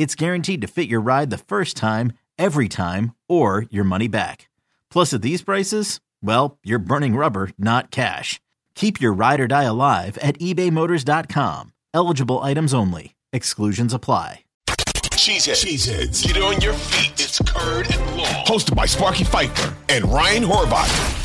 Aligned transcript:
it's 0.00 0.14
guaranteed 0.14 0.62
to 0.62 0.66
fit 0.66 0.88
your 0.88 1.02
ride 1.02 1.28
the 1.28 1.36
first 1.36 1.76
time, 1.76 2.14
every 2.38 2.70
time, 2.70 3.14
or 3.28 3.66
your 3.68 3.84
money 3.84 4.08
back. 4.08 4.48
Plus, 4.90 5.12
at 5.12 5.20
these 5.20 5.42
prices, 5.42 6.00
well, 6.22 6.56
you're 6.64 6.78
burning 6.78 7.16
rubber, 7.16 7.50
not 7.58 7.90
cash. 7.90 8.40
Keep 8.74 8.98
your 9.02 9.12
ride 9.12 9.40
or 9.40 9.46
die 9.46 9.64
alive 9.64 10.16
at 10.22 10.38
ebaymotors.com. 10.38 11.74
Eligible 11.92 12.38
items 12.38 12.72
only. 12.72 13.14
Exclusions 13.34 13.92
apply. 13.92 14.44
Cheeseheads. 14.68 15.66
Cheeseheads. 15.66 16.26
Get 16.26 16.42
on 16.42 16.58
your 16.62 16.72
feet. 16.72 17.12
It's 17.22 17.38
Curd 17.40 17.92
and 17.92 18.16
Long. 18.16 18.46
Hosted 18.46 18.74
by 18.74 18.86
Sparky 18.86 19.24
Fifer 19.24 19.76
and 19.90 20.06
Ryan 20.06 20.44
Horvat. 20.44 21.20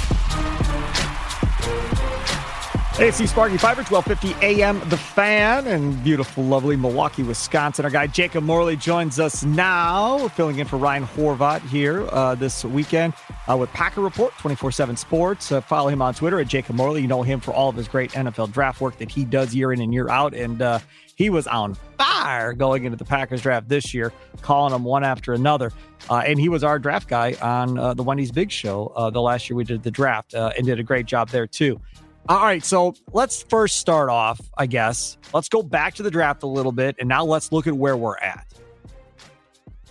It's 2.97 3.17
Sparky 3.29 3.57
Fifer, 3.57 3.83
1250 3.83 4.45
AM, 4.45 4.79
The 4.89 4.95
Fan, 4.95 5.67
and 5.67 6.01
beautiful, 6.01 6.45
lovely 6.45 6.77
Milwaukee, 6.77 7.23
Wisconsin. 7.23 7.83
Our 7.83 7.91
guy 7.91 8.07
Jacob 8.07 8.45
Morley 8.45 8.77
joins 8.77 9.19
us 9.19 9.43
now, 9.43 10.29
filling 10.29 10.59
in 10.59 10.65
for 10.65 10.77
Ryan 10.77 11.05
Horvat 11.05 11.59
here 11.63 12.07
uh, 12.13 12.35
this 12.35 12.63
weekend 12.63 13.13
uh, 13.49 13.57
with 13.57 13.69
Packer 13.73 13.99
Report, 13.99 14.31
24-7 14.35 14.97
Sports. 14.97 15.51
Uh, 15.51 15.59
follow 15.59 15.89
him 15.89 16.01
on 16.01 16.13
Twitter 16.13 16.39
at 16.39 16.47
Jacob 16.47 16.77
Morley. 16.77 17.01
You 17.01 17.07
know 17.09 17.21
him 17.21 17.41
for 17.41 17.53
all 17.53 17.67
of 17.67 17.75
his 17.75 17.89
great 17.89 18.11
NFL 18.13 18.53
draft 18.53 18.79
work 18.79 18.97
that 18.99 19.11
he 19.11 19.25
does 19.25 19.53
year 19.53 19.73
in 19.73 19.81
and 19.81 19.93
year 19.93 20.07
out, 20.07 20.33
and 20.33 20.61
uh, 20.61 20.79
he 21.15 21.29
was 21.29 21.47
on 21.47 21.73
fire 21.97 22.53
going 22.53 22.85
into 22.85 22.97
the 22.97 23.03
Packers 23.03 23.41
draft 23.41 23.67
this 23.67 23.93
year, 23.93 24.13
calling 24.41 24.71
them 24.71 24.85
one 24.85 25.03
after 25.03 25.33
another. 25.33 25.69
Uh, 26.09 26.23
and 26.25 26.39
he 26.39 26.47
was 26.47 26.63
our 26.63 26.79
draft 26.79 27.09
guy 27.09 27.35
on 27.41 27.77
uh, 27.77 27.93
the 27.93 28.03
Wendy's 28.03 28.31
Big 28.31 28.49
Show 28.51 28.93
the 29.11 29.21
last 29.21 29.49
year 29.49 29.57
we 29.57 29.65
did 29.65 29.83
the 29.83 29.91
draft 29.91 30.33
and 30.33 30.65
did 30.65 30.79
a 30.79 30.83
great 30.83 31.07
job 31.07 31.27
there, 31.27 31.45
too. 31.45 31.81
All 32.27 32.41
right, 32.41 32.65
so 32.65 32.95
let's 33.13 33.43
first 33.43 33.77
start 33.77 34.09
off, 34.09 34.41
I 34.57 34.65
guess. 34.65 35.15
Let's 35.31 35.47
go 35.47 35.61
back 35.61 35.93
to 35.95 36.03
the 36.03 36.09
draft 36.09 36.41
a 36.41 36.47
little 36.47 36.71
bit, 36.71 36.95
and 36.97 37.07
now 37.07 37.23
let's 37.23 37.51
look 37.51 37.67
at 37.67 37.75
where 37.75 37.95
we're 37.95 38.17
at. 38.17 38.47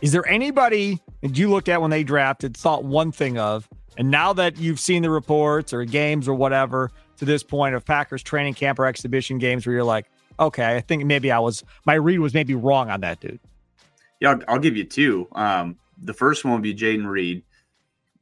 Is 0.03 0.11
there 0.11 0.27
anybody 0.27 1.01
that 1.23 1.39
you 1.39 1.49
looked 1.49 1.69
at 1.69 1.81
when 1.81 1.93
they 1.93 2.03
drafted, 2.03 2.57
thought 2.57 2.83
one 2.83 3.13
thing 3.13 3.39
of, 3.39 3.69
and 3.97 4.11
now 4.11 4.33
that 4.33 4.59
you've 4.59 4.81
seen 4.81 5.03
the 5.05 5.11
reports 5.11 5.73
or 5.73 5.85
games 5.85 6.27
or 6.27 6.35
whatever 6.35 6.91
to 7.19 7.25
this 7.25 7.45
point 7.45 7.77
of 7.77 7.85
Packers 7.85 8.21
training 8.21 8.55
camp 8.55 8.81
or 8.81 8.87
exhibition 8.87 9.39
games 9.39 9.65
where 9.65 9.73
you're 9.77 9.85
like, 9.85 10.07
okay, 10.41 10.77
I 10.77 10.81
think 10.81 11.05
maybe 11.05 11.31
I 11.31 11.39
was, 11.39 11.63
my 11.87 11.95
read 11.95 12.19
was 12.19 12.35
maybe 12.35 12.57
wrong 12.57 12.91
on 12.91 13.01
that 13.03 13.21
dude? 13.21 13.39
Yeah, 14.19 14.31
I'll, 14.31 14.41
I'll 14.49 14.59
give 14.59 14.77
you 14.77 14.83
two. 14.83 15.29
Um, 15.37 15.77
the 16.03 16.13
first 16.13 16.45
one 16.45 16.55
would 16.55 16.63
be 16.63 16.75
Jayden 16.75 17.07
Reed 17.07 17.45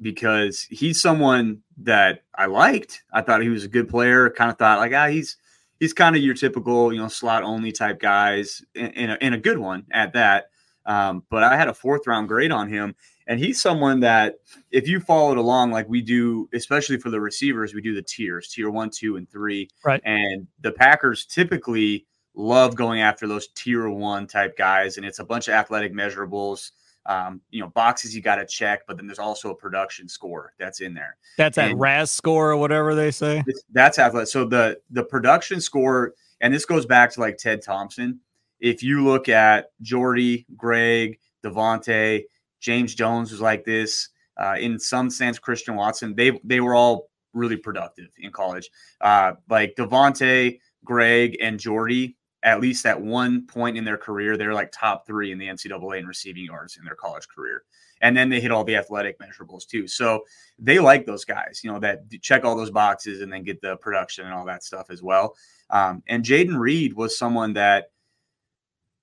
because 0.02 0.62
he's 0.62 1.00
someone 1.00 1.62
that 1.78 2.24
I 2.34 2.46
liked. 2.46 3.04
I 3.12 3.22
thought 3.22 3.42
he 3.42 3.48
was 3.48 3.64
a 3.64 3.68
good 3.68 3.88
player. 3.88 4.28
Kind 4.30 4.50
of 4.50 4.58
thought 4.58 4.78
like, 4.78 4.92
ah, 4.92 5.08
he's 5.08 5.36
he's 5.80 5.92
kind 5.92 6.14
of 6.14 6.22
your 6.22 6.34
typical, 6.34 6.92
you 6.92 7.00
know, 7.00 7.08
slot 7.08 7.42
only 7.42 7.72
type 7.72 8.00
guys, 8.00 8.62
and, 8.74 9.12
a, 9.12 9.34
a 9.34 9.38
good 9.38 9.58
one 9.58 9.84
at 9.90 10.12
that. 10.12 10.50
Um, 10.84 11.24
but 11.30 11.42
I 11.42 11.56
had 11.56 11.68
a 11.68 11.74
fourth 11.74 12.06
round 12.06 12.28
grade 12.28 12.52
on 12.52 12.68
him, 12.68 12.94
and 13.26 13.38
he's 13.38 13.60
someone 13.60 14.00
that 14.00 14.36
if 14.70 14.88
you 14.88 15.00
followed 15.00 15.38
along 15.38 15.70
like 15.70 15.88
we 15.88 16.00
do, 16.00 16.48
especially 16.52 16.98
for 16.98 17.10
the 17.10 17.20
receivers, 17.20 17.74
we 17.74 17.80
do 17.80 17.94
the 17.94 18.02
tiers, 18.02 18.48
tier 18.48 18.70
one, 18.70 18.90
two, 18.90 19.16
and 19.16 19.30
three. 19.30 19.68
Right. 19.84 20.00
And 20.04 20.46
the 20.60 20.72
Packers 20.72 21.24
typically 21.24 22.06
love 22.34 22.74
going 22.74 23.00
after 23.00 23.26
those 23.26 23.48
tier 23.48 23.88
one 23.88 24.26
type 24.26 24.56
guys, 24.56 24.96
and 24.96 25.06
it's 25.06 25.18
a 25.18 25.24
bunch 25.24 25.48
of 25.48 25.54
athletic 25.54 25.92
measurables 25.92 26.70
um, 27.06 27.40
you 27.50 27.60
know, 27.60 27.68
boxes 27.68 28.14
you 28.14 28.22
got 28.22 28.36
to 28.36 28.46
check, 28.46 28.82
but 28.86 28.96
then 28.96 29.06
there's 29.06 29.18
also 29.18 29.50
a 29.50 29.54
production 29.54 30.08
score 30.08 30.52
that's 30.58 30.80
in 30.80 30.94
there. 30.94 31.16
That's 31.36 31.56
that 31.56 31.76
RAS 31.76 32.10
score 32.10 32.52
or 32.52 32.56
whatever 32.56 32.94
they 32.94 33.10
say. 33.10 33.42
That's 33.72 33.98
athletic. 33.98 34.28
So 34.28 34.44
the 34.44 34.78
the 34.90 35.04
production 35.04 35.60
score, 35.60 36.14
and 36.40 36.54
this 36.54 36.64
goes 36.64 36.86
back 36.86 37.12
to 37.12 37.20
like 37.20 37.38
Ted 37.38 37.62
Thompson. 37.62 38.20
If 38.60 38.82
you 38.82 39.04
look 39.04 39.28
at 39.28 39.70
Jordy, 39.80 40.46
Greg, 40.56 41.18
Davante, 41.44 42.24
James 42.60 42.94
Jones 42.94 43.32
was 43.32 43.40
like 43.40 43.64
this. 43.64 44.08
Uh, 44.36 44.56
in 44.58 44.78
some 44.78 45.10
sense, 45.10 45.38
Christian 45.38 45.74
Watson, 45.74 46.14
they 46.14 46.38
they 46.44 46.60
were 46.60 46.74
all 46.74 47.10
really 47.34 47.56
productive 47.56 48.08
in 48.18 48.30
college. 48.30 48.70
Uh, 49.00 49.32
like 49.50 49.74
Davante, 49.76 50.60
Greg, 50.84 51.36
and 51.40 51.58
Jordy 51.58 52.16
at 52.42 52.60
least 52.60 52.86
at 52.86 53.00
one 53.00 53.46
point 53.46 53.76
in 53.76 53.84
their 53.84 53.96
career, 53.96 54.36
they're 54.36 54.54
like 54.54 54.72
top 54.72 55.06
three 55.06 55.30
in 55.30 55.38
the 55.38 55.46
NCAA 55.46 56.00
in 56.00 56.06
receiving 56.06 56.44
yards 56.44 56.76
in 56.76 56.84
their 56.84 56.96
college 56.96 57.28
career. 57.28 57.62
And 58.00 58.16
then 58.16 58.28
they 58.28 58.40
hit 58.40 58.50
all 58.50 58.64
the 58.64 58.76
athletic 58.76 59.18
measurables 59.20 59.64
too. 59.64 59.86
So 59.86 60.24
they 60.58 60.80
like 60.80 61.06
those 61.06 61.24
guys, 61.24 61.60
you 61.62 61.70
know, 61.70 61.78
that 61.78 62.00
check 62.20 62.44
all 62.44 62.56
those 62.56 62.70
boxes 62.70 63.20
and 63.20 63.32
then 63.32 63.44
get 63.44 63.60
the 63.60 63.76
production 63.76 64.24
and 64.24 64.34
all 64.34 64.44
that 64.46 64.64
stuff 64.64 64.90
as 64.90 65.02
well. 65.02 65.36
Um, 65.70 66.02
and 66.08 66.24
Jayden 66.24 66.58
Reed 66.58 66.94
was 66.94 67.16
someone 67.16 67.52
that 67.52 67.92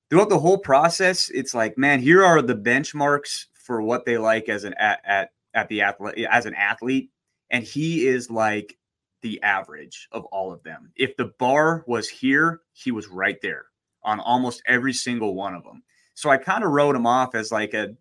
throughout 0.10 0.30
the 0.30 0.40
whole 0.40 0.58
process, 0.58 1.30
it's 1.30 1.54
like, 1.54 1.78
man, 1.78 2.02
here 2.02 2.26
are 2.26 2.42
the 2.42 2.56
benchmarks 2.56 3.46
for 3.54 3.82
what 3.82 4.06
they 4.06 4.18
like 4.18 4.50
as 4.50 4.66
an 4.66 4.74
at 4.74 5.00
at, 5.06 5.30
at 5.54 5.70
the 5.70 5.82
athlete 5.82 6.28
as 6.30 6.46
an 6.46 6.56
athlete. 6.56 7.10
And 7.52 7.64
he 7.64 8.06
is 8.06 8.30
like 8.30 8.78
the 9.22 9.42
average 9.44 10.08
of 10.12 10.26
all 10.26 10.52
of 10.52 10.64
them. 10.64 10.92
If 10.96 11.16
the 11.18 11.34
bar 11.40 11.84
was 11.88 12.10
here, 12.10 12.62
he 12.74 12.92
was 12.92 13.08
right 13.08 13.40
there 13.42 13.66
on 14.04 14.20
almost 14.20 14.62
every 14.66 14.94
single 14.94 15.36
one 15.36 15.54
of 15.54 15.64
them. 15.64 15.84
So 16.14 16.30
I 16.30 16.38
kind 16.38 16.64
of 16.64 16.72
wrote 16.72 16.96
him 16.96 17.08
off 17.08 17.36
as 17.36 17.52
like 17.52 17.74
a 17.74 17.96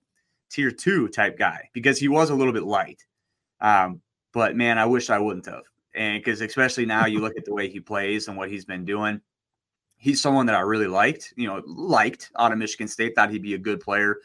tier 0.51 0.71
two 0.71 1.09
type 1.09 1.39
guy 1.39 1.69
because 1.73 1.99
he 1.99 2.09
was 2.09 2.31
a 2.31 2.35
little 2.35 2.53
bit 2.53 2.65
light. 2.65 3.05
Um, 3.61 4.01
but 4.33 4.57
man, 4.57 4.79
I 4.79 4.87
wish 4.87 5.11
I 5.11 5.19
wouldn't 5.19 5.47
have. 5.47 5.65
And 5.95 6.23
because 6.23 6.41
especially 6.41 6.87
now 6.87 7.07
you 7.07 7.21
look 7.21 7.37
at 7.37 7.45
the 7.45 7.55
way 7.55 7.69
he 7.69 7.81
plays 7.81 8.29
and 8.29 8.37
what 8.37 8.51
he's 8.51 8.65
been 8.65 8.85
doing, 8.85 9.21
he's 9.97 10.21
someone 10.21 10.47
that 10.47 10.55
I 10.55 10.61
really 10.61 10.87
liked, 10.87 11.35
you 11.37 11.47
know, 11.47 11.63
liked 11.67 12.31
out 12.39 12.53
of 12.53 12.59
Michigan 12.59 12.89
State, 12.89 13.15
thought 13.15 13.31
he'd 13.31 13.43
be 13.43 13.55
a 13.55 13.59
good 13.59 13.81
player. 13.81 14.19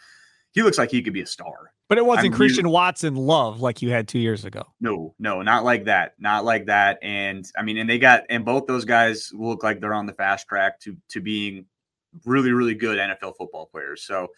He 0.52 0.62
looks 0.62 0.78
like 0.78 0.92
he 0.92 1.02
could 1.02 1.14
be 1.14 1.22
a 1.22 1.28
star. 1.28 1.74
But 1.90 1.98
it 1.98 2.06
wasn't 2.06 2.28
I 2.28 2.30
mean, 2.30 2.34
Christian 2.34 2.70
Watson 2.70 3.16
love 3.16 3.62
like 3.62 3.82
you 3.82 3.92
had 3.92 4.08
two 4.08 4.20
years 4.20 4.46
ago. 4.46 4.64
No, 4.80 5.14
no, 5.20 5.42
not 5.42 5.64
like 5.64 5.86
that. 5.86 6.14
Not 6.18 6.46
like 6.46 6.68
that. 6.68 6.98
And 7.02 7.46
I 7.58 7.62
mean, 7.62 7.78
and 7.78 7.90
they 7.90 8.00
got 8.00 8.24
and 8.30 8.46
both 8.46 8.68
those 8.68 8.86
guys 8.86 9.32
look 9.34 9.64
like 9.64 9.80
they're 9.80 9.94
on 9.94 10.06
the 10.06 10.14
fast 10.14 10.48
track 10.48 10.80
to 10.82 10.98
to 11.10 11.22
being 11.22 11.66
really, 12.26 12.52
really 12.52 12.76
good 12.76 12.98
NFL 12.98 13.38
football 13.38 13.66
players. 13.66 14.04
So 14.04 14.30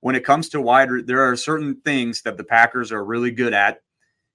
when 0.00 0.14
it 0.14 0.24
comes 0.24 0.48
to 0.50 0.60
wide, 0.60 0.88
there 1.06 1.22
are 1.22 1.36
certain 1.36 1.80
things 1.84 2.22
that 2.22 2.36
the 2.36 2.44
Packers 2.44 2.92
are 2.92 3.04
really 3.04 3.30
good 3.30 3.54
at. 3.54 3.80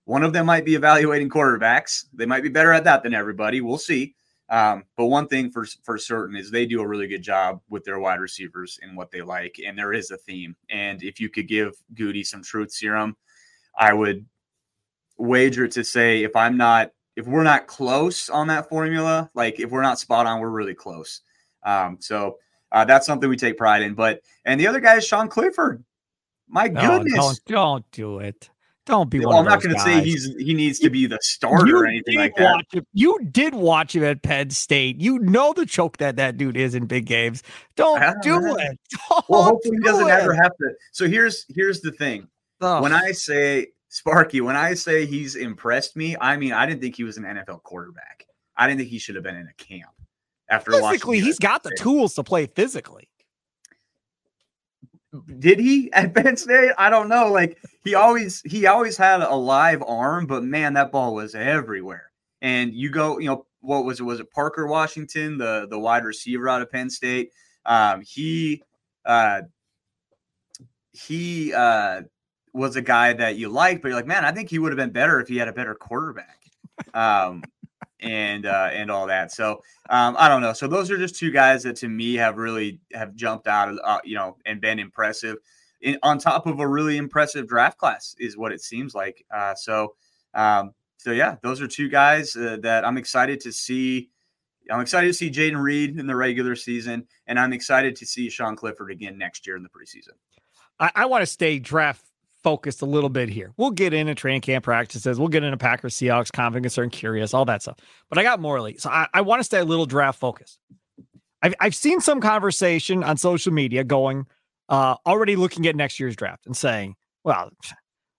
One 0.06 0.24
of 0.24 0.34
them 0.34 0.46
might 0.46 0.66
be 0.66 0.76
evaluating 0.76 1.30
quarterbacks. 1.30 2.06
They 2.14 2.26
might 2.26 2.44
be 2.44 2.50
better 2.50 2.72
at 2.72 2.84
that 2.84 3.04
than 3.04 3.14
everybody. 3.14 3.62
We'll 3.62 3.80
see. 3.80 4.16
Um, 4.50 4.84
but 4.96 5.08
one 5.08 5.28
thing 5.28 5.50
for 5.50 5.66
for 5.84 5.98
certain 5.98 6.36
is 6.36 6.52
they 6.52 6.66
do 6.66 6.82
a 6.82 6.88
really 6.88 7.08
good 7.08 7.24
job 7.24 7.62
with 7.70 7.84
their 7.84 8.00
wide 8.00 8.20
receivers 8.20 8.80
and 8.82 8.96
what 8.96 9.10
they 9.10 9.22
like, 9.22 9.60
and 9.66 9.78
there 9.78 9.94
is 9.94 10.12
a 10.12 10.18
theme. 10.18 10.56
And 10.70 11.02
if 11.02 11.20
you 11.20 11.30
could 11.30 11.48
give 11.48 11.74
Gutey 11.96 12.26
some 12.26 12.44
truth 12.44 12.72
serum, 12.72 13.18
I 13.78 13.94
would 13.94 14.26
wager 15.18 15.68
to 15.68 15.84
say 15.84 16.24
if 16.24 16.36
I'm 16.36 16.58
not 16.58 16.92
if 17.16 17.26
we're 17.26 17.44
not 17.44 17.68
close 17.68 18.30
on 18.30 18.48
that 18.48 18.70
formula, 18.70 19.30
like 19.34 19.60
if 19.60 19.72
we're 19.72 19.82
not 19.82 20.00
spot 20.00 20.26
on, 20.26 20.40
we're 20.40 20.50
really 20.50 20.76
close. 20.76 21.22
Um, 21.64 21.98
so 22.00 22.38
uh, 22.72 22.86
that's 22.86 23.06
something 23.06 23.30
we 23.30 23.38
take 23.38 23.58
pride 23.58 23.82
in. 23.82 23.94
But 23.94 24.22
and 24.44 24.60
the 24.60 24.68
other 24.68 24.80
guy 24.80 24.98
is 24.98 25.08
Sean 25.08 25.28
Clifford. 25.28 25.84
My 26.48 26.68
no, 26.68 26.82
goodness, 26.82 27.16
don't 27.16 27.46
don't 27.46 27.92
do 27.92 28.20
it. 28.20 28.50
Don't 28.86 29.10
be. 29.10 29.20
Well, 29.20 29.40
I'm 29.40 29.46
not 29.46 29.64
going 29.64 29.74
to 29.74 29.82
say 29.82 30.04
he's 30.04 30.26
he 30.38 30.54
needs 30.54 30.78
to 30.80 30.92
be 30.92 31.08
the 31.08 31.18
starter 31.22 31.66
you 31.66 31.78
or 31.78 31.88
anything 31.88 32.18
like 32.18 32.36
that. 32.36 32.66
Him. 32.72 32.86
You 32.94 33.18
did 33.32 33.56
watch 33.56 33.96
him 33.96 34.04
at 34.04 34.22
Penn 34.22 34.52
State. 34.52 35.02
You 35.02 35.18
know 35.20 35.54
the 35.54 35.66
choke 35.66 35.98
that 35.98 36.18
that 36.18 36.38
dude 36.38 36.56
is 36.56 36.76
in 36.76 36.86
big 36.86 37.08
games. 37.08 37.42
Don't, 37.76 38.00
don't 38.22 38.44
know. 38.44 38.56
it. 38.56 38.80
Don't 39.10 39.26
well, 39.28 39.44
hopefully 39.44 39.78
he 39.78 39.84
doesn't 39.84 40.08
it. 40.08 40.12
ever 40.12 40.34
have 40.36 40.56
to. 40.58 40.70
So 40.92 41.08
here's 41.08 41.46
here's 41.50 41.82
the 41.82 41.92
thing. 41.94 42.28
Oh. 42.62 42.84
When 42.84 42.94
I 42.94 43.12
say 43.12 43.68
Sparky, 43.90 44.42
when 44.42 44.56
I 44.56 44.76
say 44.76 45.08
he's 45.08 45.36
impressed 45.36 45.96
me, 45.96 46.16
I 46.22 46.38
mean 46.38 46.54
I 46.54 46.68
didn't 46.68 46.82
think 46.82 46.96
he 46.96 47.04
was 47.04 47.18
an 47.18 47.24
NFL 47.24 47.64
quarterback. 47.64 48.28
I 48.56 48.68
didn't 48.68 48.80
think 48.80 48.92
he 48.92 49.00
should 49.00 49.16
have 49.16 49.24
been 49.24 49.36
in 49.36 49.48
a 49.48 49.54
camp. 49.54 49.90
After 50.48 50.72
physically, 50.74 51.22
he's 51.22 51.40
got 51.40 51.64
the 51.64 51.76
tools 51.80 52.14
to 52.14 52.24
play 52.24 52.46
physically 52.46 53.10
did 55.40 55.60
he 55.60 55.92
at 55.94 56.14
Penn 56.14 56.38
State? 56.38 56.72
I 56.78 56.90
don't 56.90 57.10
know. 57.10 57.32
Like 57.32 57.58
he 57.84 57.96
always 57.96 58.42
he 58.42 58.68
always 58.68 58.98
had 58.98 59.22
a 59.22 59.36
live 59.36 59.84
arm, 59.84 60.26
but 60.28 60.44
man, 60.44 60.74
that 60.74 60.92
ball 60.92 61.14
was 61.14 61.36
everywhere. 61.36 62.12
And 62.42 62.74
you 62.74 62.90
go, 62.90 63.20
you 63.20 63.28
know, 63.28 63.46
what 63.62 63.86
was 63.86 64.00
it? 64.00 64.04
Was 64.04 64.20
it 64.20 64.32
Parker 64.32 64.68
Washington, 64.68 65.38
the 65.38 65.68
the 65.70 65.80
wide 65.80 66.06
receiver 66.06 66.50
out 66.50 66.62
of 66.62 66.72
Penn 66.72 66.90
State? 66.90 67.32
Um, 67.66 68.02
he 68.02 68.62
uh, 69.06 69.42
he 70.92 71.54
uh, 71.54 72.02
was 72.54 72.76
a 72.76 72.82
guy 72.82 73.14
that 73.14 73.36
you 73.38 73.50
liked, 73.50 73.82
but 73.82 73.90
you're 73.90 73.98
like, 73.98 74.08
man, 74.08 74.26
I 74.26 74.32
think 74.32 74.50
he 74.50 74.60
would 74.60 74.72
have 74.72 74.78
been 74.78 74.92
better 74.92 75.20
if 75.20 75.28
he 75.28 75.38
had 75.38 75.48
a 75.48 75.54
better 75.54 75.76
quarterback. 75.76 76.40
Um, 76.94 77.44
and 78.00 78.46
uh, 78.46 78.70
and 78.72 78.92
all 78.92 79.08
that. 79.08 79.32
So 79.32 79.62
um, 79.90 80.16
I 80.18 80.28
don't 80.28 80.42
know. 80.42 80.54
So 80.54 80.68
those 80.68 80.92
are 80.92 80.98
just 80.98 81.16
two 81.16 81.32
guys 81.32 81.64
that 81.64 81.76
to 81.78 81.88
me 81.88 82.16
have 82.16 82.38
really 82.38 82.80
have 82.94 83.16
jumped 83.16 83.48
out, 83.48 83.76
uh, 83.84 84.00
you 84.04 84.16
know, 84.16 84.38
and 84.46 84.62
been 84.62 84.80
impressive. 84.80 85.38
In, 85.82 85.98
on 86.04 86.18
top 86.18 86.48
of 86.48 86.60
a 86.60 86.68
really 86.68 86.98
impressive 86.98 87.48
draft 87.48 87.78
class 87.78 88.16
is 88.20 88.38
what 88.38 88.52
it 88.52 88.62
seems 88.62 88.96
like. 88.96 89.24
Uh, 89.34 89.56
so 89.56 89.96
um, 90.34 90.74
so 90.98 91.12
yeah, 91.12 91.36
those 91.42 91.62
are 91.62 91.68
two 91.68 91.90
guys 91.90 92.36
uh, 92.36 92.58
that 92.62 92.86
I'm 92.86 92.98
excited 92.98 93.40
to 93.42 93.52
see. 93.52 94.10
I'm 94.70 94.82
excited 94.82 95.08
to 95.08 95.14
see 95.14 95.30
Jayden 95.30 95.62
Reed 95.62 96.00
in 96.00 96.08
the 96.08 96.16
regular 96.16 96.56
season, 96.56 97.08
and 97.28 97.40
I'm 97.40 97.54
excited 97.54 97.96
to 97.98 98.06
see 98.06 98.30
Sean 98.30 98.56
Clifford 98.56 98.92
again 98.92 99.18
next 99.18 99.46
year 99.46 99.56
in 99.56 99.62
the 99.62 99.70
preseason. 99.70 100.14
I, 100.80 100.92
I 100.96 101.06
want 101.06 101.22
to 101.22 101.28
stay 101.28 101.60
draft 101.60 102.04
focused 102.46 102.84
a 102.84 102.86
little 102.86 103.10
bit 103.10 103.28
here. 103.28 103.52
We'll 103.58 103.72
get 103.72 103.92
into 103.92 104.14
training 104.14 104.42
camp 104.42 104.66
practices. 104.66 105.18
We'll 105.18 105.30
get 105.30 105.44
into 105.44 105.58
Packers, 105.58 105.96
Seahawks, 105.96 106.32
confident, 106.32 106.66
concerned, 106.66 106.92
curious, 106.92 107.34
all 107.34 107.44
that 107.46 107.64
stuff. 107.64 107.78
But 108.08 108.20
I 108.20 108.24
got 108.24 108.40
Morley. 108.40 108.78
So 108.78 108.88
I, 108.92 109.08
I 109.16 109.22
want 109.22 109.40
to 109.40 109.44
stay 109.44 109.58
a 109.58 109.66
little 109.66 109.88
draft 109.88 110.20
focused. 110.20 110.60
I've, 111.42 111.56
I've 111.60 111.74
seen 111.74 112.02
some 112.02 112.22
conversation 112.22 113.04
on 113.04 113.18
social 113.18 113.52
media 113.52 113.84
going, 113.84 114.28
uh, 114.70 114.94
already 115.08 115.36
looking 115.36 115.66
at 115.66 115.76
next 115.76 116.00
year's 116.00 116.16
draft 116.16 116.46
and 116.46 116.56
saying, 116.56 116.96
well, 117.24 117.50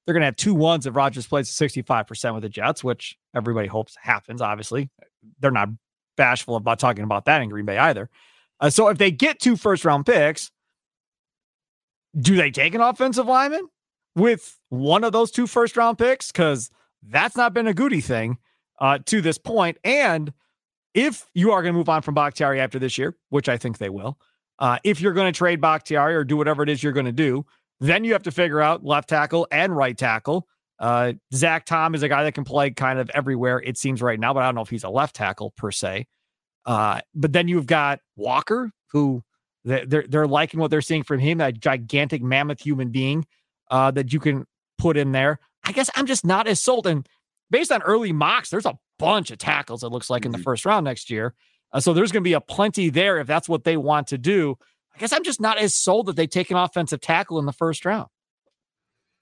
they're 0.05 0.13
going 0.13 0.23
to 0.23 0.27
have 0.27 0.35
two 0.35 0.55
ones 0.55 0.87
if 0.87 0.97
Rodgers 0.97 1.29
plays 1.29 1.49
65% 1.49 2.35
with 2.35 2.43
the 2.43 2.49
Jets, 2.49 2.83
which 2.83 3.17
everybody 3.33 3.69
hopes 3.69 3.95
happens, 3.97 4.43
obviously. 4.43 4.91
They're 5.39 5.53
not 5.53 5.69
bashful 6.17 6.57
about 6.57 6.81
talking 6.81 7.05
about 7.05 7.27
that 7.27 7.43
in 7.43 7.49
Green 7.49 7.65
Bay 7.65 7.79
either. 7.79 8.11
Uh, 8.59 8.71
so 8.71 8.89
if 8.89 8.99
they 8.99 9.13
get 9.13 9.39
two 9.39 9.55
first 9.55 9.85
round 9.85 10.05
picks, 10.05 10.51
do 12.19 12.35
they 12.35 12.51
take 12.51 12.75
an 12.75 12.81
offensive 12.81 13.27
lineman? 13.27 13.69
With 14.17 14.59
one 14.71 15.05
of 15.05 15.13
those 15.13 15.31
two 15.31 15.47
first 15.47 15.77
round 15.77 15.99
picks 15.99 16.33
because 16.33 16.71
that's 17.03 17.37
not 17.37 17.55
been 17.55 17.69
a 17.69 17.75
Gutey 17.75 18.03
thing 18.03 18.39
uh, 18.81 18.99
to 19.07 19.21
this 19.21 19.39
point. 19.39 19.79
And 19.85 20.33
if 20.95 21.27
you 21.35 21.53
are 21.53 21.63
going 21.63 21.75
to 21.75 21.79
move 21.79 21.89
on 21.89 22.03
from 22.03 22.15
Bakhtiari 22.15 22.61
after 22.61 22.79
this 22.79 22.97
year, 22.97 23.15
which 23.29 23.49
I 23.49 23.59
think 23.59 23.79
they 23.79 23.91
will, 23.91 24.19
uh, 24.59 24.79
if 24.85 25.01
you're 25.01 25.13
going 25.13 25.33
to 25.33 25.37
trade 25.37 25.61
Bakhtiari 25.61 26.15
or 26.15 26.25
do 26.25 26.37
whatever 26.37 26.63
it 26.63 26.71
is 26.71 26.83
you're 26.83 26.93
going 26.93 27.07
to 27.07 27.13
do, 27.13 27.45
then 27.81 28.05
you 28.05 28.13
have 28.15 28.23
to 28.23 28.31
figure 28.31 28.61
out 28.61 28.85
left 28.85 29.09
tackle 29.09 29.47
and 29.51 29.77
right 29.77 29.97
tackle. 29.97 30.49
Uh, 30.79 31.13
Zach 31.35 31.67
Tom 31.67 31.95
is 31.95 32.03
a 32.03 32.09
guy 32.09 32.25
that 32.25 32.33
can 32.33 32.45
play 32.45 32.71
kind 32.71 32.99
of 32.99 33.11
everywhere, 33.11 33.63
it 33.63 33.77
seems 33.79 34.03
right 34.03 34.19
now, 34.19 34.33
but 34.33 34.43
I 34.43 34.47
don't 34.47 34.55
know 34.55 34.63
if 34.63 34.71
he's 34.71 34.85
a 34.85 34.91
left 34.91 35.15
tackle 35.15 35.53
per 35.57 35.71
se. 35.71 36.07
Uh, 36.65 37.01
but 37.15 37.33
then 37.33 37.49
you've 37.49 37.67
got 37.67 38.01
Walker, 38.17 38.73
who 38.91 39.23
they're, 39.65 40.05
they're 40.09 40.27
liking 40.27 40.61
what 40.61 40.71
they're 40.71 40.81
seeing 40.81 41.03
from 41.03 41.21
him, 41.21 41.39
that 41.39 41.61
gigantic 41.61 42.23
mammoth 42.23 42.61
human 42.61 42.91
being 42.91 43.27
uh, 43.71 43.91
that 43.93 44.13
you 44.13 44.21
can 44.21 44.47
put 44.79 44.97
in 44.97 45.13
there. 45.13 45.39
I 45.65 45.73
guess 45.73 45.91
I'm 45.97 46.07
just 46.07 46.25
not 46.25 46.47
as 46.47 46.63
sold. 46.63 46.87
And 46.87 47.09
based 47.51 47.73
on 47.73 47.83
early 47.83 48.13
mocks, 48.13 48.51
there's 48.51 48.67
a 48.67 48.79
bunch 48.99 49.31
of 49.31 49.39
tackles, 49.39 49.83
it 49.83 49.89
looks 49.89 50.11
like, 50.11 50.25
in 50.25 50.33
the 50.33 50.39
mm-hmm. 50.39 50.45
first 50.45 50.65
round 50.65 50.85
next 50.85 51.11
year. 51.11 51.35
Uh, 51.73 51.81
so 51.81 51.93
there's 51.93 52.13
going 52.13 52.23
to 52.23 52.29
be 52.29 52.35
a 52.35 52.41
plenty 52.41 52.89
there 52.91 53.19
if 53.19 53.27
that's 53.27 53.49
what 53.49 53.65
they 53.65 53.77
want 53.77 54.07
to 54.09 54.19
do. 54.19 54.57
I 54.95 54.99
guess 54.99 55.13
I'm 55.13 55.25
just 55.25 55.41
not 55.41 55.59
as 55.59 55.75
sold 55.75 56.07
that 56.07 56.17
they 56.17 56.27
take 56.27 56.51
an 56.51 56.57
offensive 56.57 57.01
tackle 57.01 57.39
in 57.39 57.47
the 57.47 57.53
first 57.53 57.85
round. 57.85 58.09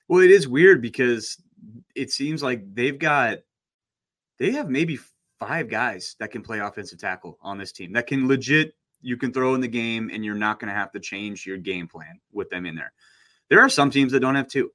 Well, 0.08 0.22
it 0.22 0.30
is 0.30 0.46
weird 0.46 0.82
because 0.82 1.36
it 1.96 2.12
seems 2.12 2.42
like 2.42 2.62
they've 2.74 2.98
got, 2.98 3.38
they 4.38 4.52
have 4.52 4.68
maybe 4.68 4.98
five 5.40 5.68
guys 5.68 6.14
that 6.20 6.30
can 6.30 6.42
play 6.42 6.58
offensive 6.60 6.98
tackle 6.98 7.38
on 7.40 7.58
this 7.58 7.72
team 7.72 7.92
that 7.92 8.06
can 8.06 8.28
legit, 8.28 8.74
you 9.00 9.16
can 9.16 9.32
throw 9.32 9.54
in 9.54 9.60
the 9.60 9.68
game 9.68 10.10
and 10.12 10.24
you're 10.24 10.34
not 10.34 10.60
going 10.60 10.68
to 10.68 10.74
have 10.74 10.92
to 10.92 11.00
change 11.00 11.46
your 11.46 11.56
game 11.56 11.88
plan 11.88 12.20
with 12.32 12.50
them 12.50 12.66
in 12.66 12.74
there. 12.74 12.92
There 13.50 13.60
are 13.60 13.68
some 13.68 13.90
teams 13.90 14.12
that 14.12 14.20
don't 14.20 14.34
have 14.34 14.48
two. 14.48 14.70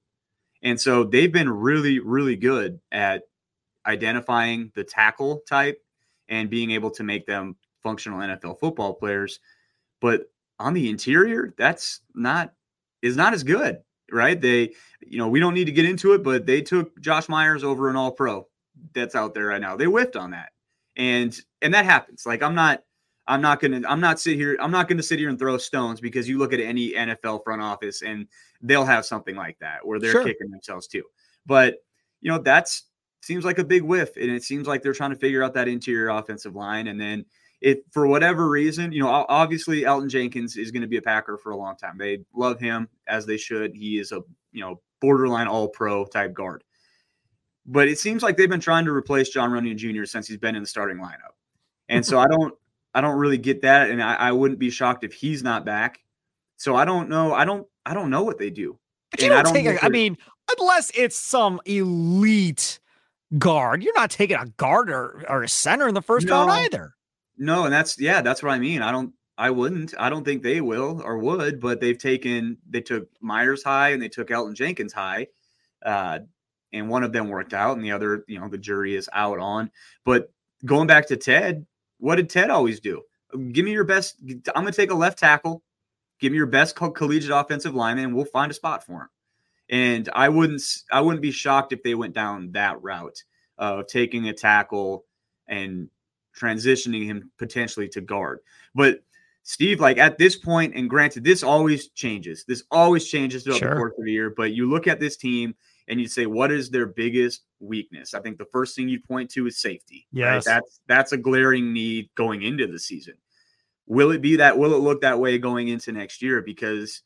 And 0.61 0.79
so 0.79 1.03
they've 1.03 1.31
been 1.31 1.49
really, 1.49 1.99
really 1.99 2.35
good 2.35 2.79
at 2.91 3.23
identifying 3.85 4.71
the 4.75 4.83
tackle 4.83 5.41
type 5.47 5.81
and 6.27 6.49
being 6.49 6.71
able 6.71 6.91
to 6.91 7.03
make 7.03 7.25
them 7.25 7.55
functional 7.81 8.19
NFL 8.19 8.59
football 8.59 8.93
players. 8.93 9.39
But 10.01 10.31
on 10.59 10.73
the 10.73 10.89
interior, 10.89 11.53
that's 11.57 12.01
not 12.13 12.53
is 13.01 13.15
not 13.15 13.33
as 13.33 13.43
good, 13.43 13.79
right? 14.11 14.39
They, 14.39 14.73
you 15.01 15.17
know, 15.17 15.29
we 15.29 15.39
don't 15.39 15.53
need 15.53 15.65
to 15.65 15.71
get 15.71 15.85
into 15.85 16.13
it, 16.13 16.23
but 16.23 16.45
they 16.45 16.61
took 16.61 16.99
Josh 16.99 17.29
Myers 17.29 17.63
over 17.63 17.89
an 17.89 17.95
all 17.95 18.11
pro 18.11 18.47
that's 18.93 19.15
out 19.15 19.33
there 19.33 19.47
right 19.47 19.61
now. 19.61 19.75
They 19.75 19.85
whiffed 19.85 20.15
on 20.15 20.31
that. 20.31 20.51
And 20.95 21.37
and 21.61 21.73
that 21.73 21.85
happens. 21.85 22.25
Like 22.25 22.43
I'm 22.43 22.55
not 22.55 22.83
I'm 23.29 23.41
not 23.41 23.61
gonna 23.61 23.81
I'm 23.87 24.01
not 24.01 24.19
sit 24.19 24.35
here 24.35 24.57
I'm 24.59 24.71
not 24.71 24.89
gonna 24.89 25.03
sit 25.03 25.19
here 25.19 25.29
and 25.29 25.39
throw 25.39 25.57
stones 25.57 26.01
because 26.01 26.27
you 26.27 26.39
look 26.39 26.51
at 26.51 26.59
any 26.59 26.93
NFL 26.93 27.43
front 27.43 27.61
office 27.61 28.01
and 28.01 28.27
they'll 28.61 28.85
have 28.85 29.05
something 29.05 29.35
like 29.35 29.59
that 29.59 29.85
where 29.85 29.99
they're 29.99 30.11
sure. 30.11 30.23
kicking 30.25 30.49
themselves 30.49 30.87
too. 30.87 31.03
But 31.45 31.77
you 32.21 32.31
know 32.31 32.39
that's 32.39 32.89
seems 33.21 33.45
like 33.45 33.59
a 33.59 33.63
big 33.63 33.83
whiff, 33.83 34.15
and 34.17 34.29
it 34.29 34.43
seems 34.43 34.67
like 34.67 34.81
they're 34.81 34.93
trying 34.93 35.11
to 35.11 35.15
figure 35.15 35.43
out 35.43 35.53
that 35.53 35.67
interior 35.67 36.09
offensive 36.09 36.55
line. 36.55 36.87
And 36.87 36.99
then 36.99 37.25
if 37.61 37.79
for 37.91 38.07
whatever 38.07 38.49
reason, 38.49 38.91
you 38.91 39.01
know, 39.01 39.25
obviously 39.29 39.81
Elgton 39.81 40.09
Jenkins 40.09 40.57
is 40.57 40.71
going 40.71 40.81
to 40.81 40.87
be 40.87 40.97
a 40.97 41.01
Packer 41.01 41.37
for 41.37 41.51
a 41.51 41.57
long 41.57 41.75
time. 41.75 41.97
They 41.97 42.19
love 42.33 42.59
him 42.59 42.87
as 43.07 43.25
they 43.25 43.37
should. 43.37 43.75
He 43.75 43.99
is 43.99 44.11
a 44.11 44.21
you 44.51 44.61
know 44.61 44.81
borderline 45.01 45.47
All 45.47 45.67
Pro 45.67 46.05
type 46.05 46.33
guard. 46.33 46.63
But 47.65 47.87
it 47.87 47.99
seems 47.99 48.23
like 48.23 48.37
they've 48.37 48.49
been 48.49 48.59
trying 48.59 48.85
to 48.85 48.91
replace 48.91 49.29
Jon 49.29 49.51
Runyan 49.51 49.75
Jr. 49.75 50.05
since 50.05 50.27
he's 50.27 50.37
been 50.37 50.55
in 50.55 50.63
the 50.63 50.67
starting 50.67 50.97
lineup. 50.97 51.35
And 51.87 52.05
so 52.05 52.19
I 52.19 52.27
don't 52.27 52.53
I 52.93 53.01
don't 53.01 53.17
really 53.17 53.37
get 53.37 53.61
that, 53.61 53.89
and 53.89 54.01
I, 54.01 54.15
I, 54.15 54.31
wouldn't 54.31 54.59
be 54.59 54.69
shocked 54.69 55.03
if 55.03 55.13
he's 55.13 55.43
not 55.43 55.65
back. 55.65 55.99
So 56.57 56.75
I 56.75 56.85
don't 56.85 57.09
know. 57.09 57.33
I 57.33 57.45
don't. 57.45 57.67
I 57.85 57.93
don't 57.93 58.09
know 58.09 58.23
what 58.23 58.37
they 58.37 58.49
do. 58.49 58.79
But 59.11 59.21
you 59.21 59.29
don't, 59.29 59.45
don't 59.45 59.53
take. 59.53 59.65
A, 59.65 59.83
I 59.83 59.89
mean, 59.89 60.17
unless 60.57 60.91
it's 60.95 61.17
some 61.17 61.59
elite 61.65 62.79
guard, 63.37 63.83
you're 63.83 63.93
not 63.95 64.11
taking 64.11 64.37
a 64.37 64.47
guard 64.57 64.89
or, 64.89 65.23
or 65.29 65.43
a 65.43 65.47
center 65.47 65.87
in 65.87 65.93
the 65.93 66.01
first 66.01 66.27
no, 66.27 66.33
round 66.33 66.51
either. 66.51 66.95
No, 67.37 67.65
and 67.65 67.73
that's 67.73 67.99
yeah, 67.99 68.21
that's 68.21 68.41
what 68.41 68.51
I 68.51 68.59
mean. 68.59 68.81
I 68.81 68.91
don't. 68.91 69.13
I 69.37 69.51
wouldn't. 69.51 69.93
I 69.97 70.09
don't 70.09 70.25
think 70.25 70.43
they 70.43 70.59
will 70.59 71.01
or 71.03 71.17
would. 71.19 71.59
But 71.59 71.79
they've 71.79 71.97
taken. 71.97 72.57
They 72.69 72.81
took 72.81 73.07
Myers 73.21 73.63
high 73.63 73.89
and 73.89 74.01
they 74.01 74.09
took 74.09 74.29
Elgton 74.29 74.55
Jenkins 74.55 74.93
high. 74.93 75.27
Uh, 75.85 76.19
and 76.73 76.89
one 76.89 77.03
of 77.03 77.13
them 77.13 77.29
worked 77.29 77.53
out, 77.53 77.75
and 77.75 77.83
the 77.83 77.91
other, 77.91 78.23
you 78.27 78.39
know, 78.39 78.47
the 78.47 78.57
jury 78.57 78.95
is 78.95 79.09
out 79.13 79.39
on. 79.39 79.71
But 80.05 80.31
going 80.65 80.87
back 80.87 81.07
to 81.07 81.17
Ted, 81.17 81.65
what 81.99 82.15
did 82.15 82.29
Ted 82.29 82.49
always 82.49 82.79
do? 82.79 83.03
Give 83.51 83.63
me 83.63 83.71
your 83.71 83.83
best. 83.83 84.15
I'm 84.55 84.63
going 84.63 84.67
to 84.67 84.71
take 84.71 84.91
a 84.91 84.95
left 84.95 85.19
tackle. 85.19 85.61
Give 86.19 86.31
me 86.31 86.37
your 86.37 86.47
best 86.47 86.75
collegiate 86.75 87.31
offensive 87.31 87.75
lineman, 87.75 88.05
and 88.05 88.15
we'll 88.15 88.25
find 88.25 88.51
a 88.51 88.55
spot 88.55 88.85
for 88.85 89.01
him. 89.03 89.09
And 89.69 90.09
I 90.13 90.29
wouldn't, 90.29 90.61
I 90.91 91.01
wouldn't 91.01 91.21
be 91.21 91.31
shocked 91.31 91.71
if 91.71 91.83
they 91.83 91.95
went 91.95 92.13
down 92.13 92.51
that 92.53 92.81
route 92.81 93.23
of 93.57 93.87
taking 93.87 94.27
a 94.27 94.33
tackle 94.33 95.05
and 95.47 95.89
transitioning 96.37 97.05
him 97.05 97.31
potentially 97.37 97.87
to 97.89 98.01
guard. 98.01 98.39
But 98.73 99.01
Steve, 99.43 99.79
like 99.79 99.97
at 99.97 100.17
this 100.17 100.35
point, 100.35 100.75
and 100.75 100.89
granted, 100.89 101.23
this 101.23 101.43
always 101.43 101.89
changes. 101.89 102.45
This 102.47 102.63
always 102.71 103.07
changes 103.07 103.43
throughout 103.43 103.59
sure. 103.59 103.69
the 103.69 103.75
course 103.75 103.95
of 103.97 104.05
the 104.05 104.11
year. 104.11 104.33
But 104.35 104.51
you 104.53 104.69
look 104.69 104.87
at 104.87 104.99
this 104.99 105.17
team 105.17 105.55
and 105.89 105.99
you'd 105.99 106.11
say, 106.11 106.27
what 106.27 106.51
is 106.51 106.69
their 106.69 106.85
biggest 106.85 107.41
weakness? 107.59 108.13
I 108.13 108.21
think 108.21 108.37
the 108.37 108.45
first 108.45 108.75
thing 108.75 108.87
you 108.87 109.01
point 109.01 109.31
to 109.31 109.47
is 109.47 109.59
safety. 109.59 110.07
Yes. 110.11 110.45
Right? 110.47 110.53
That's 110.53 110.79
that's 110.87 111.11
a 111.11 111.17
glaring 111.17 111.73
need 111.73 112.09
going 112.15 112.43
into 112.43 112.67
the 112.67 112.79
season. 112.79 113.15
Will 113.87 114.11
it 114.11 114.21
be 114.21 114.35
that 114.37 114.57
will 114.57 114.75
it 114.75 114.79
look 114.79 115.01
that 115.01 115.19
way 115.19 115.39
going 115.39 115.67
into 115.67 115.91
next 115.91 116.21
year? 116.21 116.43
Because 116.43 117.01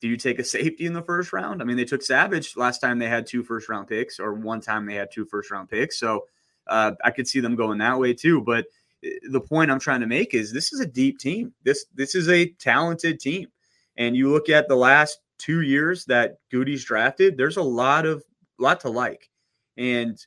do 0.00 0.08
you 0.08 0.16
take 0.16 0.38
a 0.38 0.44
safety 0.44 0.86
in 0.86 0.92
the 0.92 1.02
first 1.02 1.32
round? 1.32 1.60
I 1.60 1.64
mean, 1.64 1.76
they 1.76 1.84
took 1.84 2.02
Savage 2.02 2.56
last 2.56 2.78
time 2.78 2.98
they 2.98 3.08
had 3.08 3.26
two 3.26 3.42
first 3.42 3.68
round 3.68 3.88
picks, 3.88 4.20
or 4.20 4.32
one 4.32 4.60
time 4.60 4.86
they 4.86 4.94
had 4.94 5.10
two 5.12 5.26
first 5.26 5.50
round 5.50 5.68
picks. 5.68 5.98
So 5.98 6.26
uh, 6.68 6.92
I 7.04 7.10
could 7.10 7.26
see 7.26 7.40
them 7.40 7.56
going 7.56 7.78
that 7.78 7.98
way 7.98 8.14
too. 8.14 8.40
But 8.40 8.66
uh, 9.04 9.10
the 9.32 9.40
point 9.40 9.72
I'm 9.72 9.80
trying 9.80 10.00
to 10.00 10.06
make 10.06 10.34
is 10.34 10.52
this 10.52 10.72
is 10.72 10.78
a 10.78 10.86
deep 10.86 11.18
team. 11.18 11.52
This 11.64 11.86
this 11.94 12.14
is 12.14 12.28
a 12.28 12.46
talented 12.60 13.18
team. 13.18 13.48
And 13.96 14.16
you 14.16 14.30
look 14.30 14.48
at 14.48 14.68
the 14.68 14.76
last 14.76 15.18
two 15.38 15.62
years 15.62 16.04
that 16.06 16.36
Gutey's 16.52 16.84
drafted, 16.84 17.36
there's 17.36 17.56
a 17.56 17.62
lot 17.62 18.06
of 18.06 18.22
lot 18.58 18.80
to 18.80 18.90
like. 18.90 19.28
And 19.76 20.18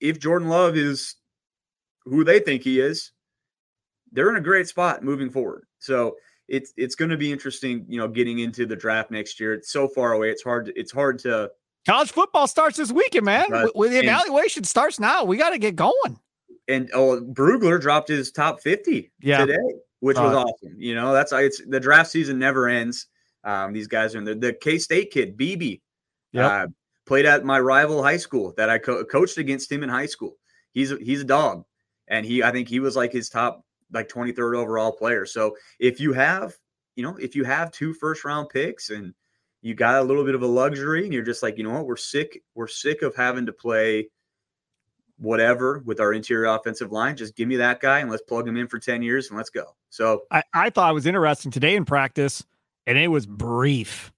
if 0.00 0.18
Jordan 0.18 0.48
Love 0.48 0.76
is 0.76 1.16
who 2.04 2.24
they 2.24 2.40
think 2.40 2.62
he 2.62 2.80
is, 2.80 3.12
they're 4.12 4.30
in 4.30 4.36
a 4.36 4.40
great 4.40 4.68
spot 4.68 5.04
moving 5.04 5.30
forward. 5.30 5.66
So 5.78 6.16
it's 6.48 6.72
it's 6.76 6.94
going 6.94 7.10
to 7.10 7.16
be 7.16 7.30
interesting, 7.30 7.84
you 7.88 7.98
know, 7.98 8.08
getting 8.08 8.40
into 8.40 8.66
the 8.66 8.76
draft 8.76 9.10
next 9.10 9.38
year. 9.38 9.54
It's 9.54 9.70
so 9.70 9.86
far 9.86 10.12
away. 10.12 10.30
It's 10.30 10.42
hard. 10.42 10.66
To, 10.66 10.78
it's 10.78 10.92
hard 10.92 11.18
to. 11.20 11.50
College 11.86 12.12
football 12.12 12.46
starts 12.46 12.76
this 12.76 12.92
weekend, 12.92 13.24
man. 13.24 13.46
With 13.74 13.92
the 13.92 14.00
evaluation 14.00 14.64
starts 14.64 15.00
now. 15.00 15.24
We 15.24 15.36
got 15.36 15.50
to 15.50 15.58
get 15.58 15.76
going. 15.76 16.18
And 16.68 16.90
oh, 16.92 17.20
Brugler 17.20 17.80
dropped 17.80 18.08
his 18.08 18.30
top 18.30 18.60
fifty 18.60 19.12
yeah. 19.20 19.38
today, 19.38 19.56
which 20.00 20.18
was 20.18 20.34
uh, 20.34 20.40
awesome. 20.40 20.74
You 20.76 20.94
know, 20.94 21.12
that's 21.12 21.32
it's 21.32 21.62
the 21.66 21.80
draft 21.80 22.10
season 22.10 22.38
never 22.38 22.68
ends. 22.68 23.06
Um, 23.44 23.72
these 23.72 23.86
guys 23.86 24.14
are 24.14 24.18
in 24.18 24.24
the, 24.24 24.34
the 24.34 24.52
K 24.52 24.78
State 24.78 25.10
kid, 25.10 25.36
Beebe. 25.36 25.78
Yeah. 26.32 26.46
Uh, 26.46 26.66
played 27.06 27.26
at 27.26 27.44
my 27.44 27.58
rival 27.58 28.02
high 28.02 28.16
school 28.16 28.54
that 28.56 28.70
I 28.70 28.78
co- 28.78 29.04
coached 29.04 29.38
against 29.38 29.70
him 29.72 29.82
in 29.82 29.88
high 29.88 30.06
school. 30.06 30.36
He's 30.72 30.92
a, 30.92 30.96
he's 30.98 31.22
a 31.22 31.24
dog, 31.24 31.64
and 32.06 32.24
he 32.24 32.42
I 32.42 32.52
think 32.52 32.68
he 32.68 32.80
was 32.80 32.96
like 32.96 33.12
his 33.12 33.28
top 33.28 33.64
like 33.92 34.08
23rd 34.08 34.56
overall 34.56 34.92
player. 34.92 35.26
So 35.26 35.56
if 35.78 36.00
you 36.00 36.12
have 36.12 36.56
you 36.96 37.02
know 37.02 37.16
if 37.16 37.34
you 37.34 37.44
have 37.44 37.70
two 37.70 37.94
first 37.94 38.24
round 38.24 38.48
picks 38.48 38.90
and 38.90 39.14
you 39.62 39.74
got 39.74 40.00
a 40.00 40.02
little 40.02 40.24
bit 40.24 40.34
of 40.34 40.42
a 40.42 40.46
luxury 40.46 41.04
and 41.04 41.12
you're 41.12 41.22
just 41.22 41.42
like 41.42 41.58
you 41.58 41.64
know 41.64 41.70
what 41.70 41.86
we're 41.86 41.96
sick 41.96 42.42
we're 42.54 42.68
sick 42.68 43.02
of 43.02 43.14
having 43.14 43.46
to 43.46 43.52
play 43.52 44.08
whatever 45.18 45.82
with 45.84 46.00
our 46.00 46.12
interior 46.12 46.46
offensive 46.46 46.92
line 46.92 47.16
just 47.16 47.36
give 47.36 47.48
me 47.48 47.56
that 47.56 47.80
guy 47.80 48.00
and 48.00 48.10
let's 48.10 48.22
plug 48.22 48.48
him 48.48 48.56
in 48.56 48.66
for 48.66 48.78
10 48.78 49.02
years 49.02 49.28
and 49.28 49.36
let's 49.36 49.50
go 49.50 49.74
so 49.90 50.22
i, 50.30 50.42
I 50.54 50.70
thought 50.70 50.90
it 50.90 50.94
was 50.94 51.06
interesting 51.06 51.50
today 51.50 51.76
in 51.76 51.84
practice 51.84 52.44
and 52.90 52.98
it 52.98 53.08
was 53.08 53.26
brief 53.26 54.12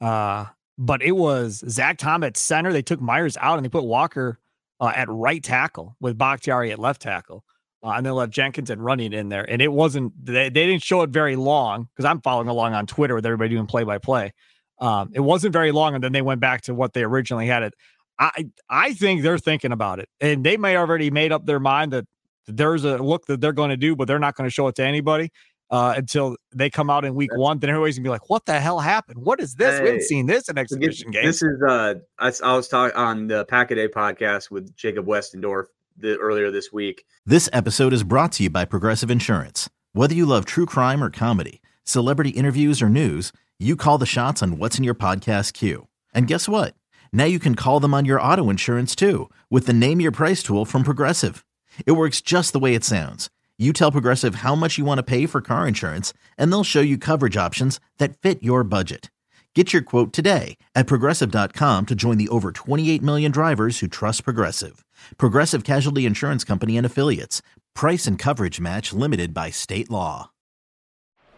uh 0.00 0.46
but 0.78 1.02
it 1.02 1.12
was 1.12 1.64
Zach 1.68 1.98
Tom 1.98 2.24
at 2.24 2.36
center. 2.36 2.72
They 2.72 2.82
took 2.82 3.00
Myers 3.00 3.36
out 3.40 3.58
and 3.58 3.64
they 3.64 3.68
put 3.68 3.84
Walker 3.84 4.38
uh, 4.80 4.92
at 4.94 5.08
right 5.08 5.42
tackle 5.42 5.96
with 6.00 6.18
Bakhtiari 6.18 6.72
at 6.72 6.78
left 6.78 7.02
tackle. 7.02 7.44
Uh, 7.82 7.92
and 7.96 8.06
they 8.06 8.10
left 8.10 8.32
Jenkins 8.32 8.70
and 8.70 8.80
Runyan 8.80 9.12
in 9.12 9.28
there. 9.28 9.48
And 9.48 9.60
it 9.60 9.70
wasn't, 9.70 10.12
they, 10.24 10.48
they 10.48 10.66
didn't 10.66 10.82
show 10.82 11.02
it 11.02 11.10
very 11.10 11.36
long 11.36 11.88
because 11.94 12.06
I'm 12.06 12.20
following 12.22 12.48
along 12.48 12.72
on 12.72 12.86
Twitter 12.86 13.14
with 13.14 13.26
everybody 13.26 13.50
doing 13.50 13.66
play 13.66 13.84
by 13.84 13.98
play. 13.98 14.32
It 14.80 15.20
wasn't 15.20 15.52
very 15.52 15.70
long. 15.70 15.94
And 15.94 16.02
then 16.02 16.12
they 16.12 16.22
went 16.22 16.40
back 16.40 16.62
to 16.62 16.74
what 16.74 16.94
they 16.94 17.02
originally 17.02 17.46
had 17.46 17.62
it. 17.62 17.74
I, 18.18 18.46
I 18.70 18.94
think 18.94 19.22
they're 19.22 19.38
thinking 19.38 19.72
about 19.72 19.98
it 19.98 20.08
and 20.20 20.44
they 20.44 20.56
may 20.56 20.76
already 20.76 21.10
made 21.10 21.32
up 21.32 21.46
their 21.46 21.58
mind 21.58 21.92
that 21.92 22.06
there's 22.46 22.84
a 22.84 22.98
look 22.98 23.26
that 23.26 23.40
they're 23.40 23.52
going 23.52 23.70
to 23.70 23.76
do, 23.76 23.96
but 23.96 24.06
they're 24.06 24.18
not 24.20 24.36
going 24.36 24.46
to 24.46 24.52
show 24.52 24.68
it 24.68 24.76
to 24.76 24.84
anybody 24.84 25.30
uh, 25.70 25.94
until 25.96 26.36
they 26.54 26.70
come 26.70 26.90
out 26.90 27.04
in 27.04 27.14
week 27.14 27.30
That's, 27.30 27.40
one. 27.40 27.58
Then 27.58 27.70
everybody's 27.70 27.96
gonna 27.98 28.04
be 28.04 28.10
like, 28.10 28.28
"What 28.30 28.46
the 28.46 28.60
hell 28.60 28.80
happened? 28.80 29.24
What 29.24 29.40
is 29.40 29.54
this? 29.54 29.76
Hey, 29.76 29.82
we 29.82 29.88
haven't 29.88 30.02
seen 30.02 30.26
this 30.26 30.48
in 30.48 30.58
exhibition 30.58 31.10
game." 31.10 31.24
This 31.24 31.42
is 31.42 31.62
uh, 31.62 31.94
I, 32.18 32.32
I 32.42 32.56
was 32.56 32.68
talking 32.68 32.96
on 32.96 33.26
the 33.28 33.44
Pack 33.46 33.70
a 33.70 33.74
Day 33.74 33.88
podcast 33.88 34.50
with 34.50 34.74
Jacob 34.76 35.06
Westendorf 35.06 35.64
the, 35.96 36.16
earlier 36.16 36.50
this 36.50 36.72
week. 36.72 37.04
This 37.26 37.48
episode 37.52 37.92
is 37.92 38.04
brought 38.04 38.32
to 38.32 38.44
you 38.44 38.50
by 38.50 38.64
Progressive 38.64 39.10
Insurance. 39.10 39.70
Whether 39.92 40.14
you 40.14 40.26
love 40.26 40.44
true 40.44 40.66
crime 40.66 41.02
or 41.02 41.10
comedy, 41.10 41.62
celebrity 41.84 42.30
interviews 42.30 42.82
or 42.82 42.88
news, 42.88 43.32
you 43.58 43.76
call 43.76 43.98
the 43.98 44.06
shots 44.06 44.42
on 44.42 44.58
what's 44.58 44.78
in 44.78 44.84
your 44.84 44.94
podcast 44.94 45.52
queue. 45.52 45.86
And 46.12 46.26
guess 46.26 46.48
what? 46.48 46.74
Now 47.12 47.24
you 47.24 47.38
can 47.38 47.54
call 47.54 47.78
them 47.78 47.94
on 47.94 48.04
your 48.04 48.20
auto 48.20 48.50
insurance 48.50 48.96
too 48.96 49.30
with 49.50 49.66
the 49.66 49.72
Name 49.72 50.00
Your 50.00 50.10
Price 50.10 50.42
tool 50.42 50.64
from 50.64 50.82
Progressive. 50.82 51.44
It 51.86 51.92
works 51.92 52.20
just 52.20 52.52
the 52.52 52.58
way 52.58 52.74
it 52.74 52.84
sounds 52.84 53.30
you 53.56 53.72
tell 53.72 53.92
Progressive 53.92 54.36
how 54.36 54.56
much 54.56 54.78
you 54.78 54.84
want 54.84 54.98
to 54.98 55.04
pay 55.04 55.26
for 55.26 55.40
car 55.40 55.68
insurance, 55.68 56.12
and 56.36 56.50
they'll 56.50 56.64
show 56.64 56.80
you 56.80 56.98
coverage 56.98 57.36
options 57.36 57.78
that 57.98 58.18
fit 58.18 58.42
your 58.42 58.64
budget. 58.64 59.12
Get 59.54 59.72
your 59.72 59.82
quote 59.82 60.12
today 60.12 60.58
at 60.74 60.88
progressive.com 60.88 61.86
to 61.86 61.94
join 61.94 62.18
the 62.18 62.28
over 62.28 62.50
28 62.50 63.00
million 63.00 63.30
drivers 63.30 63.78
who 63.78 63.86
trust 63.86 64.24
Progressive. 64.24 64.84
Progressive 65.18 65.62
Casualty 65.62 66.04
Insurance 66.04 66.42
Company 66.42 66.76
and 66.76 66.84
Affiliates. 66.84 67.40
Price 67.72 68.08
and 68.08 68.18
coverage 68.18 68.60
match 68.60 68.92
limited 68.92 69.32
by 69.32 69.50
state 69.50 69.88
law. 69.88 70.30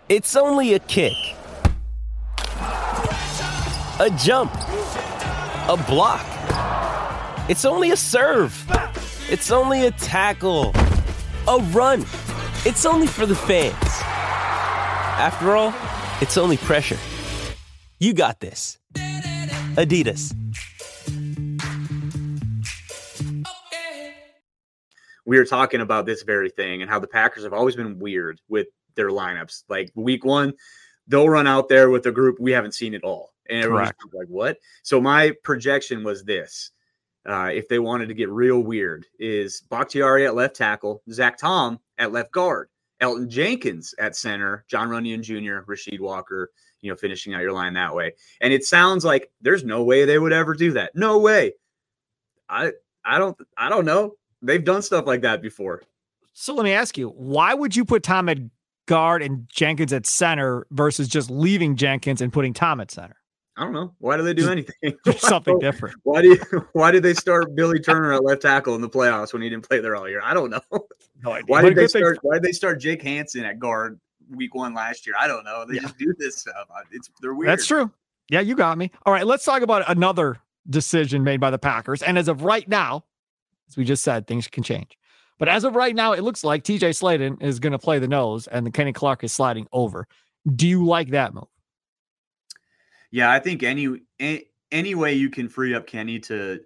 It's 0.09 0.35
only 0.37 0.73
a 0.73 0.79
kick, 0.79 1.13
a 3.99 4.09
jump, 4.17 4.55
a 4.55 5.85
block. 5.87 6.25
It's 7.51 7.65
only 7.65 7.91
a 7.91 7.97
serve. 7.97 8.65
It's 9.29 9.51
only 9.51 9.87
a 9.87 9.91
tackle 9.91 10.73
a 11.49 11.59
run. 11.73 12.01
It's 12.65 12.85
only 12.85 13.07
for 13.07 13.27
the 13.27 13.35
fans. 13.35 13.75
After 15.19 15.57
all, 15.57 15.73
it's 16.21 16.37
only 16.37 16.57
pressure. 16.57 16.99
You 17.99 18.13
got 18.13 18.41
this. 18.41 18.79
Adidas. 19.77 20.35
We 25.25 25.39
were 25.39 25.45
talking 25.45 25.81
about 25.81 26.07
this 26.07 26.23
very 26.23 26.51
thing 26.51 26.83
and 26.83 26.91
how 26.91 26.99
the 26.99 27.07
Packers 27.09 27.45
have 27.45 27.53
always 27.53 27.75
been 27.75 27.99
weird 27.99 28.41
with 28.49 28.69
their 28.95 29.11
lineups. 29.11 29.65
Like 29.69 29.91
week 29.95 30.25
one, 30.25 30.53
they'll 31.09 31.29
run 31.29 31.47
out 31.47 31.69
there 31.69 31.91
with 31.91 32.07
a 32.07 32.13
group 32.13 32.39
we 32.39 32.53
haven't 32.53 32.75
seen 32.75 32.95
at 32.95 33.03
all. 33.03 33.33
And 33.49 33.65
everyone's 33.65 33.93
like, 34.13 34.29
what? 34.29 34.59
So 34.83 35.01
my 35.01 35.33
projection 35.43 36.03
was 36.05 36.25
this 36.25 36.71
uh, 37.27 37.51
if 37.53 37.69
they 37.69 37.79
wanted 37.79 38.09
to 38.09 38.15
get 38.15 38.29
real 38.31 38.61
weird, 38.61 39.07
is 39.19 39.63
Bakhtiari 39.63 40.27
at 40.27 40.35
left 40.35 40.57
tackle, 40.57 41.03
Zach 41.11 41.39
Tom 41.39 41.79
at 41.99 42.13
left 42.13 42.33
guard, 42.33 42.69
Elgton 43.01 43.29
Jenkins 43.29 43.95
at 43.99 44.17
center, 44.17 44.65
Jon 44.69 44.89
Runyan 44.89 45.23
Jr., 45.23 45.71
Rasheed 45.71 46.01
Walker, 46.01 46.51
you 46.81 46.91
know, 46.91 46.97
finishing 46.97 47.35
out 47.35 47.43
your 47.43 47.53
line 47.53 47.75
that 47.75 47.95
way. 47.95 48.15
And 48.41 48.53
it 48.53 48.65
sounds 48.65 49.05
like 49.05 49.31
there's 49.41 49.65
no 49.65 49.83
way 49.83 50.05
they 50.05 50.19
would 50.19 50.33
ever 50.33 50.55
do 50.55 50.73
that. 50.73 50.95
No 50.95 51.19
way. 51.19 51.55
I 52.49 52.73
I 53.05 53.19
don't 53.19 53.37
I 53.57 53.69
don't 53.69 53.85
know. 53.85 54.13
They've 54.43 54.65
done 54.65 54.83
stuff 54.83 55.07
like 55.07 55.23
that 55.23 55.43
before. 55.43 55.83
So 56.33 56.55
let 56.55 56.65
me 56.65 56.73
ask 56.73 56.99
you, 56.99 57.09
why 57.09 57.55
would 57.55 57.75
you 57.75 57.85
put 57.85 58.03
Tom 58.03 58.29
at 58.29 58.39
guard 58.87 59.23
and 59.23 59.49
Jenkins 59.49 59.93
at 59.93 60.07
center 60.07 60.67
versus 60.71 61.09
just 61.09 61.31
leaving 61.31 61.77
Jenkins 61.77 62.21
and 62.21 62.33
putting 62.33 62.53
Tom 62.53 62.81
at 62.81 62.91
center? 62.91 63.17
I 63.57 63.65
don't 63.65 63.73
know. 63.73 63.95
Why 63.99 64.17
do 64.17 64.23
they 64.23 64.35
do 64.35 64.51
anything? 64.51 64.99
something 65.19 65.59
different. 65.59 65.97
Why 66.03 66.21
do 66.21 66.29
you, 66.29 66.69
why 66.73 66.91
did 66.91 67.03
they 67.03 67.15
start 67.15 67.55
Billy 67.55 67.81
Turner 67.81 68.13
at 68.13 68.23
left 68.23 68.43
tackle 68.43 68.75
in 68.75 68.83
the 68.83 68.89
playoffs 68.89 69.33
when 69.33 69.41
he 69.41 69.49
didn't 69.49 69.67
play 69.67 69.81
there 69.81 69.97
all 69.97 70.09
year? 70.09 70.21
I 70.23 70.35
don't 70.35 70.51
know. 70.51 70.61
No 71.25 71.33
idea. 71.33 71.47
Why 71.47 71.63
did 71.63 71.77
they 71.77 71.89
start? 71.89 72.19
Why 72.21 72.35
did 72.35 72.43
they 72.43 72.53
start 72.53 72.79
Jake 72.79 73.01
Hanson 73.01 73.43
at 73.43 73.59
guard 73.59 73.99
week 74.29 74.55
one 74.55 74.75
last 74.75 75.07
year? 75.07 75.17
I 75.19 75.27
don't 75.27 75.45
know. 75.45 75.65
They 75.67 75.77
yeah. 75.77 75.81
just 75.81 75.97
do 75.97 76.13
this 76.19 76.37
stuff. 76.37 76.69
It's 76.93 77.09
they're 77.23 77.33
weird. 77.33 77.49
That's 77.49 77.67
true. 77.67 77.91
Yeah, 78.29 78.41
you 78.41 78.55
got 78.55 78.77
me. 78.77 78.91
All 79.07 79.15
right, 79.15 79.27
let's 79.27 79.43
talk 79.43 79.63
about 79.63 79.89
another 79.89 80.37
decision 80.69 81.25
made 81.25 81.41
by 81.41 81.51
the 81.51 81.59
Packers. 81.59 82.03
And 82.03 82.19
as 82.19 82.29
of 82.29 82.43
right 82.43 82.69
now, 82.69 83.07
as 83.67 83.79
we 83.79 83.85
just 83.85 84.05
said, 84.05 84.27
things 84.27 84.47
can 84.47 84.63
change. 84.63 84.99
But 85.39 85.49
as 85.49 85.65
of 85.65 85.75
right 85.75 85.95
now, 85.95 86.13
it 86.13 86.21
looks 86.21 86.45
like 86.45 86.65
TJ 86.65 86.91
Slaton 86.91 87.43
is 87.43 87.61
going 87.61 87.73
to 87.73 87.79
play 87.79 87.99
the 87.99 88.09
nose 88.09 88.47
and 88.47 88.67
the 88.67 88.71
Kenny 88.71 88.93
Clark 88.93 89.25
is 89.25 89.33
sliding 89.33 89.67
over. 89.73 90.07
Do 90.55 90.69
you 90.69 90.85
like 90.85 91.09
that 91.11 91.33
move? 91.33 91.49
Yeah, 93.17 93.33
I 93.33 93.39
think 93.39 93.63
any, 93.63 94.03
any 94.71 94.95
way 94.95 95.15
you 95.15 95.31
can 95.31 95.49
free 95.49 95.75
up 95.75 95.87
Kenny 95.87 96.19
to 96.19 96.61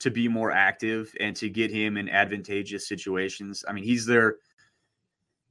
to 0.00 0.10
be 0.10 0.28
more 0.28 0.52
active 0.52 1.14
and 1.18 1.34
to 1.36 1.48
get 1.48 1.70
him 1.70 1.96
in 1.96 2.10
advantageous 2.10 2.86
situations. 2.86 3.64
I 3.66 3.72
mean, 3.72 3.84
he's 3.84 4.04
their 4.04 4.36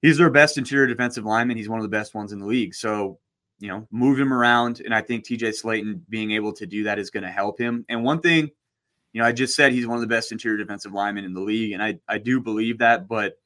he's 0.04 0.20
their 0.20 0.30
best 0.30 0.60
interior 0.60 0.86
defensive 0.86 1.26
lineman. 1.26 1.58
He's 1.58 1.70
one 1.70 1.80
of 1.80 1.84
the 1.84 1.90
best 1.90 2.14
ones 2.14 2.34
in 2.34 2.40
the 2.40 2.46
league. 2.46 2.76
So, 2.76 3.18
you 3.58 3.68
know, 3.68 3.88
move 3.90 4.20
him 4.20 4.32
around. 4.32 4.80
And 4.82 4.94
I 4.94 5.02
think 5.02 5.26
TJ 5.26 5.60
Slaton 5.60 6.02
being 6.08 6.30
able 6.30 6.54
to 6.54 6.68
do 6.68 6.84
that 6.84 7.00
is 7.00 7.10
going 7.10 7.24
to 7.24 7.32
help 7.32 7.60
him. 7.60 7.84
And 7.90 8.04
one 8.04 8.22
thing, 8.22 8.52
you 9.12 9.22
know, 9.22 9.28
I 9.28 9.32
just 9.32 9.56
said 9.56 9.72
he's 9.72 9.88
one 9.88 9.98
of 9.98 10.02
the 10.02 10.16
best 10.16 10.32
interior 10.32 10.58
defensive 10.58 10.94
linemen 10.94 11.26
in 11.26 11.34
the 11.34 11.42
league. 11.42 11.72
And 11.72 11.82
I, 11.82 11.98
I 12.08 12.20
do 12.20 12.40
believe 12.40 12.78
that, 12.78 13.08
but 13.08 13.40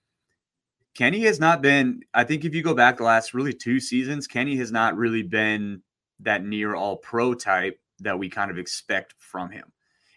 Kenny 0.93 1.21
has 1.21 1.39
not 1.39 1.61
been, 1.61 2.01
I 2.13 2.25
think 2.25 2.43
if 2.43 2.53
you 2.53 2.63
go 2.63 2.73
back 2.73 2.97
the 2.97 3.03
last 3.03 3.33
really 3.33 3.53
two 3.53 3.79
seasons, 3.79 4.27
Kenny 4.27 4.57
has 4.57 4.73
not 4.73 4.97
really 4.97 5.23
been 5.23 5.83
that 6.21 6.43
near 6.43 6.75
all 6.75 6.97
pro 6.97 7.33
type 7.33 7.79
that 7.99 8.19
we 8.19 8.29
kind 8.29 8.51
of 8.51 8.57
expect 8.57 9.15
from 9.17 9.49
him. 9.49 9.71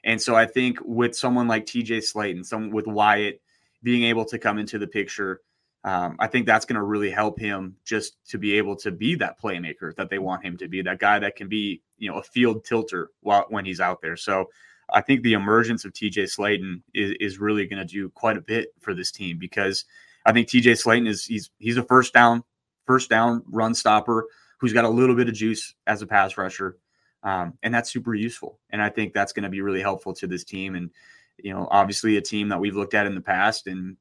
And 0.04 0.20
so 0.20 0.34
I 0.34 0.46
think 0.46 0.78
with 0.82 1.14
someone 1.14 1.48
like 1.48 1.66
TJ 1.66 1.98
Slaton, 1.98 2.44
someone 2.44 2.70
with 2.70 2.86
Wyatt 2.86 3.40
being 3.82 4.04
able 4.04 4.24
to 4.26 4.38
come 4.38 4.58
into 4.58 4.78
the 4.78 4.86
picture, 4.86 5.40
um, 5.84 6.16
I 6.18 6.26
think 6.26 6.46
that's 6.46 6.66
going 6.66 6.76
to 6.76 6.82
really 6.82 7.10
help 7.10 7.38
him 7.38 7.76
just 7.84 8.16
to 8.28 8.38
be 8.38 8.58
able 8.58 8.76
to 8.76 8.90
be 8.90 9.14
that 9.16 9.40
playmaker 9.40 9.94
that 9.96 10.10
they 10.10 10.18
want 10.18 10.44
him 10.44 10.56
to 10.58 10.68
be, 10.68 10.82
that 10.82 10.98
guy 10.98 11.18
that 11.18 11.36
can 11.36 11.48
be, 11.48 11.82
you 11.98 12.10
know, 12.10 12.18
a 12.18 12.22
field 12.22 12.64
tilter 12.64 13.10
while 13.20 13.46
when 13.48 13.64
he's 13.64 13.80
out 13.80 14.02
there. 14.02 14.16
So 14.16 14.50
I 14.92 15.00
think 15.00 15.22
the 15.22 15.34
emergence 15.34 15.84
of 15.84 15.92
TJ 15.92 16.34
Slaton 16.36 16.82
is, 16.94 17.14
is 17.20 17.38
really 17.38 17.66
going 17.66 17.86
to 17.86 17.92
do 17.92 18.10
quite 18.10 18.36
a 18.36 18.42
bit 18.42 18.74
for 18.80 18.94
this 18.94 19.10
team 19.10 19.38
because 19.38 19.84
I 20.26 20.32
think 20.32 20.48
TJ 20.48 20.82
Slaton 20.82 21.08
is 21.08 21.24
he's 21.24 21.50
he's 21.58 21.76
a 21.76 21.82
first 21.82 22.12
down 22.12 22.44
first 22.86 23.08
down 23.08 23.42
run 23.46 23.74
stopper 23.74 24.26
who's 24.60 24.72
got 24.72 24.84
a 24.84 24.88
little 24.88 25.16
bit 25.16 25.28
of 25.28 25.34
juice 25.34 25.74
as 25.86 26.02
a 26.02 26.06
pass 26.06 26.36
rusher. 26.36 26.76
Um, 27.22 27.54
and 27.62 27.74
that's 27.74 27.90
super 27.90 28.14
useful. 28.14 28.58
And 28.70 28.80
I 28.82 28.88
think 28.88 29.12
that's 29.12 29.32
going 29.32 29.44
to 29.44 29.48
be 29.48 29.60
really 29.62 29.82
helpful 29.82 30.14
to 30.14 30.26
this 30.26 30.44
team. 30.44 30.74
And, 30.74 30.90
you 31.38 31.52
know, 31.52 31.66
obviously 31.70 32.16
a 32.16 32.20
team 32.22 32.48
that 32.50 32.60
we've 32.60 32.76
looked 32.76 32.94
at 32.94 33.06
in 33.06 33.14
the 33.14 33.20
past 33.20 33.66
and 33.66 33.96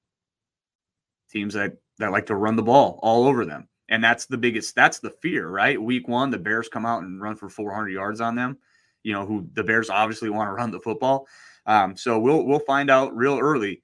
teams 1.32 1.54
that, 1.54 1.78
that 1.98 2.12
like 2.12 2.26
to 2.28 2.36
run 2.36 2.56
the 2.56 2.64
ball 2.64 3.00
all 3.02 3.26
over 3.28 3.46
them. 3.46 3.68
And 3.90 4.04
that's 4.04 4.26
the 4.26 4.38
biggest, 4.38 4.76
that's 4.76 5.00
the 5.00 5.10
fear, 5.10 5.48
right? 5.50 5.82
Week 5.82 6.08
one, 6.08 6.30
the 6.30 6.38
Bears 6.38 6.70
come 6.70 6.86
out 6.86 7.04
and 7.04 7.22
run 7.22 7.36
for 7.36 7.50
400 7.50 7.90
yards 7.90 8.22
on 8.22 8.36
them. 8.36 8.58
you 9.04 9.14
know, 9.14 9.26
who 9.26 9.48
the 9.54 9.64
Bears 9.64 9.90
obviously 9.90 10.30
want 10.30 10.50
to 10.50 10.54
run 10.54 10.72
the 10.72 10.80
football. 10.80 11.28
Um, 11.66 11.96
so 11.96 12.20
we'll 12.20 12.46
we'll 12.46 12.60
find 12.60 12.90
out 12.90 13.16
real 13.16 13.40
early 13.40 13.82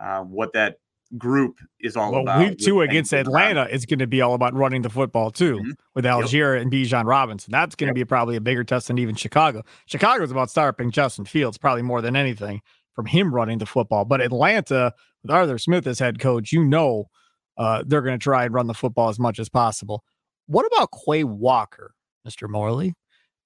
uh, 0.00 0.22
what 0.22 0.52
that 0.54 0.78
group 1.16 1.58
is 1.80 1.96
all 1.96 2.12
well, 2.12 2.22
about. 2.22 2.40
Week 2.40 2.58
two 2.58 2.82
against 2.82 3.12
Atlanta 3.12 3.64
is 3.64 3.86
going 3.86 4.00
to 4.00 4.06
be 4.06 4.20
all 4.20 4.34
about 4.34 4.54
running 4.54 4.82
the 4.82 4.90
football 4.90 5.30
too, 5.30 5.56
mm-hmm. 5.56 5.70
with 5.94 6.04
Allgeier 6.04 6.54
yep. 6.54 6.62
and 6.62 6.72
Bijan 6.72 7.04
Robinson. 7.06 7.50
That's 7.50 7.74
going 7.74 7.92
to 7.92 7.98
yep. 7.98 8.06
be 8.06 8.08
probably 8.08 8.36
a 8.36 8.40
bigger 8.40 8.64
test 8.64 8.88
than 8.88 8.98
even 8.98 9.14
Chicago. 9.14 9.62
Chicago 9.86 10.24
is 10.24 10.30
about 10.30 10.50
starting 10.50 10.90
Justin 10.90 11.24
Fields 11.24 11.56
probably 11.56 11.82
more 11.82 12.02
than 12.02 12.16
anything 12.16 12.60
from 12.94 13.06
him 13.06 13.34
running 13.34 13.58
the 13.58 13.66
football. 13.66 14.04
But 14.04 14.20
Atlanta, 14.20 14.92
with 15.22 15.30
Arthur 15.30 15.58
Smith 15.58 15.86
as 15.86 15.98
head 15.98 16.18
coach, 16.18 16.52
you 16.52 16.64
know 16.64 17.08
uh, 17.56 17.82
they're 17.86 18.02
going 18.02 18.18
to 18.18 18.22
try 18.22 18.44
and 18.44 18.54
run 18.54 18.66
the 18.66 18.74
football 18.74 19.08
as 19.08 19.18
much 19.18 19.38
as 19.38 19.48
possible. 19.48 20.04
What 20.46 20.66
about 20.66 20.90
Quay 20.92 21.24
Walker, 21.24 21.94
Mr. 22.26 22.48
Morley? 22.48 22.94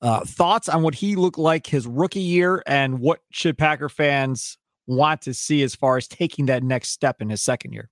Uh, 0.01 0.25
thoughts 0.25 0.69
on 0.69 0.83
what 0.83 0.97
he 0.97 1.15
looked 1.15 1.39
like 1.39 1.67
his 1.67 1.87
rookie 1.87 2.21
year 2.21 2.63
and 2.67 2.99
what 2.99 3.21
should 3.31 3.57
Packer 3.57 3.89
fans 3.89 4.59
want 4.97 5.23
to 5.23 5.35
see 5.35 5.63
as 5.63 5.75
far 5.75 5.97
as 5.97 6.07
taking 6.07 6.47
that 6.47 6.63
next 6.63 6.91
step 6.91 7.21
in 7.21 7.31
his 7.31 7.43
second 7.43 7.73
year? 7.73 7.91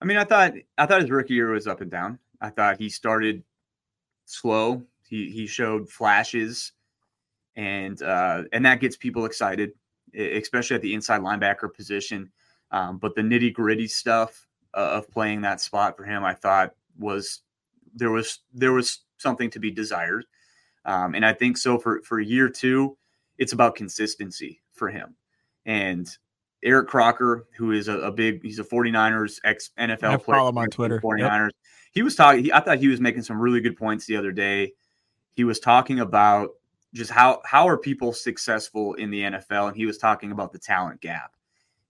I 0.00 0.04
mean, 0.04 0.16
I 0.16 0.24
thought 0.24 0.54
I 0.76 0.86
thought 0.86 1.00
his 1.00 1.10
rookie 1.10 1.34
year 1.34 1.50
was 1.52 1.66
up 1.66 1.80
and 1.80 1.90
down. 1.90 2.18
I 2.40 2.50
thought 2.50 2.78
he 2.78 2.88
started 2.88 3.44
slow. 4.24 4.82
He 5.08 5.30
he 5.30 5.46
showed 5.46 5.88
flashes, 5.88 6.72
and 7.54 8.02
uh, 8.02 8.42
and 8.52 8.66
that 8.66 8.80
gets 8.80 8.96
people 8.96 9.24
excited, 9.24 9.72
especially 10.14 10.74
at 10.74 10.82
the 10.82 10.94
inside 10.94 11.20
linebacker 11.20 11.72
position. 11.72 12.32
Um, 12.72 12.98
but 12.98 13.14
the 13.14 13.22
nitty 13.22 13.52
gritty 13.52 13.86
stuff 13.86 14.46
uh, 14.74 14.90
of 14.94 15.10
playing 15.10 15.42
that 15.42 15.60
spot 15.60 15.96
for 15.96 16.04
him, 16.04 16.24
I 16.24 16.34
thought 16.34 16.74
was 16.98 17.42
there 17.94 18.10
was 18.10 18.40
there 18.52 18.72
was 18.72 19.00
something 19.18 19.50
to 19.50 19.60
be 19.60 19.70
desired, 19.70 20.24
um, 20.84 21.14
and 21.14 21.24
I 21.24 21.32
think 21.32 21.56
so 21.56 21.78
for 21.78 22.02
for 22.02 22.18
year 22.18 22.48
two, 22.48 22.96
it's 23.38 23.52
about 23.52 23.76
consistency 23.76 24.62
for 24.72 24.88
him. 24.88 25.14
And 25.66 26.08
Eric 26.64 26.88
Crocker, 26.88 27.46
who 27.56 27.72
is 27.72 27.88
a, 27.88 27.98
a 27.98 28.12
big, 28.12 28.42
he's 28.42 28.58
a 28.58 28.64
49ers 28.64 29.40
ex 29.44 29.70
NFL 29.78 29.98
player. 29.98 30.38
Follow 30.38 30.48
him 30.50 30.58
on 30.58 30.68
Twitter. 30.68 31.00
49ers. 31.00 31.44
Yep. 31.46 31.52
He 31.92 32.02
was 32.02 32.14
talking, 32.14 32.52
I 32.52 32.60
thought 32.60 32.78
he 32.78 32.88
was 32.88 33.00
making 33.00 33.22
some 33.22 33.40
really 33.40 33.60
good 33.60 33.76
points 33.76 34.06
the 34.06 34.16
other 34.16 34.32
day. 34.32 34.72
He 35.34 35.44
was 35.44 35.60
talking 35.60 36.00
about 36.00 36.50
just 36.94 37.10
how 37.10 37.40
how 37.44 37.66
are 37.68 37.78
people 37.78 38.12
successful 38.12 38.94
in 38.94 39.10
the 39.10 39.22
NFL, 39.22 39.68
and 39.68 39.76
he 39.76 39.86
was 39.86 39.98
talking 39.98 40.30
about 40.30 40.52
the 40.52 40.58
talent 40.58 41.00
gap. 41.00 41.32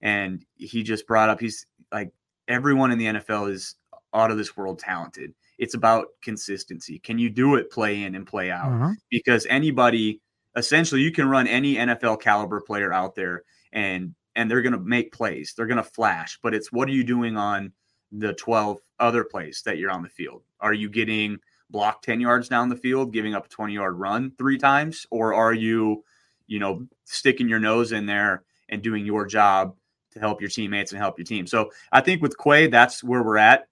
And 0.00 0.44
he 0.56 0.82
just 0.82 1.06
brought 1.06 1.28
up 1.28 1.40
he's 1.40 1.66
like 1.92 2.12
everyone 2.48 2.90
in 2.92 2.98
the 2.98 3.06
NFL 3.06 3.50
is 3.50 3.76
out 4.14 4.30
of 4.30 4.36
this 4.36 4.56
world 4.56 4.78
talented. 4.78 5.34
It's 5.58 5.74
about 5.74 6.08
consistency. 6.22 6.98
Can 6.98 7.18
you 7.18 7.30
do 7.30 7.56
it 7.56 7.70
play 7.70 8.02
in 8.02 8.14
and 8.14 8.26
play 8.26 8.50
out? 8.50 8.72
Uh-huh. 8.72 8.92
Because 9.10 9.46
anybody, 9.48 10.20
essentially, 10.56 11.00
you 11.00 11.12
can 11.12 11.28
run 11.28 11.46
any 11.46 11.76
NFL 11.76 12.20
caliber 12.20 12.60
player 12.60 12.92
out 12.92 13.14
there 13.14 13.42
and 13.72 14.14
and 14.34 14.50
they're 14.50 14.62
going 14.62 14.72
to 14.72 14.78
make 14.78 15.12
plays. 15.12 15.54
They're 15.54 15.66
going 15.66 15.76
to 15.76 15.82
flash, 15.82 16.38
but 16.42 16.54
it's 16.54 16.72
what 16.72 16.88
are 16.88 16.92
you 16.92 17.04
doing 17.04 17.36
on 17.36 17.72
the 18.10 18.32
12 18.34 18.78
other 18.98 19.24
plays 19.24 19.62
that 19.64 19.78
you're 19.78 19.90
on 19.90 20.02
the 20.02 20.08
field? 20.08 20.42
Are 20.60 20.72
you 20.72 20.88
getting 20.88 21.38
blocked 21.70 22.04
10 22.04 22.20
yards 22.20 22.48
down 22.48 22.68
the 22.68 22.76
field, 22.76 23.12
giving 23.12 23.34
up 23.34 23.46
a 23.46 23.48
20 23.48 23.74
yard 23.74 23.98
run 23.98 24.32
three 24.38 24.58
times? 24.58 25.06
Or 25.10 25.34
are 25.34 25.54
you, 25.54 26.04
you 26.46 26.58
know, 26.58 26.86
sticking 27.04 27.48
your 27.48 27.58
nose 27.58 27.92
in 27.92 28.06
there 28.06 28.44
and 28.68 28.82
doing 28.82 29.04
your 29.04 29.26
job 29.26 29.74
to 30.12 30.20
help 30.20 30.40
your 30.40 30.50
teammates 30.50 30.92
and 30.92 31.00
help 31.00 31.18
your 31.18 31.24
team? 31.24 31.46
So 31.46 31.70
I 31.90 32.00
think 32.00 32.22
with 32.22 32.36
Quay, 32.38 32.68
that's 32.68 33.02
where 33.02 33.22
we're 33.22 33.38
at. 33.38 33.68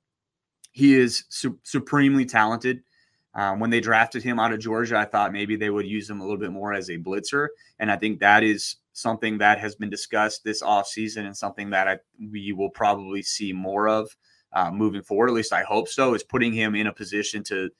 He 0.72 0.94
is 0.94 1.24
su- 1.28 1.58
supremely 1.62 2.24
talented. 2.24 2.82
Um, 3.34 3.60
when 3.60 3.70
they 3.70 3.80
drafted 3.80 4.24
him 4.24 4.40
out 4.40 4.52
of 4.52 4.58
Georgia, 4.58 4.98
I 4.98 5.04
thought 5.04 5.32
maybe 5.32 5.54
they 5.54 5.70
would 5.70 5.86
use 5.86 6.10
him 6.10 6.20
a 6.20 6.24
little 6.24 6.38
bit 6.38 6.50
more 6.50 6.72
as 6.72 6.90
a 6.90 6.98
blitzer. 6.98 7.48
And 7.78 7.90
I 7.90 7.96
think 7.96 8.20
that 8.20 8.42
is 8.42 8.76
something 8.92 9.38
that 9.38 9.58
has 9.58 9.74
been 9.74 9.90
discussed 9.90 10.44
this 10.44 10.62
offseason 10.62 11.26
and 11.26 11.36
something 11.36 11.70
that 11.70 11.88
I, 11.88 11.98
we 12.30 12.52
will 12.52 12.70
probably 12.70 13.22
see 13.22 13.52
more 13.52 13.88
of 13.88 14.16
uh, 14.52 14.70
moving 14.70 15.02
forward. 15.02 15.28
At 15.28 15.34
least 15.34 15.52
I 15.52 15.62
hope 15.62 15.88
so, 15.88 16.14
is 16.14 16.22
putting 16.22 16.52
him 16.52 16.74
in 16.74 16.86
a 16.86 16.92
position 16.92 17.42
to, 17.44 17.70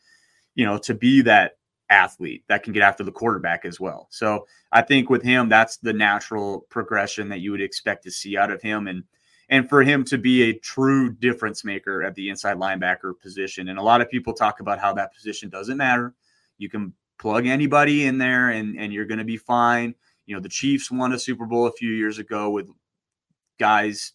you 0.55 0.65
know, 0.65 0.79
to 0.79 0.95
be 0.95 1.23
that 1.23 1.59
athlete 1.89 2.45
that 2.49 2.63
can 2.63 2.73
get 2.73 2.85
after 2.85 3.03
the 3.03 3.13
quarterback 3.13 3.65
as 3.65 3.81
well. 3.81 4.07
So 4.11 4.47
I 4.71 4.83
think 4.83 5.11
with 5.11 5.23
him, 5.23 5.49
that's 5.49 5.79
the 5.79 5.93
natural 5.93 6.67
progression 6.71 7.29
that 7.31 7.41
you 7.41 7.51
would 7.51 7.61
expect 7.61 8.05
to 8.05 8.11
see 8.11 8.37
out 8.37 8.51
of 8.51 8.63
him. 8.63 8.87
And 8.87 9.05
and 9.49 9.69
for 9.69 9.83
him 9.83 10.05
to 10.05 10.17
be 10.17 10.45
a 10.45 10.59
true 10.59 11.13
difference 11.13 11.65
maker 11.65 12.05
at 12.05 12.15
the 12.15 12.29
inside 12.29 12.57
linebacker 12.57 13.19
position. 13.21 13.69
And 13.69 13.81
a 13.81 13.83
lot 13.83 14.01
of 14.01 14.09
people 14.09 14.33
talk 14.33 14.61
about 14.61 14.79
how 14.79 14.93
that 14.95 15.13
position 15.13 15.51
doesn't 15.51 15.77
matter. 15.77 16.15
You 16.57 16.69
can 16.69 16.95
plug 17.19 17.47
anybody 17.47 18.05
in 18.05 18.17
there 18.17 18.51
and, 18.51 18.79
and 18.79 18.93
you're 18.93 19.07
going 19.07 19.19
to 19.19 19.25
be 19.25 19.37
fine. 19.37 19.97
You 20.31 20.37
know, 20.37 20.41
the 20.41 20.49
Chiefs 20.49 20.93
won 20.93 21.13
a 21.13 21.19
Super 21.19 21.45
Bowl 21.45 21.67
a 21.67 21.73
few 21.73 21.91
years 21.91 22.21
ago 22.21 22.51
with 22.51 22.69
guys, 23.59 24.13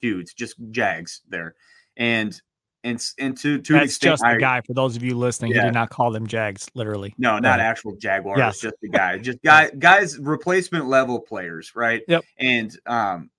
dudes, 0.00 0.32
just 0.32 0.54
Jags 0.70 1.22
there. 1.28 1.56
And 1.96 2.40
and 2.84 3.04
and 3.18 3.36
to 3.38 3.58
to 3.58 3.72
that's 3.72 3.84
extent, 3.86 4.12
just 4.12 4.22
the 4.22 4.36
guy. 4.38 4.60
For 4.60 4.74
those 4.74 4.94
of 4.94 5.02
you 5.02 5.16
listening, 5.16 5.50
yeah. 5.50 5.62
he 5.62 5.66
did 5.66 5.74
not 5.74 5.90
call 5.90 6.12
them 6.12 6.28
Jags, 6.28 6.70
literally. 6.74 7.16
No, 7.18 7.40
not 7.40 7.58
right. 7.58 7.60
actual 7.60 7.96
Jaguars. 7.96 8.38
Yes. 8.38 8.60
just 8.60 8.76
the 8.80 8.88
guy, 8.88 9.18
just 9.18 9.42
guy, 9.42 9.70
guys, 9.70 10.16
replacement 10.20 10.86
level 10.86 11.18
players, 11.18 11.74
right? 11.74 12.02
Yep. 12.06 12.24
And 12.38 12.78
um, 12.86 13.30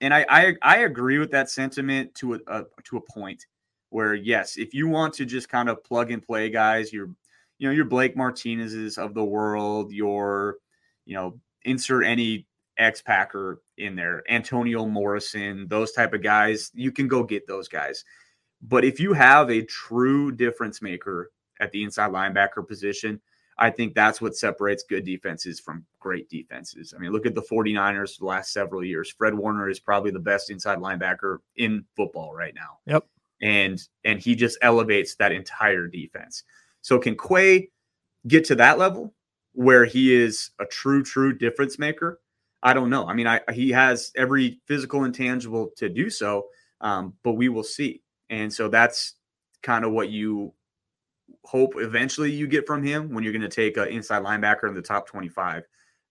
and 0.00 0.14
I, 0.14 0.24
I 0.28 0.54
I 0.62 0.76
agree 0.78 1.18
with 1.18 1.32
that 1.32 1.50
sentiment 1.50 2.14
to 2.16 2.34
a, 2.34 2.38
a 2.46 2.64
to 2.84 2.96
a 2.96 3.00
point 3.00 3.44
where 3.90 4.14
yes, 4.14 4.56
if 4.56 4.72
you 4.72 4.86
want 4.86 5.14
to 5.14 5.24
just 5.24 5.48
kind 5.48 5.68
of 5.68 5.82
plug 5.82 6.12
and 6.12 6.22
play 6.22 6.48
guys, 6.48 6.92
you're 6.92 7.10
you 7.58 7.68
know 7.68 7.72
your 7.72 7.86
Blake 7.86 8.16
Martinez's 8.16 8.98
of 8.98 9.14
the 9.14 9.24
world, 9.24 9.90
your 9.90 10.58
you 11.06 11.16
know 11.16 11.40
insert 11.66 12.04
any 12.04 12.46
ex 12.78 13.02
Packer 13.02 13.62
in 13.78 13.96
there, 13.96 14.22
Antonio 14.28 14.86
Morrison, 14.86 15.66
those 15.68 15.92
type 15.92 16.14
of 16.14 16.22
guys, 16.22 16.70
you 16.74 16.92
can 16.92 17.08
go 17.08 17.22
get 17.22 17.46
those 17.46 17.68
guys. 17.68 18.04
But 18.62 18.84
if 18.84 18.98
you 18.98 19.12
have 19.12 19.50
a 19.50 19.62
true 19.62 20.32
difference 20.32 20.80
maker 20.80 21.30
at 21.60 21.72
the 21.72 21.82
inside 21.82 22.10
linebacker 22.10 22.66
position, 22.66 23.20
I 23.58 23.70
think 23.70 23.94
that's 23.94 24.20
what 24.20 24.36
separates 24.36 24.84
good 24.88 25.04
defenses 25.04 25.60
from 25.60 25.84
great 25.98 26.28
defenses. 26.28 26.92
I 26.94 27.00
mean, 27.00 27.12
look 27.12 27.26
at 27.26 27.34
the 27.34 27.42
49ers 27.42 28.18
the 28.18 28.26
last 28.26 28.52
several 28.52 28.84
years. 28.84 29.10
Fred 29.10 29.34
Warner 29.34 29.68
is 29.70 29.80
probably 29.80 30.10
the 30.10 30.18
best 30.18 30.50
inside 30.50 30.78
linebacker 30.78 31.38
in 31.56 31.84
football 31.96 32.34
right 32.34 32.54
now. 32.54 32.78
Yep. 32.86 33.06
And 33.42 33.82
and 34.04 34.18
he 34.18 34.34
just 34.34 34.58
elevates 34.62 35.14
that 35.16 35.32
entire 35.32 35.86
defense. 35.86 36.44
So 36.82 36.98
can 36.98 37.16
Quay 37.16 37.70
get 38.26 38.44
to 38.46 38.54
that 38.56 38.78
level 38.78 39.14
where 39.56 39.84
he 39.84 40.14
is 40.14 40.50
a 40.60 40.66
true 40.66 41.02
true 41.02 41.32
difference 41.32 41.78
maker? 41.78 42.20
I 42.62 42.74
don't 42.74 42.90
know. 42.90 43.06
I 43.06 43.14
mean, 43.14 43.26
I 43.26 43.40
he 43.52 43.70
has 43.70 44.12
every 44.16 44.60
physical 44.66 45.04
intangible 45.04 45.70
to 45.76 45.88
do 45.88 46.10
so, 46.10 46.46
um, 46.80 47.14
but 47.22 47.32
we 47.32 47.48
will 47.48 47.64
see. 47.64 48.02
And 48.30 48.52
so 48.52 48.68
that's 48.68 49.14
kind 49.62 49.84
of 49.84 49.92
what 49.92 50.10
you 50.10 50.52
hope 51.44 51.74
eventually 51.76 52.30
you 52.30 52.46
get 52.46 52.66
from 52.66 52.82
him 52.82 53.12
when 53.12 53.24
you're 53.24 53.32
going 53.32 53.42
to 53.42 53.48
take 53.48 53.76
an 53.76 53.88
inside 53.88 54.22
linebacker 54.22 54.68
in 54.68 54.74
the 54.74 54.82
top 54.82 55.06
25 55.06 55.62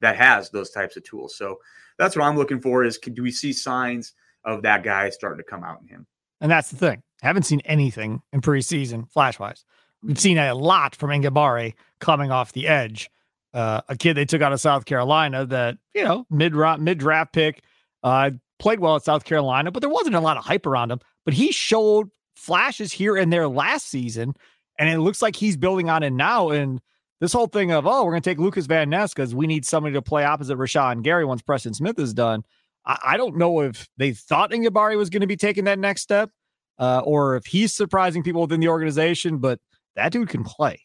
that 0.02 0.16
has 0.16 0.50
those 0.50 0.72
types 0.72 0.98
of 0.98 1.04
tools. 1.04 1.38
So 1.38 1.58
that's 1.98 2.16
what 2.16 2.26
I'm 2.26 2.38
looking 2.38 2.62
for 2.62 2.84
is 2.84 2.98
do 2.98 3.24
we 3.24 3.32
see 3.32 3.54
signs 3.54 4.14
of 4.44 4.62
that 4.64 4.84
guy 4.84 5.10
starting 5.10 5.38
to 5.38 5.44
come 5.44 5.64
out 5.64 5.82
in 5.82 5.88
him? 5.88 6.08
And 6.42 6.52
that's 6.52 6.70
the 6.70 6.78
thing. 6.78 7.02
I 7.24 7.28
haven't 7.28 7.44
seen 7.44 7.62
anything 7.66 8.22
in 8.34 8.42
preseason 8.42 9.10
flash 9.10 9.40
wise. 9.40 9.66
We've 10.04 10.20
seen 10.20 10.38
a 10.38 10.54
lot 10.54 10.96
from 10.96 11.10
Enagbare 11.10 11.74
coming 12.00 12.32
off 12.32 12.54
the 12.54 12.68
edge. 12.68 13.10
Uh, 13.56 13.82
a 13.90 13.96
kid 13.96 14.16
they 14.16 14.26
took 14.26 14.42
out 14.42 14.54
of 14.54 14.60
South 14.60 14.86
Carolina 14.86 15.46
that, 15.46 15.78
you 15.94 16.04
know, 16.04 16.28
mid 16.30 16.54
mid 16.54 16.98
draft 17.00 17.34
pick, 17.34 17.64
uh, 18.04 18.32
played 18.60 18.80
well 18.80 18.98
at 18.98 19.04
South 19.04 19.24
Carolina, 19.24 19.72
but 19.72 19.80
there 19.80 19.90
wasn't 19.90 20.16
a 20.16 20.20
lot 20.20 20.38
of 20.38 20.44
hype 20.44 20.66
around 20.66 20.92
him. 20.92 21.00
But 21.24 21.34
he 21.34 21.52
showed 21.52 22.10
flashes 22.36 22.92
here 22.92 23.16
and 23.16 23.32
there 23.32 23.48
last 23.48 23.88
season 23.88 24.36
and 24.78 24.90
it 24.90 25.00
looks 25.00 25.22
like 25.22 25.36
he's 25.36 25.58
building 25.58 25.90
on 25.90 26.04
it 26.04 26.12
now. 26.12 26.50
And 26.50 26.82
this 27.20 27.34
whole 27.34 27.48
thing 27.48 27.72
of, 27.72 27.88
oh, 27.88 28.04
we're 28.04 28.12
going 28.12 28.22
to 28.22 28.30
take 28.30 28.40
Lucas 28.40 28.66
Van 28.66 28.90
Ness 28.90 29.14
because 29.14 29.34
we 29.34 29.48
need 29.48 29.66
somebody 29.66 29.94
to 29.94 30.02
play 30.02 30.24
opposite 30.24 30.58
Rashan 30.58 31.02
Gary 31.02 31.26
once 31.26 31.42
Preston 31.42 31.74
Smith 31.74 31.98
is 32.00 32.14
done. 32.14 32.44
I, 32.86 32.98
I 33.04 33.18
don't 33.18 33.38
know 33.38 33.62
if 33.62 33.88
they 33.98 34.12
thought 34.12 34.52
Enagbare 34.52 34.98
was 34.98 35.10
going 35.10 35.22
to 35.22 35.28
be 35.28 35.38
taking 35.38 35.66
that 35.66 35.80
next 35.80 36.02
step 36.02 36.30
uh, 36.78 37.02
or 37.04 37.38
if 37.38 37.46
he's 37.46 37.74
surprising 37.74 38.24
people 38.24 38.42
within 38.42 38.60
the 38.60 38.68
organization, 38.68 39.38
but 39.38 39.60
that 39.96 40.12
dude 40.12 40.30
can 40.30 40.44
play. 40.44 40.82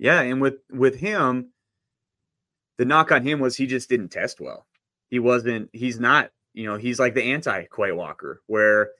Yeah. 0.00 0.22
And 0.22 0.40
with, 0.40 0.54
with 0.72 0.96
him, 0.96 1.52
the 2.78 2.84
knock 2.84 3.12
on 3.12 3.22
him 3.22 3.38
was 3.38 3.56
he 3.56 3.66
just 3.66 3.88
didn't 3.88 4.08
test 4.08 4.40
well. 4.40 4.66
He 5.08 5.20
wasn't, 5.20 5.70
he's 5.72 6.00
not, 6.00 6.30
you 6.54 6.66
know, 6.66 6.76
he's 6.76 6.98
like 6.98 7.14
the 7.14 7.32
anti 7.32 7.66
Quay 7.66 7.92
Walker, 7.92 8.42
where 8.46 8.90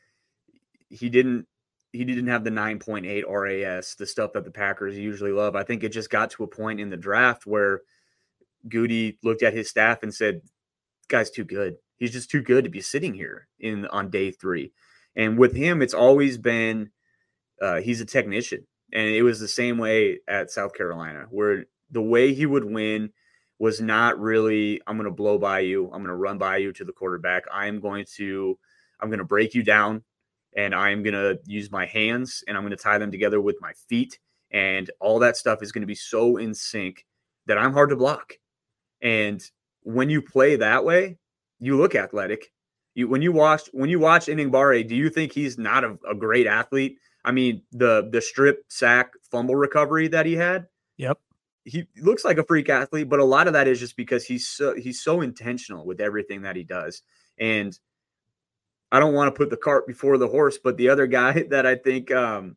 he 0.88 1.08
didn't 1.08 1.46
he 1.92 2.04
didn't 2.04 2.28
have 2.28 2.44
the 2.44 2.50
9.8 2.50 3.24
RAS, 3.28 3.96
the 3.96 4.06
stuff 4.06 4.32
that 4.34 4.44
the 4.44 4.50
Packers 4.50 4.96
usually 4.96 5.32
love. 5.32 5.56
I 5.56 5.64
think 5.64 5.82
it 5.82 5.88
just 5.88 6.10
got 6.10 6.30
to 6.30 6.44
a 6.44 6.46
point 6.46 6.78
in 6.78 6.90
the 6.90 6.96
draft 6.96 7.46
where 7.46 7.82
Gutey 8.68 9.16
looked 9.24 9.42
at 9.42 9.54
his 9.54 9.68
staff 9.68 10.02
and 10.02 10.14
said, 10.14 10.42
"Guy's 11.08 11.30
too 11.30 11.44
good. 11.44 11.76
He's 11.96 12.12
just 12.12 12.30
too 12.30 12.42
good 12.42 12.64
to 12.64 12.70
be 12.70 12.80
sitting 12.80 13.14
here 13.14 13.48
in 13.58 13.86
on 13.86 14.10
day 14.10 14.30
three. 14.30 14.72
And 15.16 15.36
with 15.36 15.54
him, 15.54 15.82
it's 15.82 15.94
always 15.94 16.38
been 16.38 16.90
uh, 17.60 17.80
he's 17.80 18.00
a 18.00 18.06
technician, 18.06 18.66
and 18.92 19.08
it 19.08 19.22
was 19.22 19.40
the 19.40 19.48
same 19.48 19.78
way 19.78 20.18
at 20.28 20.50
South 20.50 20.74
Carolina, 20.74 21.26
where 21.30 21.66
the 21.90 22.02
way 22.02 22.34
he 22.34 22.46
would 22.46 22.64
win 22.64 23.10
was 23.58 23.80
not 23.80 24.18
really 24.18 24.80
I'm 24.86 24.96
going 24.96 25.08
to 25.08 25.14
blow 25.14 25.38
by 25.38 25.60
you, 25.60 25.84
I'm 25.86 26.02
going 26.02 26.06
to 26.06 26.14
run 26.14 26.38
by 26.38 26.58
you 26.58 26.72
to 26.72 26.84
the 26.84 26.92
quarterback. 26.92 27.44
I 27.52 27.66
am 27.66 27.80
going 27.80 28.06
to 28.16 28.58
I'm 29.00 29.08
going 29.08 29.18
to 29.18 29.24
break 29.24 29.54
you 29.54 29.62
down 29.62 30.02
and 30.56 30.74
I'm 30.74 31.02
going 31.02 31.14
to 31.14 31.38
use 31.46 31.70
my 31.70 31.86
hands 31.86 32.42
and 32.46 32.56
I'm 32.56 32.62
going 32.62 32.76
to 32.76 32.82
tie 32.82 32.98
them 32.98 33.10
together 33.10 33.40
with 33.40 33.56
my 33.60 33.72
feet 33.88 34.18
and 34.50 34.90
all 35.00 35.18
that 35.20 35.36
stuff 35.36 35.62
is 35.62 35.72
going 35.72 35.82
to 35.82 35.86
be 35.86 35.94
so 35.94 36.36
in 36.36 36.54
sync 36.54 37.06
that 37.46 37.58
I'm 37.58 37.72
hard 37.72 37.90
to 37.90 37.96
block. 37.96 38.34
And 39.00 39.42
when 39.82 40.10
you 40.10 40.22
play 40.22 40.56
that 40.56 40.84
way, 40.84 41.18
you 41.58 41.76
look 41.76 41.94
athletic. 41.94 42.50
You 42.94 43.08
when 43.08 43.22
you 43.22 43.32
watch 43.32 43.68
when 43.72 43.90
you 43.90 44.00
watch 44.00 44.26
Enagbare, 44.26 44.86
do 44.86 44.96
you 44.96 45.10
think 45.10 45.32
he's 45.32 45.58
not 45.58 45.84
a, 45.84 45.96
a 46.08 46.14
great 46.14 46.46
athlete? 46.46 46.96
I 47.24 47.32
mean, 47.32 47.62
the 47.72 48.08
the 48.10 48.20
strip 48.20 48.64
sack 48.68 49.12
fumble 49.30 49.56
recovery 49.56 50.08
that 50.08 50.26
he 50.26 50.34
had. 50.34 50.66
Yep. 50.96 51.18
He 51.64 51.86
looks 51.98 52.24
like 52.24 52.38
a 52.38 52.44
freak 52.44 52.68
athlete, 52.68 53.08
but 53.08 53.20
a 53.20 53.24
lot 53.24 53.46
of 53.46 53.52
that 53.52 53.68
is 53.68 53.78
just 53.78 53.96
because 53.96 54.24
he's 54.24 54.48
so 54.48 54.74
he's 54.74 55.02
so 55.02 55.20
intentional 55.20 55.84
with 55.84 56.00
everything 56.00 56.42
that 56.42 56.56
he 56.56 56.64
does. 56.64 57.02
And 57.38 57.78
I 58.92 58.98
don't 58.98 59.14
want 59.14 59.32
to 59.32 59.38
put 59.38 59.50
the 59.50 59.56
cart 59.56 59.86
before 59.86 60.18
the 60.18 60.28
horse, 60.28 60.58
but 60.62 60.76
the 60.76 60.88
other 60.88 61.06
guy 61.06 61.42
that 61.50 61.66
I 61.66 61.76
think 61.76 62.10
um, 62.10 62.56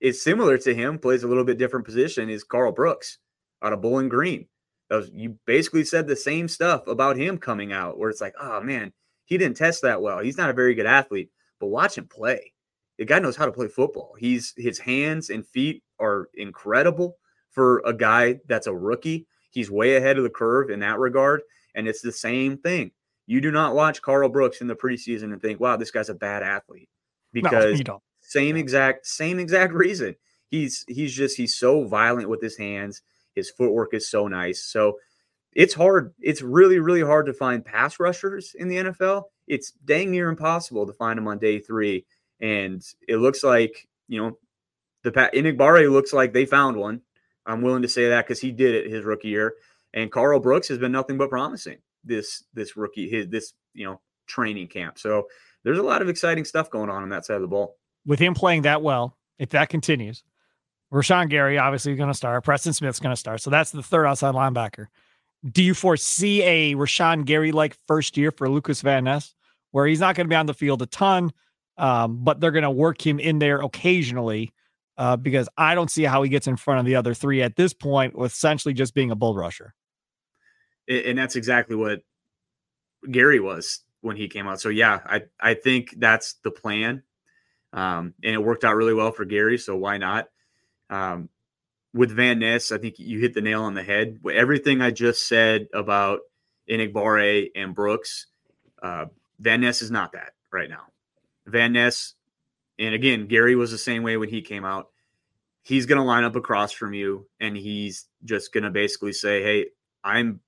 is 0.00 0.22
similar 0.22 0.58
to 0.58 0.74
him, 0.74 0.98
plays 0.98 1.22
a 1.22 1.28
little 1.28 1.44
bit 1.44 1.58
different 1.58 1.86
position, 1.86 2.30
is 2.30 2.44
Karl 2.44 2.72
Brooks 2.72 3.18
out 3.62 3.72
of 3.72 3.82
Bowling 3.82 4.08
Green. 4.08 4.46
Was, 4.90 5.10
you 5.12 5.36
basically 5.44 5.84
said 5.84 6.06
the 6.06 6.16
same 6.16 6.48
stuff 6.48 6.86
about 6.86 7.18
him 7.18 7.36
coming 7.36 7.72
out, 7.72 7.98
where 7.98 8.08
it's 8.08 8.22
like, 8.22 8.34
oh 8.40 8.62
man, 8.62 8.92
he 9.26 9.36
didn't 9.36 9.58
test 9.58 9.82
that 9.82 10.00
well. 10.00 10.20
He's 10.20 10.38
not 10.38 10.50
a 10.50 10.54
very 10.54 10.74
good 10.74 10.86
athlete, 10.86 11.30
but 11.60 11.66
watch 11.66 11.98
him 11.98 12.06
play. 12.06 12.52
The 12.98 13.04
guy 13.04 13.18
knows 13.20 13.36
how 13.36 13.46
to 13.46 13.52
play 13.52 13.68
football. 13.68 14.14
He's 14.18 14.54
his 14.56 14.78
hands 14.78 15.30
and 15.30 15.46
feet 15.46 15.82
are 16.00 16.28
incredible 16.34 17.16
for 17.50 17.82
a 17.84 17.92
guy 17.92 18.40
that's 18.46 18.66
a 18.66 18.74
rookie. 18.74 19.26
He's 19.50 19.70
way 19.70 19.96
ahead 19.96 20.18
of 20.18 20.24
the 20.24 20.30
curve 20.30 20.70
in 20.70 20.80
that 20.80 20.98
regard. 20.98 21.42
And 21.74 21.86
it's 21.86 22.02
the 22.02 22.12
same 22.12 22.58
thing. 22.58 22.90
You 23.26 23.40
do 23.40 23.50
not 23.50 23.74
watch 23.74 24.02
Karl 24.02 24.28
Brooks 24.28 24.60
in 24.60 24.66
the 24.66 24.74
preseason 24.74 25.32
and 25.32 25.40
think, 25.40 25.60
wow, 25.60 25.76
this 25.76 25.90
guy's 25.90 26.08
a 26.08 26.14
bad 26.14 26.42
athlete. 26.42 26.88
Because 27.32 27.80
no, 27.86 28.02
same 28.20 28.56
exact, 28.56 29.06
same 29.06 29.38
exact 29.38 29.74
reason. 29.74 30.16
He's 30.50 30.84
he's 30.88 31.14
just 31.14 31.36
he's 31.36 31.54
so 31.54 31.84
violent 31.84 32.28
with 32.28 32.40
his 32.40 32.56
hands. 32.56 33.02
His 33.34 33.50
footwork 33.50 33.92
is 33.92 34.10
so 34.10 34.28
nice. 34.28 34.64
So 34.64 34.98
it's 35.52 35.74
hard. 35.74 36.14
It's 36.20 36.42
really, 36.42 36.78
really 36.78 37.02
hard 37.02 37.26
to 37.26 37.34
find 37.34 37.64
pass 37.64 38.00
rushers 38.00 38.54
in 38.58 38.68
the 38.68 38.76
NFL. 38.76 39.24
It's 39.46 39.72
dang 39.72 40.10
near 40.10 40.28
impossible 40.28 40.86
to 40.86 40.92
find 40.92 41.18
them 41.18 41.28
on 41.28 41.38
day 41.38 41.58
three. 41.58 42.06
And 42.40 42.82
it 43.06 43.16
looks 43.16 43.42
like, 43.42 43.88
you 44.08 44.22
know, 44.22 44.38
the 45.02 45.10
Enagbare 45.10 45.90
looks 45.90 46.12
like 46.12 46.32
they 46.32 46.46
found 46.46 46.76
one. 46.76 47.02
I'm 47.46 47.62
willing 47.62 47.82
to 47.82 47.88
say 47.88 48.10
that 48.10 48.26
because 48.26 48.40
he 48.40 48.52
did 48.52 48.74
it 48.74 48.90
his 48.90 49.04
rookie 49.04 49.28
year. 49.28 49.54
And 49.94 50.12
Karl 50.12 50.40
Brooks 50.40 50.68
has 50.68 50.78
been 50.78 50.92
nothing 50.92 51.16
but 51.16 51.30
promising 51.30 51.78
this 52.04 52.44
this 52.54 52.76
rookie 52.76 53.08
his 53.08 53.28
this 53.28 53.54
you 53.74 53.86
know 53.86 54.00
training 54.26 54.68
camp. 54.68 54.98
So 54.98 55.28
there's 55.64 55.78
a 55.78 55.82
lot 55.82 56.02
of 56.02 56.08
exciting 56.08 56.44
stuff 56.44 56.70
going 56.70 56.90
on 56.90 57.02
on 57.02 57.08
that 57.08 57.24
side 57.24 57.36
of 57.36 57.42
the 57.42 57.48
ball. 57.48 57.76
With 58.06 58.18
him 58.18 58.34
playing 58.34 58.62
that 58.62 58.82
well, 58.82 59.16
if 59.38 59.50
that 59.50 59.68
continues, 59.70 60.22
Rashan 60.92 61.28
Gary 61.28 61.58
obviously 61.58 61.94
going 61.94 62.10
to 62.10 62.14
start. 62.14 62.44
Preston 62.44 62.72
Smith's 62.72 63.00
going 63.00 63.12
to 63.12 63.16
start. 63.16 63.40
So 63.40 63.50
that's 63.50 63.70
the 63.70 63.82
third 63.82 64.06
outside 64.06 64.34
linebacker. 64.34 64.86
Do 65.50 65.62
you 65.62 65.74
foresee 65.74 66.42
a 66.42 66.74
Rashan 66.74 67.24
Gary 67.24 67.52
like 67.52 67.76
first 67.86 68.16
year 68.16 68.30
for 68.30 68.48
Lucas 68.48 68.80
Van 68.82 69.04
Ness, 69.04 69.34
where 69.70 69.86
he's 69.86 70.00
not 70.00 70.16
going 70.16 70.26
to 70.26 70.28
be 70.28 70.36
on 70.36 70.46
the 70.46 70.54
field 70.54 70.82
a 70.82 70.86
ton, 70.86 71.32
um, 71.78 72.22
but 72.22 72.40
they're 72.40 72.50
going 72.50 72.62
to 72.64 72.70
work 72.70 73.04
him 73.04 73.18
in 73.18 73.38
there 73.38 73.60
occasionally? 73.60 74.52
Uh, 74.96 75.16
because 75.16 75.48
I 75.56 75.76
don't 75.76 75.90
see 75.90 76.02
how 76.02 76.24
he 76.24 76.28
gets 76.28 76.48
in 76.48 76.56
front 76.56 76.80
of 76.80 76.86
the 76.86 76.96
other 76.96 77.14
three 77.14 77.40
at 77.40 77.54
this 77.54 77.72
point, 77.72 78.18
with 78.18 78.32
essentially 78.32 78.74
just 78.74 78.94
being 78.94 79.12
a 79.12 79.16
bull 79.16 79.36
rusher. 79.36 79.72
And 80.88 81.16
that's 81.16 81.36
exactly 81.36 81.76
what 81.76 82.00
Gary 83.08 83.38
was 83.38 83.80
when 84.00 84.16
he 84.16 84.26
came 84.26 84.48
out. 84.48 84.60
So 84.60 84.70
yeah, 84.70 84.98
I 85.04 85.22
I 85.40 85.54
think 85.54 85.94
that's 85.98 86.34
the 86.42 86.50
plan, 86.50 87.04
um, 87.72 88.14
and 88.24 88.34
it 88.34 88.42
worked 88.42 88.64
out 88.64 88.74
really 88.74 88.94
well 88.94 89.12
for 89.12 89.24
Gary. 89.24 89.58
So 89.58 89.76
why 89.76 89.98
not? 89.98 90.28
Um, 90.90 91.28
with 91.94 92.10
Van 92.10 92.40
Ness, 92.40 92.72
I 92.72 92.78
think 92.78 92.98
you 92.98 93.20
hit 93.20 93.34
the 93.34 93.40
nail 93.40 93.62
on 93.62 93.74
the 93.74 93.82
head. 93.82 94.18
Everything 94.32 94.80
I 94.80 94.90
just 94.90 95.28
said 95.28 95.68
about 95.72 96.20
Enagbare 96.68 97.50
and 97.54 97.74
Brooks, 97.74 98.26
uh, 98.82 99.06
Van 99.38 99.60
Ness 99.60 99.82
is 99.82 99.90
not 99.90 100.12
that 100.12 100.32
right 100.52 100.68
now. 100.68 100.86
Van 101.50 101.72
Ness, 101.72 102.14
and 102.78 102.94
again, 102.94 103.26
Gary 103.26 103.56
was 103.56 103.70
the 103.70 103.78
same 103.78 104.02
way 104.02 104.16
when 104.16 104.28
he 104.28 104.42
came 104.42 104.64
out. 104.64 104.88
He's 105.62 105.86
going 105.86 105.98
to 105.98 106.04
line 106.04 106.24
up 106.24 106.36
across 106.36 106.72
from 106.72 106.94
you, 106.94 107.28
and 107.40 107.56
he's 107.56 108.06
just 108.24 108.52
going 108.52 108.64
to 108.64 108.70
basically 108.70 109.12
say, 109.12 109.42
"Hey, 109.42 109.66
I'm 110.02 110.40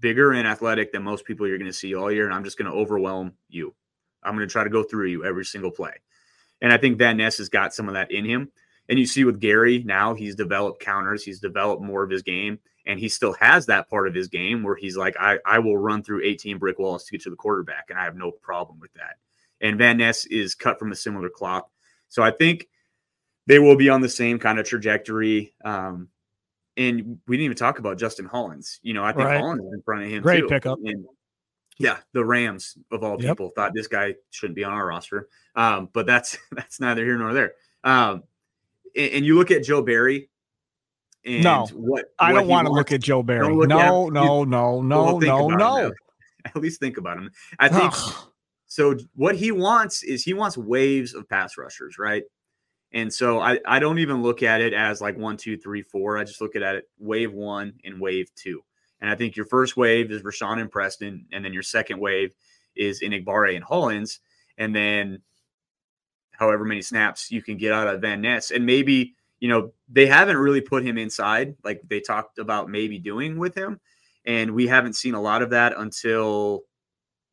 bigger 0.00 0.32
and 0.32 0.46
athletic 0.46 0.92
than 0.92 1.02
most 1.02 1.24
people 1.24 1.46
you're 1.46 1.58
going 1.58 1.70
to 1.70 1.76
see 1.76 1.94
all 1.94 2.10
year, 2.10 2.24
and 2.24 2.34
I'm 2.34 2.44
just 2.44 2.58
going 2.58 2.70
to 2.70 2.76
overwhelm 2.76 3.34
you. 3.48 3.74
I'm 4.22 4.34
going 4.34 4.46
to 4.46 4.52
try 4.52 4.64
to 4.64 4.70
go 4.70 4.82
through 4.82 5.08
you 5.08 5.24
every 5.24 5.44
single 5.44 5.70
play." 5.70 5.94
And 6.60 6.72
I 6.72 6.78
think 6.78 6.98
Van 6.98 7.18
Ness 7.18 7.38
has 7.38 7.48
got 7.48 7.74
some 7.74 7.88
of 7.88 7.94
that 7.94 8.10
in 8.10 8.24
him. 8.24 8.50
And 8.88 8.98
you 8.98 9.06
see 9.06 9.24
with 9.24 9.40
Gary 9.40 9.82
now, 9.84 10.14
he's 10.14 10.34
developed 10.34 10.80
counters, 10.80 11.24
he's 11.24 11.40
developed 11.40 11.82
more 11.82 12.04
of 12.04 12.10
his 12.10 12.22
game, 12.22 12.60
and 12.86 13.00
he 13.00 13.08
still 13.08 13.34
has 13.40 13.66
that 13.66 13.90
part 13.90 14.06
of 14.06 14.14
his 14.14 14.28
game 14.28 14.62
where 14.62 14.76
he's 14.76 14.96
like, 14.96 15.16
I, 15.18 15.38
I 15.44 15.58
will 15.58 15.76
run 15.76 16.02
through 16.02 16.22
18 16.24 16.58
brick 16.58 16.78
walls 16.78 17.04
to 17.04 17.12
get 17.12 17.22
to 17.22 17.30
the 17.30 17.36
quarterback, 17.36 17.86
and 17.90 17.98
I 17.98 18.04
have 18.04 18.16
no 18.16 18.30
problem 18.30 18.78
with 18.78 18.92
that. 18.94 19.16
And 19.60 19.78
Van 19.78 19.96
Ness 19.96 20.26
is 20.26 20.54
cut 20.54 20.78
from 20.78 20.92
a 20.92 20.96
similar 20.96 21.28
cloth. 21.28 21.64
So 22.08 22.22
I 22.22 22.30
think 22.30 22.68
they 23.46 23.58
will 23.58 23.76
be 23.76 23.88
on 23.88 24.00
the 24.00 24.08
same 24.08 24.38
kind 24.38 24.58
of 24.58 24.66
trajectory. 24.66 25.54
Um, 25.64 26.08
and 26.76 27.18
we 27.26 27.36
didn't 27.36 27.46
even 27.46 27.56
talk 27.56 27.78
about 27.78 27.98
Justin 27.98 28.26
Hollins. 28.26 28.80
You 28.82 28.94
know, 28.94 29.02
I 29.02 29.12
think 29.12 29.28
right. 29.28 29.40
Hollins 29.40 29.64
is 29.64 29.72
in 29.72 29.82
front 29.82 30.04
of 30.04 30.10
him. 30.10 30.22
Great 30.22 30.40
too. 30.40 30.48
pickup. 30.48 30.78
And 30.84 31.06
yeah, 31.78 31.98
the 32.12 32.24
Rams 32.24 32.76
of 32.90 33.02
all 33.02 33.16
people 33.16 33.46
yep. 33.46 33.54
thought 33.54 33.72
this 33.74 33.86
guy 33.86 34.14
shouldn't 34.30 34.56
be 34.56 34.64
on 34.64 34.72
our 34.72 34.86
roster. 34.86 35.28
Um, 35.54 35.88
but 35.92 36.06
that's 36.06 36.38
that's 36.52 36.80
neither 36.80 37.04
here 37.04 37.18
nor 37.18 37.32
there. 37.32 37.54
Um, 37.84 38.24
and 38.94 39.26
you 39.26 39.36
look 39.36 39.50
at 39.50 39.62
Joe 39.62 39.82
Barry. 39.82 40.30
And 41.24 41.42
no, 41.42 41.66
what, 41.74 42.06
I 42.18 42.32
don't 42.32 42.46
want 42.46 42.66
to 42.66 42.72
look 42.72 42.92
at 42.92 43.00
Joe 43.00 43.22
Barry. 43.22 43.48
No, 43.48 43.64
no, 43.64 44.08
no, 44.08 44.44
no, 44.44 44.80
no, 44.80 45.18
no, 45.18 45.48
no. 45.48 45.92
At 46.44 46.56
least 46.56 46.78
think 46.78 46.98
about 46.98 47.18
him. 47.18 47.30
I 47.58 47.68
think 47.68 47.92
so. 48.66 48.96
What 49.14 49.36
he 49.36 49.52
wants 49.52 50.02
is 50.02 50.22
he 50.22 50.34
wants 50.34 50.56
waves 50.56 51.14
of 51.14 51.28
pass 51.28 51.56
rushers, 51.58 51.98
right? 51.98 52.24
And 52.92 53.12
so 53.12 53.40
I, 53.40 53.58
I 53.66 53.78
don't 53.78 53.98
even 53.98 54.22
look 54.22 54.42
at 54.42 54.60
it 54.60 54.72
as 54.72 55.00
like 55.00 55.18
one, 55.18 55.36
two, 55.36 55.56
three, 55.56 55.82
four. 55.82 56.18
I 56.18 56.24
just 56.24 56.40
look 56.40 56.56
at 56.56 56.62
it 56.62 56.88
wave 56.98 57.32
one 57.32 57.74
and 57.84 58.00
wave 58.00 58.30
two. 58.34 58.62
And 59.00 59.10
I 59.10 59.14
think 59.14 59.36
your 59.36 59.46
first 59.46 59.76
wave 59.76 60.10
is 60.10 60.22
Rashan 60.22 60.60
and 60.60 60.70
Preston, 60.70 61.26
and 61.32 61.44
then 61.44 61.52
your 61.52 61.62
second 61.62 62.00
wave 62.00 62.34
is 62.74 63.02
Enagbare 63.02 63.54
and 63.54 63.64
Hollins, 63.64 64.20
and 64.56 64.74
then 64.74 65.20
however 66.32 66.64
many 66.64 66.82
snaps 66.82 67.30
you 67.30 67.42
can 67.42 67.56
get 67.56 67.72
out 67.72 67.88
of 67.88 68.00
Van 68.00 68.20
Ness. 68.20 68.50
And 68.50 68.64
maybe, 68.64 69.14
you 69.40 69.48
know, 69.48 69.72
they 69.88 70.06
haven't 70.06 70.36
really 70.36 70.60
put 70.60 70.84
him 70.84 70.98
inside 70.98 71.54
like 71.64 71.80
they 71.88 72.00
talked 72.00 72.38
about 72.38 72.70
maybe 72.70 72.98
doing 72.98 73.38
with 73.38 73.54
him. 73.54 73.80
And 74.24 74.52
we 74.52 74.66
haven't 74.66 74.94
seen 74.94 75.14
a 75.14 75.20
lot 75.20 75.42
of 75.42 75.50
that 75.50 75.74
until 75.76 76.64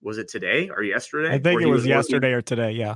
was 0.03 0.17
it 0.17 0.27
today 0.27 0.69
or 0.69 0.83
yesterday? 0.83 1.33
I 1.33 1.39
think 1.39 1.61
it 1.61 1.65
was, 1.65 1.81
was 1.81 1.87
yesterday 1.87 2.27
working, 2.27 2.37
or 2.37 2.41
today, 2.41 2.71
yeah. 2.71 2.95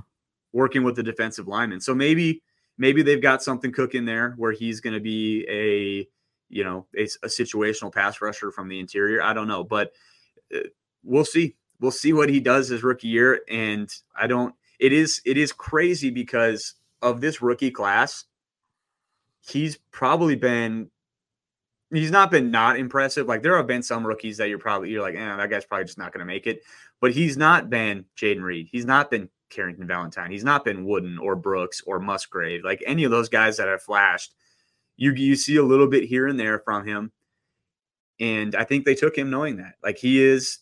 Working 0.54 0.84
with 0.84 0.96
the 0.96 1.04
defensive 1.04 1.48
lineman. 1.48 1.82
So 1.82 1.96
maybe 1.96 2.44
maybe 2.78 3.02
they've 3.02 3.22
got 3.22 3.42
something 3.42 3.72
cooking 3.72 4.06
there 4.06 4.34
where 4.38 4.52
he's 4.52 4.82
going 4.82 4.94
to 4.94 5.00
be 5.00 5.46
a 5.50 6.08
you 6.50 6.64
know 6.64 6.86
a, 6.98 7.04
a, 7.24 7.28
situational 7.28 7.94
pass 7.94 8.22
rusher 8.22 8.52
from 8.52 8.68
the 8.68 8.80
interior. 8.80 9.22
I 9.22 9.34
don't 9.34 9.48
know, 9.48 9.64
but 9.64 9.92
uh, 10.54 10.60
we'll 11.04 11.26
see. 11.26 11.56
We'll 11.80 11.92
see 11.92 12.12
what 12.12 12.30
he 12.30 12.40
does 12.40 12.70
his 12.70 12.84
rookie 12.84 13.08
year, 13.08 13.42
and 13.50 13.90
I 14.16 14.28
don't 14.28 14.54
it 14.80 14.94
is 14.94 15.22
it 15.26 15.38
is 15.38 15.52
crazy 15.52 16.10
because 16.10 16.76
of 17.02 17.22
this 17.22 17.42
rookie 17.42 17.72
class. 17.72 18.26
He's 19.42 19.78
probably 19.92 20.36
been 20.36 20.90
he's 21.92 22.12
not 22.12 22.32
been 22.32 22.52
not 22.52 22.78
impressive. 22.78 23.28
Like 23.28 23.44
there 23.44 23.58
have 23.58 23.68
been 23.68 23.84
some 23.84 24.06
rookies 24.06 24.38
that 24.38 24.50
you're 24.50 24.60
probably 24.60 24.90
you're 24.90 25.02
like, 25.02 25.16
eh, 25.16 25.36
that 25.36 25.50
guy's 25.50 25.66
probably 25.66 25.86
just 25.86 25.98
not 25.98 26.12
going 26.12 26.20
to 26.20 26.26
make 26.26 26.48
it. 26.48 26.62
But 27.00 27.12
he's 27.12 27.38
not 27.38 27.70
been 27.70 28.06
Jayden 28.20 28.42
Reed. 28.42 28.68
He's 28.72 28.86
not 28.86 29.12
been 29.12 29.30
Carrington 29.50 29.88
Valentine. 29.88 30.32
He's 30.32 30.44
not 30.44 30.66
been 30.66 30.86
Wooden 30.86 31.18
or 31.20 31.36
Brooks 31.36 31.82
or 31.86 32.00
Musgrave. 32.00 32.64
Like 32.64 32.84
any 32.86 33.04
of 33.04 33.12
those 33.12 33.30
guys 33.30 33.58
that 33.58 33.68
have 33.68 33.84
flashed, 33.84 34.34
you 34.96 35.14
you 35.14 35.36
see 35.36 35.58
a 35.58 35.64
little 35.64 35.88
bit 35.88 36.06
here 36.06 36.28
and 36.28 36.40
there 36.40 36.60
from 36.60 36.88
him. 36.88 37.12
And 38.20 38.56
I 38.56 38.64
think 38.64 38.84
they 38.84 38.96
took 38.96 39.16
him 39.16 39.30
knowing 39.30 39.58
that. 39.58 39.76
Like 39.84 39.98
he 39.98 40.24
is 40.24 40.60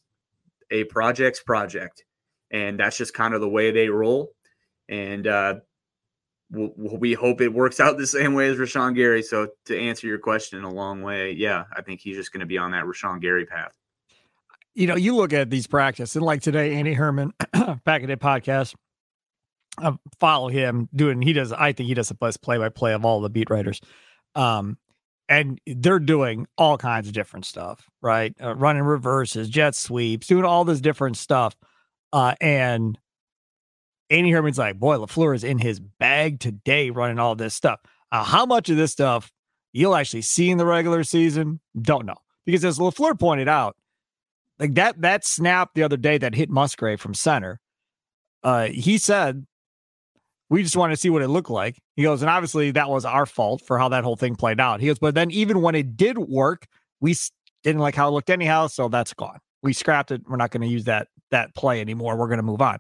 a 0.71 0.84
project's 0.86 1.41
project 1.41 2.04
and 2.52 2.80
that's 2.80 2.98
just 2.98 3.13
kind 3.13 3.34
of 3.34 3.41
the 3.41 3.50
way 3.50 3.71
they 3.71 3.89
roll. 3.89 4.32
And 4.88 5.28
uh, 5.28 5.56
we'll, 6.52 6.74
we 6.76 7.13
hope 7.13 7.41
it 7.41 7.54
works 7.54 7.80
out 7.80 7.98
the 7.98 8.08
same 8.08 8.34
way 8.34 8.48
as 8.48 8.58
Rashan 8.58 8.95
Gary. 8.95 9.24
So 9.24 9.50
to 9.65 9.80
answer 9.80 10.08
your 10.08 10.19
question 10.19 10.60
in 10.60 10.65
a 10.65 10.71
long 10.71 11.02
way, 11.02 11.32
yeah, 11.32 11.63
I 11.76 11.82
think 11.82 12.02
he's 12.02 12.15
just 12.15 12.32
going 12.32 12.41
to 12.41 12.45
be 12.45 12.58
on 12.58 12.71
that 12.71 12.86
Rashan 12.86 13.21
Gary 13.21 13.45
path. 13.45 13.74
You 14.75 14.88
know, 14.88 14.95
you 14.95 15.15
look 15.15 15.31
at 15.33 15.49
these 15.49 15.67
practice 15.67 16.15
and 16.15 16.25
like 16.25 16.41
today, 16.41 16.75
Andy 16.75 16.93
Herman, 16.93 17.31
back 17.85 18.03
at 18.03 18.07
the 18.07 18.17
podcast, 18.17 18.75
I 19.77 19.97
follow 20.19 20.49
him 20.49 20.89
doing. 20.93 21.21
He 21.21 21.33
does. 21.33 21.51
I 21.51 21.71
think 21.71 21.88
he 21.88 21.93
does 21.93 22.09
the 22.09 22.15
best 22.15 22.41
play 22.41 22.57
by 22.57 22.69
play 22.69 22.93
of 22.93 23.05
all 23.05 23.21
the 23.21 23.29
beat 23.29 23.49
writers. 23.49 23.79
Um, 24.35 24.77
and 25.27 25.59
they're 25.65 25.99
doing 25.99 26.47
all 26.57 26.77
kinds 26.77 27.07
of 27.07 27.13
different 27.13 27.45
stuff, 27.45 27.89
right? 28.01 28.35
Uh, 28.41 28.53
running 28.55 28.83
reverses, 28.83 29.49
jet 29.49 29.75
sweeps, 29.75 30.27
doing 30.27 30.45
all 30.45 30.65
this 30.65 30.81
different 30.81 31.17
stuff. 31.17 31.55
Uh, 32.13 32.35
and 32.39 32.99
Andy 34.09 34.31
Herman's 34.31 34.57
like, 34.57 34.77
boy, 34.77 34.97
LaFleur 34.97 35.35
is 35.35 35.43
in 35.43 35.57
his 35.57 35.79
bag 35.79 36.39
today 36.39 36.89
running 36.89 37.17
all 37.17 37.35
this 37.35 37.53
stuff. 37.53 37.79
Uh, 38.11 38.23
how 38.23 38.45
much 38.45 38.69
of 38.69 38.77
this 38.77 38.91
stuff 38.91 39.31
you'll 39.73 39.95
actually 39.95 40.21
see 40.21 40.49
in 40.49 40.57
the 40.57 40.65
regular 40.65 41.03
season? 41.03 41.59
Don't 41.81 42.05
know. 42.05 42.17
Because 42.45 42.63
as 42.63 42.77
LaFleur 42.77 43.19
pointed 43.19 43.47
out, 43.47 43.75
like 44.59 44.75
that 44.75 45.01
that 45.01 45.25
snap 45.25 45.71
the 45.75 45.83
other 45.83 45.97
day 45.97 46.17
that 46.17 46.35
hit 46.35 46.49
Musgrave 46.49 47.01
from 47.01 47.13
center, 47.13 47.59
uh, 48.43 48.67
he 48.67 48.97
said 48.97 49.45
we 50.49 50.63
just 50.63 50.77
wanted 50.77 50.95
to 50.95 51.01
see 51.01 51.09
what 51.09 51.21
it 51.21 51.27
looked 51.27 51.49
like. 51.49 51.79
He 51.95 52.03
goes, 52.03 52.21
and 52.21 52.29
obviously 52.29 52.71
that 52.71 52.89
was 52.89 53.03
our 53.05 53.25
fault 53.25 53.61
for 53.65 53.79
how 53.79 53.89
that 53.89 54.03
whole 54.03 54.15
thing 54.15 54.35
played 54.35 54.59
out. 54.59 54.79
He 54.79 54.87
goes, 54.87 54.99
but 54.99 55.15
then 55.15 55.31
even 55.31 55.61
when 55.61 55.75
it 55.75 55.97
did 55.97 56.17
work, 56.17 56.67
we 56.99 57.15
didn't 57.63 57.81
like 57.81 57.95
how 57.95 58.07
it 58.07 58.11
looked 58.11 58.29
anyhow, 58.29 58.67
so 58.67 58.87
that's 58.87 59.13
gone. 59.13 59.39
We 59.63 59.73
scrapped 59.73 60.11
it. 60.11 60.21
We're 60.27 60.37
not 60.37 60.51
going 60.51 60.61
to 60.61 60.67
use 60.67 60.83
that 60.85 61.07
that 61.31 61.55
play 61.55 61.81
anymore. 61.81 62.15
We're 62.15 62.27
going 62.27 62.37
to 62.37 62.43
move 62.43 62.61
on. 62.61 62.77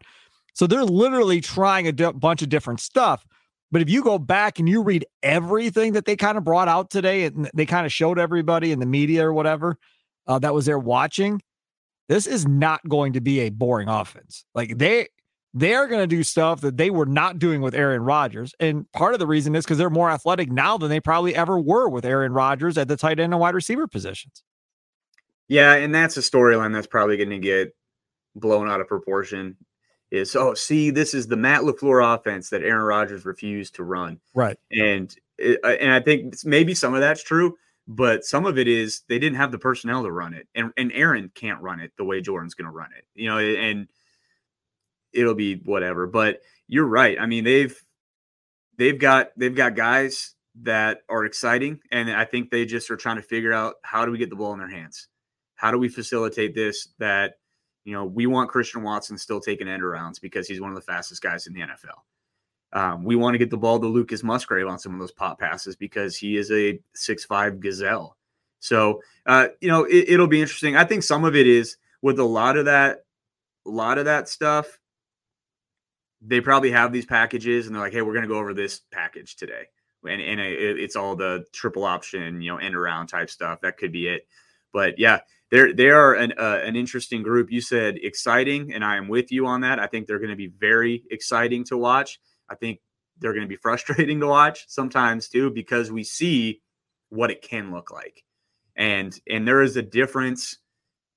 So 0.53 0.67
they're 0.67 0.85
literally 0.85 1.41
trying 1.41 1.87
a 1.87 2.13
bunch 2.13 2.41
of 2.41 2.49
different 2.49 2.79
stuff. 2.79 3.25
But 3.71 3.81
if 3.81 3.89
you 3.89 4.03
go 4.03 4.19
back 4.19 4.59
and 4.59 4.69
you 4.69 4.83
read 4.83 5.05
everything 5.23 5.93
that 5.93 6.05
they 6.05 6.15
kind 6.15 6.37
of 6.37 6.43
brought 6.43 6.67
out 6.67 6.91
today, 6.91 7.25
and 7.25 7.49
they 7.53 7.65
kind 7.65 7.85
of 7.85 7.91
showed 7.91 8.19
everybody 8.19 8.71
in 8.71 8.79
the 8.79 8.85
media 8.85 9.27
or 9.27 9.33
whatever 9.33 9.77
uh, 10.27 10.39
that 10.39 10.53
was 10.53 10.65
there 10.65 10.79
watching, 10.79 11.41
this 12.07 12.27
is 12.27 12.45
not 12.45 12.87
going 12.87 13.13
to 13.13 13.21
be 13.21 13.41
a 13.41 13.49
boring 13.49 13.87
offense. 13.87 14.45
Like 14.53 14.77
they 14.77 15.07
they're 15.53 15.87
going 15.87 16.01
to 16.01 16.07
do 16.07 16.21
stuff 16.21 16.61
that 16.61 16.75
they 16.75 16.89
were 16.89 17.05
not 17.05 17.39
doing 17.39 17.61
with 17.61 17.73
Aaron 17.73 18.01
Rodgers. 18.01 18.53
And 18.59 18.91
part 18.91 19.13
of 19.13 19.19
the 19.19 19.27
reason 19.27 19.55
is 19.55 19.63
because 19.63 19.77
they're 19.77 19.89
more 19.89 20.11
athletic 20.11 20.51
now 20.51 20.77
than 20.77 20.89
they 20.89 20.99
probably 20.99 21.33
ever 21.33 21.57
were 21.57 21.87
with 21.87 22.03
Aaron 22.03 22.33
Rodgers 22.33 22.77
at 22.77 22.89
the 22.89 22.97
tight 22.97 23.21
end 23.21 23.33
and 23.33 23.39
wide 23.39 23.55
receiver 23.55 23.87
positions. 23.87 24.43
Yeah, 25.47 25.75
and 25.75 25.95
that's 25.95 26.17
a 26.17 26.21
storyline 26.21 26.73
that's 26.73 26.87
probably 26.87 27.17
going 27.17 27.29
to 27.29 27.39
get 27.39 27.73
blown 28.35 28.69
out 28.69 28.81
of 28.81 28.87
proportion. 28.87 29.55
Is 30.11 30.35
oh, 30.35 30.53
see, 30.53 30.91
this 30.91 31.13
is 31.13 31.27
the 31.27 31.37
Matt 31.37 31.61
LaFleur 31.61 32.15
offense 32.15 32.49
that 32.49 32.61
Aaron 32.61 32.83
Rodgers 32.83 33.25
refused 33.25 33.75
to 33.75 33.83
run. 33.83 34.19
Right. 34.33 34.57
And 34.71 35.13
uh, 35.41 35.67
and 35.67 35.91
I 35.91 35.99
think 35.99 36.35
maybe 36.43 36.75
some 36.75 36.93
of 36.93 36.99
that's 36.99 37.23
true, 37.23 37.57
but 37.87 38.25
some 38.25 38.45
of 38.45 38.57
it 38.57 38.67
is 38.67 39.01
they 39.07 39.19
didn't 39.19 39.37
have 39.37 39.51
the 39.51 39.59
personnel 39.59 40.03
to 40.03 40.11
run 40.11 40.33
it. 40.33 40.47
And 40.55 40.71
and 40.77 40.91
Aaron 40.93 41.31
can't 41.33 41.61
run 41.61 41.79
it 41.79 41.91
the 41.97 42.05
way 42.05 42.21
Jordan's 42.21 42.55
going 42.55 42.65
to 42.65 42.75
run 42.75 42.89
it. 42.97 43.05
You 43.13 43.29
know, 43.29 43.37
and 43.37 43.87
it'll 45.13 45.35
be 45.35 45.55
whatever. 45.55 46.07
But 46.07 46.41
you're 46.67 46.87
right. 46.87 47.17
I 47.19 47.25
mean, 47.25 47.43
they've 47.43 47.77
they've 48.77 48.97
got 48.97 49.29
they've 49.37 49.55
got 49.55 49.75
guys 49.75 50.33
that 50.61 51.01
are 51.09 51.25
exciting, 51.25 51.79
and 51.91 52.09
I 52.09 52.25
think 52.25 52.49
they 52.49 52.65
just 52.65 52.89
are 52.89 52.97
trying 52.97 53.17
to 53.17 53.21
figure 53.21 53.53
out 53.53 53.75
how 53.83 54.05
do 54.05 54.11
we 54.11 54.17
get 54.17 54.29
the 54.29 54.35
ball 54.35 54.53
in 54.53 54.59
their 54.59 54.69
hands. 54.69 55.07
How 55.55 55.71
do 55.71 55.77
we 55.77 55.89
facilitate 55.89 56.55
this? 56.55 56.89
That 56.99 57.35
you 57.83 57.93
know, 57.93 58.05
we 58.05 58.25
want 58.25 58.49
Christian 58.49 58.81
Watson 58.81 59.17
still 59.17 59.39
taking 59.39 59.67
end 59.67 59.83
arounds 59.83 60.19
because 60.19 60.47
he's 60.47 60.59
one 60.59 60.71
of 60.71 60.75
the 60.75 60.81
fastest 60.81 61.21
guys 61.21 61.45
in 61.45 61.53
the 61.53 61.61
NFL. 61.61 62.01
Um, 62.75 63.03
we 63.03 63.15
want 63.15 63.33
to 63.33 63.39
get 63.39 63.49
the 63.49 63.57
ball 63.57 63.79
to 63.79 63.87
Lucas 63.87 64.21
Musgrave 64.21 64.67
on 64.67 64.77
some 64.77 64.93
of 64.93 64.99
those 64.99 65.11
pop 65.11 65.39
passes 65.39 65.75
because 65.75 66.15
he 66.15 66.37
is 66.37 66.51
a 66.51 66.79
six-five 66.93 67.59
gazelle. 67.59 68.17
So, 68.59 69.01
uh, 69.25 69.47
you 69.61 69.69
know, 69.69 69.85
it, 69.89 70.19
will 70.19 70.27
be 70.27 70.41
interesting. 70.41 70.75
I 70.75 70.83
think 70.83 71.01
some 71.01 71.25
of 71.25 71.35
it 71.35 71.47
is 71.47 71.77
with 72.01 72.19
a 72.19 72.23
lot 72.23 72.57
of 72.57 72.65
that, 72.65 73.05
a 73.65 73.69
lot 73.69 73.97
of 73.97 74.05
that 74.05 74.29
stuff 74.29 74.79
they 76.27 76.41
probably 76.41 76.71
have 76.71 76.91
these 76.91 77.05
packages 77.05 77.67
and 77.67 77.75
they're 77.75 77.83
like, 77.83 77.93
hey, 77.93 78.01
we're 78.01 78.13
going 78.13 78.23
to 78.23 78.29
go 78.29 78.39
over 78.39 78.53
this 78.53 78.81
package 78.91 79.35
today. 79.35 79.65
And, 80.07 80.21
and 80.21 80.39
it, 80.39 80.79
it's 80.79 80.95
all 80.95 81.15
the 81.15 81.45
triple 81.51 81.83
option, 81.83 82.41
you 82.41 82.51
know, 82.51 82.57
end 82.57 82.75
around 82.75 83.07
type 83.07 83.29
stuff. 83.29 83.61
That 83.61 83.77
could 83.77 83.91
be 83.91 84.07
it. 84.07 84.27
But 84.71 84.99
yeah, 84.99 85.19
they're 85.49 85.73
they 85.73 85.89
are 85.89 86.13
an 86.13 86.33
uh, 86.37 86.59
an 86.63 86.75
interesting 86.75 87.23
group. 87.23 87.51
You 87.51 87.61
said 87.61 87.97
exciting, 88.01 88.73
and 88.73 88.83
I 88.83 88.97
am 88.97 89.07
with 89.07 89.31
you 89.31 89.47
on 89.47 89.61
that. 89.61 89.79
I 89.79 89.87
think 89.87 90.05
they're 90.05 90.19
going 90.19 90.31
to 90.31 90.35
be 90.35 90.47
very 90.47 91.03
exciting 91.09 91.63
to 91.65 91.77
watch. 91.77 92.19
I 92.49 92.55
think 92.55 92.79
they're 93.19 93.33
going 93.33 93.43
to 93.43 93.49
be 93.49 93.55
frustrating 93.61 94.19
to 94.19 94.27
watch 94.27 94.65
sometimes 94.67 95.29
too 95.29 95.51
because 95.51 95.91
we 95.91 96.03
see 96.03 96.61
what 97.09 97.31
it 97.31 97.41
can 97.41 97.71
look 97.71 97.91
like, 97.91 98.23
and 98.75 99.17
and 99.29 99.47
there 99.47 99.61
is 99.61 99.77
a 99.77 99.81
difference 99.81 100.57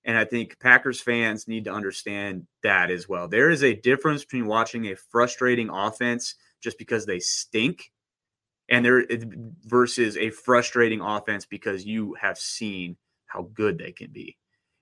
and 0.08 0.16
I 0.16 0.24
think 0.24 0.58
Packers 0.58 1.02
fans 1.02 1.46
need 1.48 1.64
to 1.64 1.72
understand 1.72 2.46
that 2.62 2.90
as 2.90 3.08
well. 3.08 3.28
There 3.28 3.50
is 3.50 3.62
a 3.62 3.74
difference 3.74 4.24
between 4.24 4.46
watching 4.46 4.86
a 4.86 4.96
frustrating 4.96 5.68
offense 5.68 6.34
just 6.62 6.78
because 6.78 7.04
they 7.04 7.18
stink 7.18 7.92
and 8.70 8.84
there 8.84 9.04
versus 9.66 10.16
a 10.16 10.30
frustrating 10.30 11.02
offense 11.02 11.44
because 11.44 11.84
you 11.84 12.14
have 12.20 12.38
seen 12.38 12.96
how 13.26 13.50
good 13.52 13.76
they 13.76 13.92
can 13.92 14.10
be. 14.10 14.38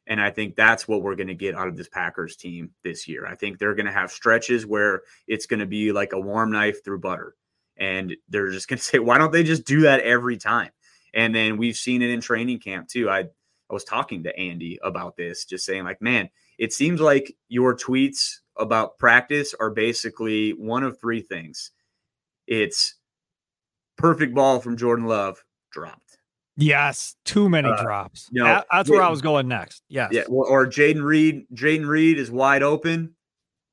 And 0.07 0.21
I 0.21 0.31
think 0.31 0.55
that's 0.55 0.87
what 0.87 1.03
we're 1.03 1.16
going 1.16 1.27
to 1.29 1.35
get 1.35 1.55
out 1.55 1.69
of 1.69 1.77
this 1.77 1.88
Packers 1.88 2.37
team 2.37 2.71
this 2.85 3.09
year. 3.09 3.27
I 3.27 3.35
think 3.35 3.59
they're 3.59 3.75
going 3.75 3.87
to 3.87 3.92
have 3.92 4.11
stretches 4.11 4.64
where 4.64 5.03
it's 5.27 5.47
going 5.47 5.61
to 5.61 5.66
be 5.66 5.90
like 5.92 6.12
a 6.12 6.21
warm 6.21 6.53
knife 6.53 6.85
through 6.85 7.01
butter. 7.01 7.35
And 7.77 8.16
they're 8.29 8.51
just 8.51 8.69
going 8.69 8.79
to 8.79 8.85
say, 8.85 8.99
why 8.99 9.19
don't 9.19 9.33
they 9.33 9.42
just 9.42 9.64
do 9.64 9.81
that 9.83 10.01
every 10.01 10.37
time? 10.37 10.71
And 11.14 11.35
then 11.35 11.57
we've 11.57 11.77
seen 11.77 12.03
it 12.03 12.11
in 12.11 12.21
training 12.21 12.61
camp 12.61 12.88
too. 12.88 13.11
I 13.11 13.29
I 13.69 13.75
was 13.75 13.85
talking 13.85 14.23
to 14.23 14.38
Andy 14.38 14.79
about 14.83 15.16
this, 15.16 15.45
just 15.45 15.64
saying, 15.64 15.85
like, 15.85 16.01
man, 16.01 16.31
it 16.59 16.73
seems 16.73 17.01
like 17.01 17.37
your 17.49 17.77
tweets 17.77 18.37
about 18.57 18.99
practice 18.99 19.55
are 19.59 19.71
basically 19.71 20.51
one 20.53 20.85
of 20.85 21.01
three 21.01 21.21
things. 21.21 21.73
It's 22.47 22.95
perfect 23.99 24.35
ball 24.35 24.61
from 24.61 24.77
Jordan 24.77 25.07
Love 25.07 25.45
dropped. 25.73 26.06
Yes, 26.57 27.16
too 27.25 27.49
many 27.49 27.69
uh, 27.69 27.83
drops. 27.83 28.29
You 28.33 28.42
know, 28.42 28.62
that's 28.73 28.88
where 28.88 29.03
I 29.03 29.11
was 29.11 29.21
going 29.21 29.47
next. 29.47 29.83
Yes. 29.88 30.11
Yeah. 30.12 30.23
Or 30.29 30.66
Jayden 30.66 31.03
Reed. 31.03 31.47
Jayden 31.55 31.87
Reed 31.87 32.19
is 32.19 32.31
wide 32.31 32.62
open. 32.62 33.14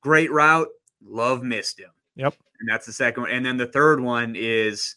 Great 0.02 0.30
route. 0.30 0.68
Love 1.02 1.42
missed 1.42 1.80
him. 1.80 1.90
Yep. 2.16 2.34
And 2.60 2.68
that's 2.68 2.86
the 2.86 2.92
second 2.92 3.24
one. 3.24 3.32
And 3.32 3.44
then 3.44 3.56
the 3.56 3.66
third 3.66 4.00
one 4.00 4.34
is 4.36 4.96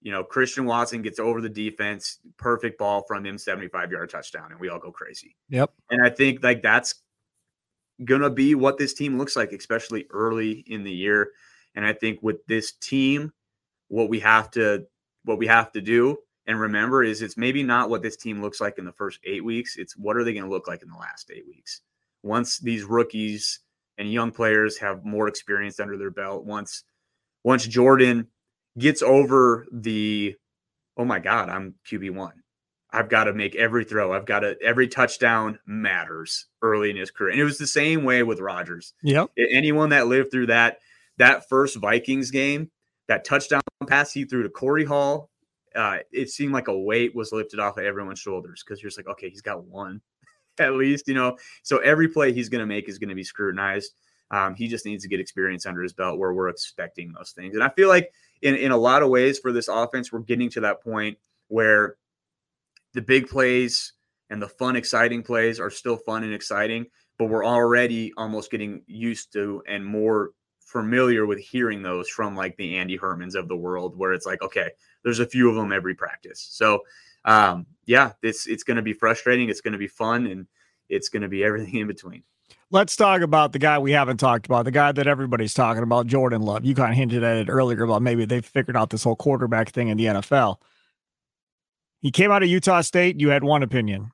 You 0.00 0.12
know, 0.12 0.22
Christian 0.22 0.64
Watson 0.64 1.02
gets 1.02 1.18
over 1.18 1.40
the 1.40 1.48
defense, 1.48 2.20
perfect 2.36 2.78
ball 2.78 3.02
from 3.02 3.26
him, 3.26 3.36
75 3.36 3.90
yard 3.90 4.10
touchdown, 4.10 4.52
and 4.52 4.60
we 4.60 4.68
all 4.68 4.78
go 4.78 4.92
crazy. 4.92 5.36
Yep. 5.48 5.72
And 5.90 6.04
I 6.04 6.10
think 6.10 6.42
like 6.42 6.62
that's 6.62 6.94
gonna 8.04 8.30
be 8.30 8.54
what 8.54 8.78
this 8.78 8.94
team 8.94 9.18
looks 9.18 9.36
like, 9.36 9.52
especially 9.52 10.06
early 10.10 10.64
in 10.66 10.84
the 10.84 10.92
year. 10.92 11.32
And 11.74 11.84
I 11.84 11.92
think 11.92 12.20
with 12.22 12.46
this 12.46 12.72
team, 12.72 13.32
what 13.88 14.08
we 14.08 14.20
have 14.20 14.50
to 14.52 14.86
what 15.24 15.38
we 15.38 15.46
have 15.46 15.72
to 15.72 15.80
do 15.80 16.18
and 16.48 16.58
remember 16.58 17.04
is 17.04 17.20
it's 17.20 17.36
maybe 17.36 17.62
not 17.62 17.90
what 17.90 18.02
this 18.02 18.16
team 18.16 18.40
looks 18.40 18.58
like 18.58 18.78
in 18.78 18.86
the 18.86 18.92
first 18.92 19.20
eight 19.24 19.44
weeks. 19.44 19.76
It's 19.76 19.96
what 19.96 20.16
are 20.16 20.24
they 20.24 20.32
going 20.32 20.46
to 20.46 20.50
look 20.50 20.66
like 20.66 20.82
in 20.82 20.88
the 20.88 20.96
last 20.96 21.30
eight 21.30 21.46
weeks? 21.46 21.82
Once 22.22 22.58
these 22.58 22.84
rookies 22.84 23.60
and 23.98 24.10
young 24.10 24.30
players 24.30 24.78
have 24.78 25.04
more 25.04 25.28
experience 25.28 25.78
under 25.78 25.98
their 25.98 26.10
belt, 26.10 26.46
once 26.46 26.84
once 27.44 27.66
Jordan 27.66 28.26
gets 28.78 29.02
over 29.02 29.66
the 29.72 30.36
oh 30.96 31.04
my 31.04 31.18
god, 31.18 31.48
I'm 31.48 31.74
QB1. 31.90 32.32
I've 32.90 33.10
got 33.10 33.24
to 33.24 33.34
make 33.34 33.54
every 33.54 33.84
throw. 33.84 34.14
I've 34.14 34.24
got 34.24 34.40
to 34.40 34.56
every 34.62 34.88
touchdown 34.88 35.58
matters 35.66 36.46
early 36.62 36.88
in 36.88 36.96
his 36.96 37.10
career. 37.10 37.32
And 37.32 37.40
it 37.40 37.44
was 37.44 37.58
the 37.58 37.66
same 37.66 38.02
way 38.02 38.22
with 38.22 38.40
Rodgers. 38.40 38.94
Yep. 39.02 39.30
Anyone 39.36 39.90
that 39.90 40.06
lived 40.06 40.30
through 40.30 40.46
that 40.46 40.78
that 41.18 41.48
first 41.48 41.76
Vikings 41.76 42.30
game, 42.30 42.70
that 43.08 43.24
touchdown 43.24 43.60
pass 43.86 44.12
he 44.12 44.24
threw 44.24 44.42
to 44.42 44.48
Korey 44.48 44.86
Hall 44.86 45.30
uh, 45.74 45.98
it 46.12 46.30
seemed 46.30 46.52
like 46.52 46.68
a 46.68 46.78
weight 46.78 47.14
was 47.14 47.32
lifted 47.32 47.60
off 47.60 47.78
of 47.78 47.84
everyone's 47.84 48.18
shoulders 48.18 48.62
because 48.64 48.82
you're 48.82 48.88
just 48.88 48.98
like, 48.98 49.08
okay, 49.08 49.28
he's 49.28 49.42
got 49.42 49.64
one 49.64 50.00
at 50.58 50.74
least, 50.74 51.08
you 51.08 51.14
know. 51.14 51.36
So 51.62 51.78
every 51.78 52.08
play 52.08 52.32
he's 52.32 52.48
going 52.48 52.60
to 52.60 52.66
make 52.66 52.88
is 52.88 52.98
going 52.98 53.10
to 53.10 53.14
be 53.14 53.24
scrutinized. 53.24 53.92
Um, 54.30 54.54
he 54.54 54.68
just 54.68 54.84
needs 54.84 55.04
to 55.04 55.08
get 55.08 55.20
experience 55.20 55.66
under 55.66 55.82
his 55.82 55.92
belt 55.92 56.18
where 56.18 56.34
we're 56.34 56.48
expecting 56.48 57.12
those 57.12 57.30
things. 57.30 57.54
And 57.54 57.64
I 57.64 57.70
feel 57.70 57.88
like 57.88 58.12
in, 58.42 58.54
in 58.54 58.72
a 58.72 58.76
lot 58.76 59.02
of 59.02 59.10
ways 59.10 59.38
for 59.38 59.52
this 59.52 59.68
offense, 59.68 60.12
we're 60.12 60.20
getting 60.20 60.50
to 60.50 60.60
that 60.60 60.82
point 60.82 61.18
where 61.48 61.96
the 62.94 63.02
big 63.02 63.28
plays 63.28 63.92
and 64.30 64.40
the 64.40 64.48
fun, 64.48 64.76
exciting 64.76 65.22
plays 65.22 65.58
are 65.60 65.70
still 65.70 65.96
fun 65.96 66.24
and 66.24 66.34
exciting, 66.34 66.86
but 67.18 67.26
we're 67.26 67.44
already 67.44 68.12
almost 68.16 68.50
getting 68.50 68.82
used 68.86 69.32
to 69.32 69.62
and 69.66 69.84
more 69.84 70.30
familiar 70.60 71.24
with 71.24 71.38
hearing 71.38 71.82
those 71.82 72.08
from 72.08 72.36
like 72.36 72.56
the 72.56 72.76
Andy 72.76 72.98
Hermans 72.98 73.34
of 73.34 73.48
the 73.48 73.56
world, 73.56 73.96
where 73.96 74.12
it's 74.12 74.26
like, 74.26 74.42
okay, 74.42 74.70
there's 75.02 75.20
a 75.20 75.26
few 75.26 75.48
of 75.48 75.54
them 75.54 75.72
every 75.72 75.94
practice. 75.94 76.46
So, 76.50 76.82
um, 77.24 77.66
yeah, 77.86 78.12
it's 78.22 78.46
it's 78.46 78.62
going 78.62 78.76
to 78.76 78.82
be 78.82 78.92
frustrating. 78.92 79.48
It's 79.48 79.62
going 79.62 79.72
to 79.72 79.78
be 79.78 79.88
fun, 79.88 80.26
and 80.26 80.46
it's 80.88 81.08
going 81.08 81.22
to 81.22 81.28
be 81.28 81.42
everything 81.42 81.76
in 81.80 81.86
between. 81.86 82.22
Let's 82.70 82.96
talk 82.96 83.22
about 83.22 83.52
the 83.52 83.58
guy 83.58 83.78
we 83.78 83.92
haven't 83.92 84.18
talked 84.18 84.44
about, 84.44 84.66
the 84.66 84.70
guy 84.70 84.92
that 84.92 85.06
everybody's 85.06 85.54
talking 85.54 85.82
about, 85.82 86.06
Jordan 86.06 86.42
Love. 86.42 86.66
You 86.66 86.74
kind 86.74 86.92
of 86.92 86.98
hinted 86.98 87.24
at 87.24 87.38
it 87.38 87.48
earlier 87.48 87.82
about 87.82 88.02
maybe 88.02 88.26
they've 88.26 88.44
figured 88.44 88.76
out 88.76 88.90
this 88.90 89.04
whole 89.04 89.16
quarterback 89.16 89.70
thing 89.70 89.88
in 89.88 89.96
the 89.96 90.04
NFL. 90.04 90.56
He 92.00 92.10
came 92.10 92.30
out 92.30 92.42
of 92.42 92.48
Utah 92.50 92.82
State. 92.82 93.20
You 93.20 93.30
had 93.30 93.42
one 93.42 93.62
opinion. 93.62 94.10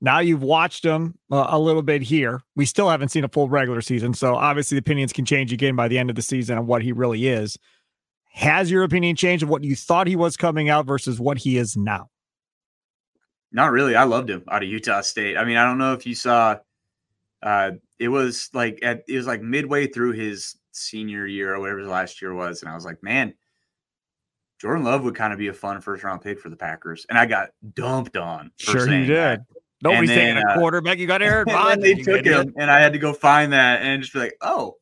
Now 0.00 0.20
you've 0.20 0.42
watched 0.42 0.84
him 0.84 1.18
uh, 1.30 1.48
a 1.50 1.58
little 1.58 1.82
bit 1.82 2.00
here. 2.00 2.40
We 2.56 2.64
still 2.64 2.88
haven't 2.88 3.10
seen 3.10 3.24
a 3.24 3.28
full 3.28 3.50
regular 3.50 3.82
season. 3.82 4.14
So 4.14 4.34
obviously 4.34 4.76
the 4.76 4.80
opinions 4.80 5.12
can 5.12 5.26
change 5.26 5.52
again 5.52 5.76
by 5.76 5.88
the 5.88 5.98
end 5.98 6.08
of 6.08 6.16
the 6.16 6.22
season 6.22 6.56
on 6.56 6.66
what 6.66 6.82
he 6.82 6.92
really 6.92 7.28
is. 7.28 7.58
Has 8.32 8.70
your 8.70 8.84
opinion 8.84 9.16
changed 9.16 9.42
of 9.42 9.50
what 9.50 9.64
you 9.64 9.76
thought 9.76 10.06
he 10.06 10.16
was 10.16 10.36
coming 10.38 10.70
out 10.70 10.86
versus 10.86 11.20
what 11.20 11.36
he 11.36 11.58
is 11.58 11.76
now? 11.76 12.08
Not 13.52 13.72
really. 13.72 13.96
I 13.96 14.04
loved 14.04 14.30
him 14.30 14.44
out 14.50 14.62
of 14.62 14.68
Utah 14.68 15.02
State. 15.02 15.36
I 15.36 15.44
mean, 15.44 15.58
I 15.58 15.64
don't 15.64 15.78
know 15.78 15.92
if 15.92 16.06
you 16.06 16.14
saw 16.14 16.56
uh 17.42 17.72
it 17.98 18.08
was 18.08 18.50
like 18.52 18.78
at 18.82 19.04
it 19.08 19.16
was 19.16 19.26
like 19.26 19.42
midway 19.42 19.86
through 19.86 20.12
his 20.12 20.56
senior 20.72 21.26
year 21.26 21.54
or 21.54 21.60
whatever 21.60 21.80
his 21.80 21.88
last 21.88 22.22
year 22.22 22.34
was, 22.34 22.62
and 22.62 22.70
I 22.70 22.74
was 22.74 22.84
like, 22.84 23.02
man, 23.02 23.34
Jordan 24.60 24.84
Love 24.84 25.04
would 25.04 25.14
kind 25.14 25.32
of 25.32 25.38
be 25.38 25.48
a 25.48 25.52
fun 25.52 25.80
first 25.80 26.04
round 26.04 26.20
pick 26.20 26.38
for 26.38 26.50
the 26.50 26.56
Packers. 26.56 27.06
And 27.08 27.18
I 27.18 27.26
got 27.26 27.50
dumped 27.74 28.16
on. 28.16 28.50
Sure, 28.56 28.88
you 28.88 29.06
did. 29.06 29.16
That. 29.16 29.40
Nobody's 29.82 30.10
taking 30.10 30.36
a 30.36 30.46
uh, 30.46 30.58
quarterback. 30.58 30.98
You 30.98 31.06
got 31.06 31.22
Aaron 31.22 31.46
Rodgers. 31.48 31.82
they 31.82 31.94
took 31.94 32.24
him, 32.24 32.52
and 32.58 32.70
I 32.70 32.80
had 32.80 32.92
to 32.92 32.98
go 32.98 33.14
find 33.14 33.52
that 33.54 33.80
and 33.80 34.02
just 34.02 34.12
be 34.12 34.18
like, 34.18 34.36
oh, 34.42 34.76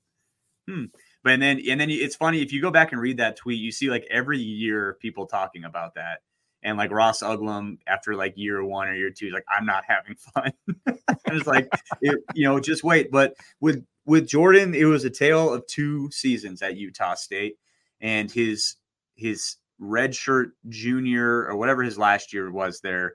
hmm. 0.67 0.87
But 1.23 1.35
and 1.35 1.43
then 1.43 1.61
and 1.69 1.81
then 1.81 1.91
it's 1.91 2.17
funny 2.17 2.43
if 2.43 2.53
you 2.53 2.61
go 2.61 2.71
back 2.71 2.93
and 2.93 3.01
read 3.01 3.19
that 3.19 3.37
tweet, 3.37 3.61
you 3.61 3.73
see 3.73 3.91
like 3.91 4.07
every 4.11 4.39
year 4.39 4.97
people 5.01 5.27
talking 5.27 5.65
about 5.65 5.95
that. 5.95 6.21
And 6.63 6.77
like 6.77 6.91
Ross 6.91 7.23
Uglem, 7.23 7.79
after 7.87 8.15
like 8.15 8.35
year 8.37 8.65
one 8.65 8.89
or 8.89 8.95
year 8.95 9.11
two, 9.11 9.27
he's 9.27 9.35
like, 9.35 9.45
I'm 9.49 9.65
not 9.65 9.85
having 9.87 10.17
fun. 10.35 10.53
And 10.87 10.99
it's 11.27 11.47
like, 11.47 11.69
it, 12.01 12.19
you 12.35 12.45
know, 12.45 12.59
just 12.61 12.83
wait. 12.83 13.11
But 13.11 13.35
with 13.61 13.85
with 14.05 14.27
Jordan, 14.27 14.75
it 14.75 14.85
was 14.85 15.05
a 15.05 15.11
tale 15.11 15.53
of 15.53 15.67
two 15.67 16.11
seasons 16.11 16.63
at 16.63 16.77
Utah 16.77 17.15
State, 17.15 17.59
and 18.01 18.31
his 18.31 18.77
his 19.15 19.57
redshirt 19.81 20.53
junior 20.69 21.47
or 21.47 21.57
whatever 21.57 21.83
his 21.83 21.99
last 21.99 22.33
year 22.33 22.51
was 22.51 22.81
there. 22.81 23.15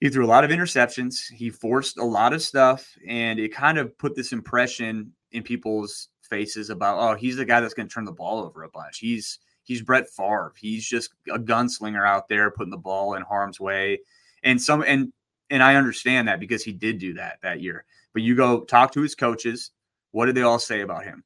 He 0.00 0.08
threw 0.08 0.24
a 0.24 0.28
lot 0.28 0.44
of 0.44 0.50
interceptions. 0.50 1.30
He 1.30 1.50
forced 1.50 1.98
a 1.98 2.04
lot 2.04 2.32
of 2.32 2.42
stuff, 2.42 2.96
and 3.06 3.38
it 3.38 3.52
kind 3.52 3.78
of 3.78 3.96
put 3.98 4.14
this 4.14 4.32
impression 4.32 5.12
in 5.32 5.42
people's 5.42 6.08
faces 6.22 6.70
about, 6.70 6.98
oh, 6.98 7.16
he's 7.16 7.36
the 7.36 7.44
guy 7.44 7.60
that's 7.60 7.74
going 7.74 7.88
to 7.88 7.92
turn 7.92 8.04
the 8.04 8.12
ball 8.12 8.44
over 8.44 8.62
a 8.62 8.68
bunch. 8.68 8.98
He's 8.98 9.38
he's 9.68 9.82
Brett 9.82 10.08
Favre. 10.08 10.54
He's 10.56 10.84
just 10.88 11.10
a 11.30 11.38
gunslinger 11.38 12.06
out 12.06 12.28
there 12.28 12.50
putting 12.50 12.70
the 12.70 12.78
ball 12.78 13.14
in 13.14 13.22
harm's 13.22 13.60
way. 13.60 14.00
And 14.42 14.60
some 14.60 14.82
and 14.82 15.12
and 15.50 15.62
I 15.62 15.76
understand 15.76 16.26
that 16.26 16.40
because 16.40 16.64
he 16.64 16.72
did 16.72 16.98
do 16.98 17.14
that 17.14 17.38
that 17.42 17.60
year. 17.60 17.84
But 18.12 18.22
you 18.22 18.34
go 18.34 18.64
talk 18.64 18.92
to 18.92 19.02
his 19.02 19.14
coaches. 19.14 19.70
What 20.10 20.26
did 20.26 20.34
they 20.34 20.42
all 20.42 20.58
say 20.58 20.80
about 20.80 21.04
him? 21.04 21.22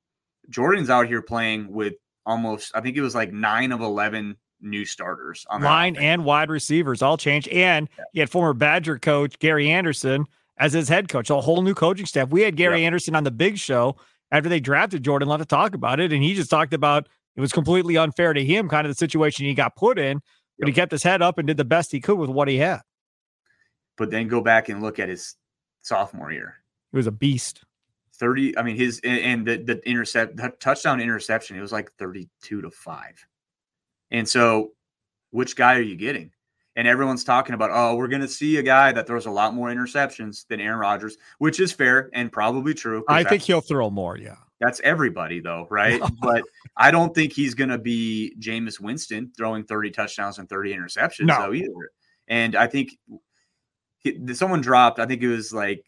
Jordan's 0.51 0.91
out 0.91 1.07
here 1.07 1.23
playing 1.23 1.73
with 1.73 1.95
almost, 2.27 2.73
I 2.75 2.81
think 2.81 2.97
it 2.97 3.01
was 3.01 3.15
like 3.15 3.33
nine 3.33 3.71
of 3.71 3.81
11 3.81 4.37
new 4.61 4.85
starters 4.85 5.47
on 5.49 5.63
line 5.63 5.97
and 5.97 6.25
wide 6.25 6.51
receivers 6.51 7.01
all 7.01 7.17
changed. 7.17 7.49
And 7.49 7.89
yeah. 7.97 8.05
he 8.13 8.21
had 8.21 8.31
former 8.31 8.55
Badger 8.55 8.99
coach 8.99 9.39
Gary 9.39 9.71
Anderson 9.71 10.27
as 10.59 10.73
his 10.73 10.89
head 10.89 11.09
coach, 11.09 11.31
a 11.31 11.41
whole 11.41 11.63
new 11.63 11.75
coaching 11.75 12.07
staff. 12.07 12.31
We 12.31 12.43
had 12.43 12.57
Gary 12.57 12.85
Anderson 12.85 13.15
on 13.15 13.25
the 13.25 13.31
big 13.31 13.57
show 13.57 13.97
after 14.33 14.49
they 14.49 14.61
drafted 14.61 15.05
Jordan 15.05 15.29
Love 15.29 15.41
to 15.41 15.47
talk 15.47 15.75
about 15.75 16.01
it. 16.01 16.13
And 16.13 16.23
he 16.23 16.35
just 16.35 16.51
talked 16.51 16.75
about 16.75 17.09
it 17.37 17.41
was 17.41 17.53
completely 17.53 17.97
unfair 17.97 18.33
to 18.33 18.45
him, 18.45 18.69
kind 18.69 18.87
of 18.87 18.91
the 18.91 18.97
situation 18.97 19.47
he 19.47 19.55
got 19.55 19.77
put 19.77 19.99
in, 19.99 20.19
but 20.59 20.67
yep. 20.67 20.69
he 20.69 20.73
kept 20.73 20.93
his 20.93 21.03
head 21.03 21.23
up 21.23 21.39
and 21.39 21.47
did 21.47 21.57
the 21.57 21.65
best 21.65 21.93
he 21.93 22.01
could 22.01 22.19
with 22.19 22.31
what 22.31 22.49
he 22.49 22.59
had. 22.59 22.81
But 23.97 24.11
then 24.11 24.29
go 24.29 24.41
back 24.41 24.69
and 24.69 24.83
look 24.83 24.99
at 24.99 25.09
his 25.09 25.37
sophomore 25.83 26.33
year. 26.33 26.57
He 26.91 26.97
was 26.97 27.07
a 27.07 27.13
beast. 27.13 27.65
30 28.23 28.57
i 28.57 28.63
mean 28.63 28.77
his 28.77 29.01
and 29.03 29.47
the, 29.47 29.57
the 29.57 29.89
intercept 29.89 30.37
the 30.37 30.53
touchdown 30.61 31.01
interception 31.01 31.57
it 31.57 31.61
was 31.61 31.73
like 31.73 31.91
32 31.99 32.63
to 32.63 32.71
5 32.71 33.27
and 34.11 34.29
so 34.29 34.73
which 35.31 35.57
guy 35.57 35.77
are 35.77 35.83
you 35.83 35.97
getting 35.97 36.31
and 36.77 36.87
everyone's 36.87 37.25
talking 37.25 37.55
about 37.55 37.71
oh 37.73 37.97
we're 37.97 38.09
going 38.09 38.23
to 38.23 38.29
see 38.29 38.59
a 38.59 38.63
guy 38.63 38.93
that 38.93 39.09
throws 39.09 39.27
a 39.27 39.31
lot 39.31 39.55
more 39.55 39.71
interceptions 39.71 40.47
than 40.47 40.61
aaron 40.61 40.79
rodgers 40.79 41.17
which 41.39 41.59
is 41.59 41.73
fair 41.73 42.11
and 42.13 42.31
probably 42.31 42.75
true 42.75 43.03
i 43.09 43.25
think 43.25 43.43
he'll 43.43 43.61
throw 43.61 43.91
more 43.91 44.17
yeah 44.17 44.37
that's 44.63 44.81
everybody 44.81 45.41
though 45.41 45.67
right 45.71 46.01
but 46.23 46.43
i 46.77 46.91
don't 46.91 47.15
think 47.15 47.33
he's 47.33 47.55
going 47.55 47.71
to 47.71 47.79
be 47.79 48.35
Jameis 48.39 48.81
winston 48.81 49.31
throwing 49.37 49.65
30 49.65 49.91
touchdowns 49.91 50.39
and 50.39 50.49
30 50.49 50.75
interceptions 50.75 51.27
no. 51.27 51.43
though 51.43 51.53
either 51.53 51.91
and 52.29 52.57
i 52.57 52.67
think 52.67 52.97
he, 53.99 54.19
someone 54.35 54.61
dropped 54.61 54.99
i 54.99 55.07
think 55.07 55.23
it 55.23 55.29
was 55.29 55.53
like 55.53 55.85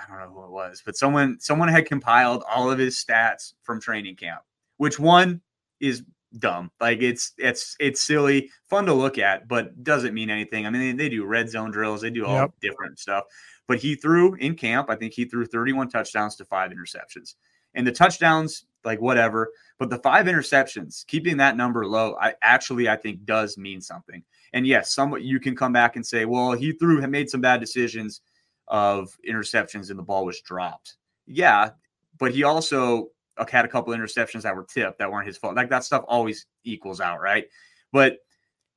I 0.00 0.08
don't 0.08 0.20
know 0.20 0.32
who 0.32 0.44
it 0.44 0.50
was, 0.50 0.82
but 0.84 0.96
someone 0.96 1.38
someone 1.40 1.68
had 1.68 1.86
compiled 1.86 2.44
all 2.48 2.70
of 2.70 2.78
his 2.78 3.02
stats 3.02 3.54
from 3.62 3.80
training 3.80 4.16
camp, 4.16 4.42
which 4.76 4.98
one 4.98 5.40
is 5.80 6.02
dumb. 6.38 6.70
Like 6.80 7.02
it's 7.02 7.32
it's 7.38 7.76
it's 7.80 8.02
silly, 8.02 8.50
fun 8.68 8.86
to 8.86 8.94
look 8.94 9.18
at, 9.18 9.48
but 9.48 9.82
doesn't 9.82 10.14
mean 10.14 10.30
anything. 10.30 10.66
I 10.66 10.70
mean, 10.70 10.96
they, 10.96 11.04
they 11.04 11.08
do 11.08 11.24
red 11.24 11.48
zone 11.48 11.70
drills, 11.70 12.00
they 12.00 12.10
do 12.10 12.26
all 12.26 12.36
yep. 12.36 12.50
different 12.60 12.98
stuff. 12.98 13.24
But 13.66 13.78
he 13.78 13.94
threw 13.94 14.34
in 14.34 14.54
camp, 14.54 14.88
I 14.88 14.96
think 14.96 15.12
he 15.12 15.26
threw 15.26 15.44
31 15.44 15.90
touchdowns 15.90 16.36
to 16.36 16.44
five 16.44 16.70
interceptions. 16.70 17.34
And 17.78 17.86
the 17.86 17.92
touchdowns, 17.92 18.66
like 18.84 19.00
whatever, 19.00 19.52
but 19.78 19.88
the 19.88 19.98
five 19.98 20.26
interceptions, 20.26 21.06
keeping 21.06 21.36
that 21.36 21.56
number 21.56 21.86
low, 21.86 22.16
I 22.20 22.34
actually 22.42 22.88
I 22.88 22.96
think 22.96 23.24
does 23.24 23.56
mean 23.56 23.80
something. 23.80 24.22
And 24.52 24.66
yes, 24.66 24.92
some 24.92 25.16
you 25.18 25.38
can 25.38 25.54
come 25.54 25.72
back 25.72 25.94
and 25.96 26.04
say, 26.04 26.24
well, 26.24 26.52
he 26.52 26.72
threw 26.72 27.00
made 27.06 27.30
some 27.30 27.40
bad 27.40 27.60
decisions 27.60 28.20
of 28.66 29.16
interceptions 29.26 29.90
and 29.90 29.98
the 29.98 30.02
ball 30.02 30.26
was 30.26 30.40
dropped. 30.40 30.96
Yeah, 31.26 31.70
but 32.18 32.34
he 32.34 32.42
also 32.42 33.10
uh, 33.36 33.46
had 33.48 33.64
a 33.64 33.68
couple 33.68 33.94
interceptions 33.94 34.42
that 34.42 34.56
were 34.56 34.64
tipped 34.64 34.98
that 34.98 35.10
weren't 35.10 35.28
his 35.28 35.38
fault. 35.38 35.54
Like 35.54 35.70
that 35.70 35.84
stuff 35.84 36.04
always 36.08 36.46
equals 36.64 37.00
out, 37.00 37.20
right? 37.20 37.46
But 37.92 38.18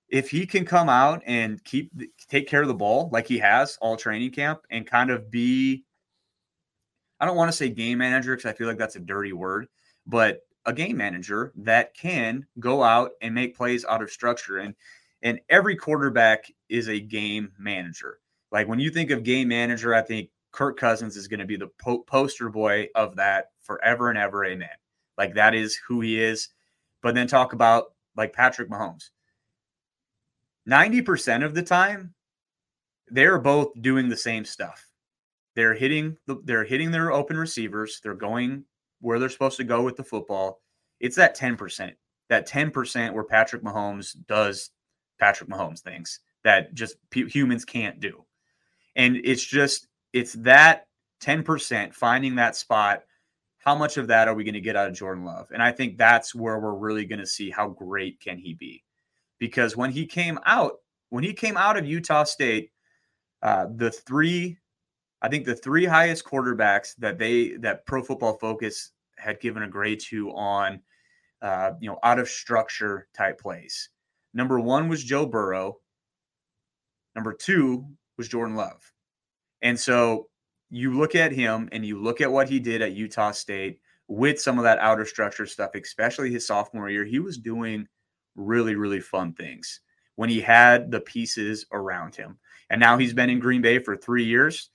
if 0.09 0.29
he 0.29 0.45
can 0.45 0.63
come 0.63 0.89
out 0.89 1.23
and 1.25 1.63
keep 1.63 1.91
take 2.29 2.47
care 2.47 2.61
of 2.61 2.67
the 2.67 2.73
ball 2.75 3.09
like 3.11 3.25
he 3.25 3.39
has 3.39 3.77
all 3.81 3.97
training 3.97 4.31
camp 4.31 4.59
and 4.69 4.85
kind 4.85 5.09
of 5.09 5.31
be 5.31 5.85
I 7.21 7.25
don't 7.27 7.37
want 7.37 7.51
to 7.51 7.57
say 7.57 7.69
game 7.69 7.99
manager 7.99 8.35
because 8.35 8.49
I 8.49 8.53
feel 8.53 8.67
like 8.67 8.79
that's 8.79 8.95
a 8.95 8.99
dirty 8.99 9.31
word, 9.31 9.67
but 10.07 10.41
a 10.65 10.73
game 10.73 10.97
manager 10.97 11.53
that 11.57 11.93
can 11.93 12.47
go 12.59 12.81
out 12.81 13.11
and 13.21 13.35
make 13.35 13.55
plays 13.55 13.85
out 13.85 14.01
of 14.01 14.09
structure 14.11 14.57
and 14.57 14.75
and 15.23 15.39
every 15.49 15.75
quarterback 15.75 16.51
is 16.67 16.89
a 16.89 16.99
game 16.99 17.51
manager. 17.59 18.17
Like 18.51 18.67
when 18.67 18.79
you 18.79 18.89
think 18.89 19.11
of 19.11 19.23
game 19.23 19.49
manager, 19.49 19.93
I 19.93 20.01
think 20.01 20.31
Kirk 20.51 20.79
Cousins 20.79 21.15
is 21.15 21.27
going 21.27 21.39
to 21.39 21.45
be 21.45 21.57
the 21.57 21.69
po- 21.79 21.99
poster 21.99 22.49
boy 22.49 22.87
of 22.95 23.15
that 23.17 23.51
forever 23.61 24.09
and 24.09 24.17
ever. 24.17 24.43
Amen. 24.43 24.69
Like 25.19 25.35
that 25.35 25.53
is 25.53 25.79
who 25.87 26.01
he 26.01 26.19
is. 26.19 26.49
But 27.03 27.13
then 27.13 27.27
talk 27.27 27.53
about 27.53 27.93
like 28.17 28.33
Patrick 28.33 28.67
Mahomes. 28.67 29.11
90% 30.67 31.45
of 31.45 31.53
the 31.53 31.63
time, 31.63 32.15
they're 33.07 33.39
both 33.39 33.79
doing 33.79 34.09
the 34.09 34.17
same 34.17 34.43
stuff. 34.43 34.90
They're 35.55 35.73
hitting 35.73 36.17
the, 36.27 36.41
they're 36.43 36.63
hitting 36.63 36.91
their 36.91 37.11
open 37.11 37.37
receivers. 37.37 37.99
They're 38.03 38.13
going 38.13 38.65
where 39.01 39.19
they're 39.19 39.29
supposed 39.29 39.57
to 39.57 39.63
go 39.63 39.81
with 39.81 39.97
the 39.97 40.03
football. 40.03 40.61
It's 40.99 41.15
that 41.15 41.37
10%. 41.37 41.93
That 42.29 42.47
10% 42.47 43.13
where 43.13 43.23
Patrick 43.23 43.63
Mahomes 43.63 44.15
does 44.27 44.69
Patrick 45.19 45.49
Mahomes 45.49 45.81
things 45.81 46.19
that 46.43 46.73
just 46.73 46.95
p- 47.09 47.27
humans 47.27 47.65
can't 47.65 47.99
do. 47.99 48.25
And 48.95 49.17
it's 49.23 49.43
just, 49.43 49.87
it's 50.13 50.33
that 50.33 50.87
10% 51.21 51.93
finding 51.93 52.35
that 52.35 52.55
spot. 52.55 53.03
How 53.59 53.75
much 53.75 53.97
of 53.97 54.07
that 54.07 54.27
are 54.27 54.33
we 54.33 54.43
going 54.43 54.55
to 54.55 54.61
get 54.61 54.75
out 54.75 54.87
of 54.87 54.95
Jordan 54.95 55.23
Love? 55.23 55.47
And 55.53 55.61
I 55.61 55.71
think 55.71 55.97
that's 55.97 56.33
where 56.33 56.59
we're 56.59 56.73
really 56.73 57.05
going 57.05 57.19
to 57.19 57.27
see 57.27 57.49
how 57.49 57.69
great 57.69 58.19
can 58.19 58.37
he 58.37 58.53
be. 58.53 58.83
Because 59.39 59.77
when 59.77 59.91
he 59.91 60.05
came 60.05 60.39
out, 60.45 60.77
when 61.09 61.23
he 61.23 61.33
came 61.33 61.57
out 61.57 61.77
of 61.77 61.85
Utah 61.85 62.23
State, 62.23 62.71
uh, 63.43 63.67
the 63.75 63.91
three, 63.91 64.57
I 65.21 65.29
think 65.29 65.45
the 65.45 65.55
three 65.55 65.85
highest 65.85 66.25
quarterbacks 66.25 66.95
that 66.97 67.17
they 67.17 67.57
that 67.57 67.85
Pro 67.85 68.03
Football 68.03 68.37
Focus 68.37 68.91
had 69.17 69.39
given 69.39 69.63
a 69.63 69.67
grade 69.67 69.99
to 69.99 70.31
on, 70.31 70.81
uh, 71.41 71.71
you 71.79 71.89
know, 71.89 71.99
out 72.03 72.19
of 72.19 72.27
structure 72.27 73.07
type 73.13 73.39
plays. 73.39 73.89
Number 74.33 74.59
one 74.59 74.89
was 74.89 75.03
Joe 75.03 75.25
Burrow. 75.25 75.77
Number 77.15 77.33
two 77.33 77.85
was 78.17 78.27
Jordan 78.27 78.55
Love. 78.55 78.91
And 79.61 79.79
so 79.79 80.27
you 80.69 80.97
look 80.97 81.15
at 81.15 81.31
him 81.31 81.69
and 81.71 81.85
you 81.85 82.01
look 82.01 82.21
at 82.21 82.31
what 82.31 82.49
he 82.49 82.59
did 82.59 82.81
at 82.81 82.93
Utah 82.93 83.31
State 83.31 83.79
with 84.07 84.41
some 84.41 84.57
of 84.57 84.63
that 84.63 84.79
outer 84.79 85.05
structure 85.05 85.45
stuff, 85.45 85.71
especially 85.75 86.31
his 86.31 86.47
sophomore 86.47 86.89
year. 86.89 87.05
He 87.05 87.19
was 87.19 87.37
doing 87.37 87.87
really, 88.35 88.75
really 88.75 89.01
fun 89.01 89.33
things 89.33 89.81
when 90.15 90.29
he 90.29 90.41
had 90.41 90.89
the 90.89 91.01
pieces 91.01 91.65
around 91.71 92.15
him. 92.15 92.37
And 92.69 92.79
now 92.79 92.97
he's 92.97 93.13
been 93.13 93.29
in 93.29 93.39
Green 93.39 93.61
Bay 93.61 93.79
for 93.79 93.95
three 93.95 94.23
years. 94.23 94.69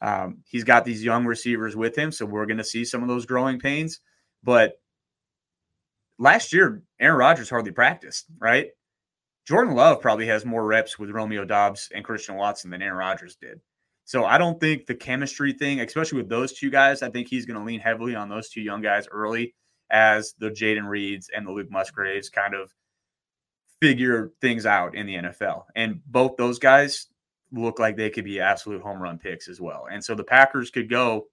Um, 0.00 0.38
he's 0.46 0.64
got 0.64 0.84
these 0.84 1.04
young 1.04 1.26
receivers 1.26 1.74
with 1.76 1.96
him. 1.96 2.12
So 2.12 2.26
we're 2.26 2.46
going 2.46 2.58
to 2.58 2.64
see 2.64 2.84
some 2.84 3.02
of 3.02 3.08
those 3.08 3.26
growing 3.26 3.58
pains. 3.58 4.00
But 4.42 4.80
last 6.18 6.52
year, 6.52 6.82
Aaron 7.00 7.18
Rodgers 7.18 7.50
hardly 7.50 7.72
practiced, 7.72 8.26
right? 8.38 8.68
Jordan 9.46 9.74
Love 9.74 10.00
probably 10.00 10.26
has 10.26 10.44
more 10.44 10.64
reps 10.64 10.98
with 10.98 11.10
Romeo 11.10 11.44
Doubs 11.44 11.88
and 11.94 12.04
Christian 12.04 12.36
Watson 12.36 12.70
than 12.70 12.82
Aaron 12.82 12.98
Rodgers 12.98 13.36
did. 13.36 13.60
So 14.04 14.24
I 14.24 14.38
don't 14.38 14.60
think 14.60 14.86
the 14.86 14.94
chemistry 14.94 15.52
thing, 15.52 15.80
especially 15.80 16.18
with 16.18 16.28
those 16.28 16.52
two 16.52 16.70
guys, 16.70 17.02
I 17.02 17.10
think 17.10 17.28
he's 17.28 17.46
going 17.46 17.58
to 17.58 17.64
lean 17.64 17.80
heavily 17.80 18.14
on 18.14 18.28
those 18.28 18.48
two 18.48 18.60
young 18.60 18.82
guys 18.82 19.06
early 19.10 19.54
as 19.90 20.34
the 20.38 20.50
Jayden 20.50 20.88
Reeds 20.88 21.30
and 21.34 21.46
the 21.46 21.50
Luke 21.50 21.70
Musgraves 21.70 22.28
kind 22.28 22.54
of 22.54 22.72
figure 23.80 24.32
things 24.40 24.66
out 24.66 24.94
in 24.94 25.06
the 25.06 25.14
NFL. 25.14 25.64
And 25.74 26.00
both 26.06 26.36
those 26.36 26.58
guys 26.58 27.06
look 27.52 27.78
like 27.78 27.96
they 27.96 28.10
could 28.10 28.24
be 28.24 28.40
absolute 28.40 28.82
home 28.82 29.02
run 29.02 29.18
picks 29.18 29.48
as 29.48 29.60
well. 29.60 29.86
And 29.90 30.04
so 30.04 30.14
the 30.14 30.24
Packers 30.24 30.70
could 30.70 30.88
go 30.88 31.26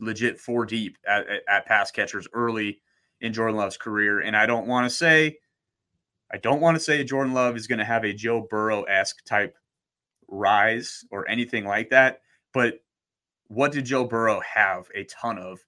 legit 0.00 0.38
four 0.38 0.66
deep 0.66 0.98
at, 1.06 1.28
at, 1.28 1.42
at 1.48 1.66
pass 1.66 1.90
catchers 1.90 2.28
early 2.32 2.80
in 3.20 3.32
Jordan 3.32 3.56
Love's 3.56 3.76
career. 3.76 4.20
And 4.20 4.36
I 4.36 4.46
don't 4.46 4.66
want 4.66 4.84
to 4.84 4.90
say, 4.90 5.38
I 6.32 6.38
don't 6.38 6.60
want 6.60 6.76
to 6.76 6.80
say 6.80 7.04
Jordan 7.04 7.34
Love 7.34 7.56
is 7.56 7.66
going 7.66 7.78
to 7.78 7.84
have 7.84 8.04
a 8.04 8.12
Joe 8.12 8.46
Burrow 8.48 8.82
esque 8.82 9.24
type 9.24 9.56
rise 10.28 11.04
or 11.10 11.28
anything 11.28 11.64
like 11.64 11.90
that. 11.90 12.20
But 12.52 12.80
what 13.48 13.72
did 13.72 13.84
Joe 13.84 14.04
Burrow 14.04 14.40
have 14.40 14.88
a 14.94 15.04
ton 15.04 15.38
of 15.38 15.60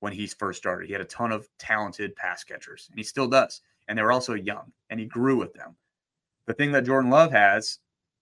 when 0.00 0.12
he 0.12 0.26
first 0.26 0.58
started? 0.58 0.86
He 0.86 0.92
had 0.92 1.02
a 1.02 1.06
ton 1.06 1.32
of 1.32 1.48
talented 1.58 2.14
pass 2.16 2.44
catchers, 2.44 2.86
and 2.90 2.98
he 2.98 3.04
still 3.04 3.28
does. 3.28 3.60
And 3.88 3.98
they 3.98 4.02
were 4.02 4.12
also 4.12 4.34
young, 4.34 4.72
and 4.90 4.98
he 4.98 5.06
grew 5.06 5.36
with 5.36 5.52
them. 5.54 5.76
The 6.46 6.54
thing 6.54 6.72
that 6.72 6.86
Jordan 6.86 7.10
Love 7.10 7.32
has, 7.32 7.78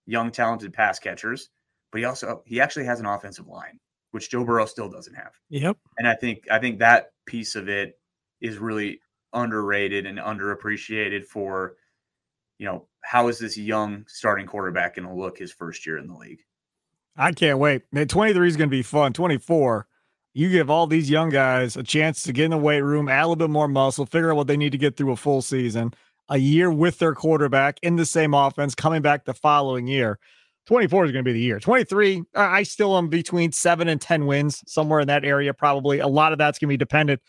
young, 0.06 0.30
talented 0.30 0.72
pass 0.72 0.98
catchers, 0.98 1.50
but 1.92 1.98
he 1.98 2.04
also 2.04 2.42
he 2.46 2.60
actually 2.60 2.84
has 2.86 3.00
an 3.00 3.06
offensive 3.06 3.46
line, 3.46 3.78
which 4.10 4.30
Joe 4.30 4.44
Burrow 4.44 4.66
still 4.66 4.88
doesn't 4.88 5.14
have. 5.14 5.32
Yep. 5.50 5.76
And 5.98 6.08
I 6.08 6.14
think 6.14 6.44
I 6.50 6.58
think 6.58 6.78
that 6.78 7.12
piece 7.26 7.54
of 7.54 7.68
it 7.68 7.98
is 8.40 8.58
really 8.58 9.00
underrated 9.32 10.06
and 10.06 10.18
underappreciated 10.18 11.24
for, 11.24 11.76
you 12.58 12.66
know, 12.66 12.86
how 13.02 13.28
is 13.28 13.38
this 13.38 13.56
young 13.56 14.04
starting 14.06 14.46
quarterback 14.46 14.96
going 14.96 15.08
to 15.08 15.14
look 15.14 15.38
his 15.38 15.52
first 15.52 15.86
year 15.86 15.98
in 15.98 16.06
the 16.06 16.14
league? 16.14 16.40
I 17.16 17.32
can't 17.32 17.58
wait. 17.58 17.82
Man, 17.92 18.08
23 18.08 18.48
is 18.48 18.56
going 18.56 18.68
to 18.68 18.76
be 18.76 18.82
fun. 18.82 19.12
24, 19.12 19.86
you 20.32 20.50
give 20.50 20.68
all 20.68 20.86
these 20.86 21.08
young 21.08 21.28
guys 21.28 21.76
a 21.76 21.82
chance 21.82 22.22
to 22.24 22.32
get 22.32 22.46
in 22.46 22.50
the 22.50 22.58
weight 22.58 22.80
room, 22.80 23.08
add 23.08 23.20
a 23.20 23.26
little 23.26 23.36
bit 23.36 23.50
more 23.50 23.68
muscle, 23.68 24.04
figure 24.04 24.30
out 24.30 24.36
what 24.36 24.48
they 24.48 24.56
need 24.56 24.72
to 24.72 24.78
get 24.78 24.96
through 24.96 25.12
a 25.12 25.16
full 25.16 25.42
season, 25.42 25.94
a 26.28 26.38
year 26.38 26.70
with 26.70 26.98
their 26.98 27.14
quarterback 27.14 27.78
in 27.82 27.96
the 27.96 28.06
same 28.06 28.34
offense, 28.34 28.74
coming 28.74 29.02
back 29.02 29.24
the 29.24 29.34
following 29.34 29.86
year. 29.86 30.18
24 30.66 31.06
is 31.06 31.12
going 31.12 31.24
to 31.24 31.28
be 31.28 31.34
the 31.34 31.44
year. 31.44 31.60
23, 31.60 32.22
I 32.34 32.62
still 32.62 32.96
am 32.96 33.08
between 33.08 33.52
seven 33.52 33.88
and 33.88 34.00
10 34.00 34.26
wins, 34.26 34.62
somewhere 34.66 35.00
in 35.00 35.08
that 35.08 35.24
area, 35.24 35.52
probably. 35.52 35.98
A 35.98 36.08
lot 36.08 36.32
of 36.32 36.38
that's 36.38 36.58
going 36.58 36.68
to 36.68 36.72
be 36.72 36.78
dependent 36.78 37.20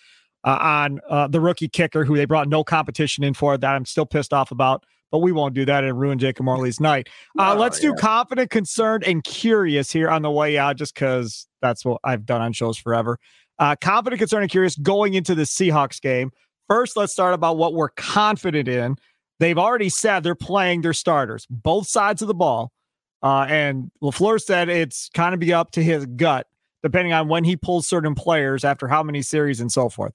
uh, 0.46 0.58
on 0.62 1.00
uh, 1.10 1.28
the 1.28 1.42
rookie 1.42 1.68
kicker 1.68 2.06
who 2.06 2.16
they 2.16 2.26
brought 2.26 2.48
no 2.48 2.64
competition 2.64 3.24
in 3.24 3.34
for 3.34 3.58
that 3.58 3.76
I'm 3.76 3.86
still 3.86 4.06
pissed 4.06 4.32
off 4.32 4.52
about, 4.52 4.86
but 5.12 5.20
we 5.20 5.34
won't 5.34 5.54
do 5.54 5.66
that 5.66 5.84
and 5.84 6.00
ruin 6.00 6.18
Jacob 6.18 6.46
Morley's 6.46 6.80
night. 6.80 7.10
Uh, 7.38 7.54
oh, 7.54 7.60
let's 7.60 7.84
yeah. 7.84 7.90
do 7.90 7.96
confident, 7.96 8.50
concerned, 8.50 9.04
and 9.04 9.22
curious 9.26 9.92
here 9.92 10.10
on 10.10 10.22
the 10.22 10.32
way 10.32 10.58
out, 10.58 10.78
just 10.78 10.94
because 10.94 11.48
that's 11.62 11.84
what 11.84 12.00
I've 12.06 12.26
done 12.26 12.42
on 12.42 12.54
shows 12.54 12.78
forever. 12.78 13.20
Uh, 13.60 13.76
confident, 13.76 14.20
concerned, 14.20 14.44
and 14.44 14.52
curious 14.52 14.78
going 14.78 15.16
into 15.16 15.36
the 15.36 15.44
Seahawks 15.44 16.00
game. 16.00 16.32
First, 16.68 16.98
let's 16.98 17.14
start 17.14 17.34
about 17.34 17.58
what 17.58 17.74
we're 17.74 17.90
confident 17.90 18.68
in. 18.68 18.96
They've 19.40 19.58
already 19.58 19.90
said 19.90 20.24
they're 20.24 20.36
playing 20.36 20.82
their 20.82 20.94
starters, 20.94 21.46
both 21.50 21.88
sides 21.88 22.22
of 22.22 22.28
the 22.28 22.34
ball. 22.34 22.72
Uh, 23.22 23.46
and 23.50 23.92
LaFleur 24.02 24.42
said 24.42 24.70
it's 24.70 25.10
kind 25.14 25.34
of 25.34 25.40
be 25.40 25.54
up 25.54 25.72
to 25.72 25.84
his 25.84 26.06
gut, 26.06 26.48
depending 26.84 27.14
on 27.14 27.28
when 27.28 27.44
he 27.44 27.56
pulls 27.56 27.88
certain 27.88 28.16
players 28.16 28.64
after 28.64 28.88
how 28.88 29.04
many 29.04 29.22
series 29.22 29.60
and 29.60 29.72
so 29.72 29.90
forth. 29.90 30.14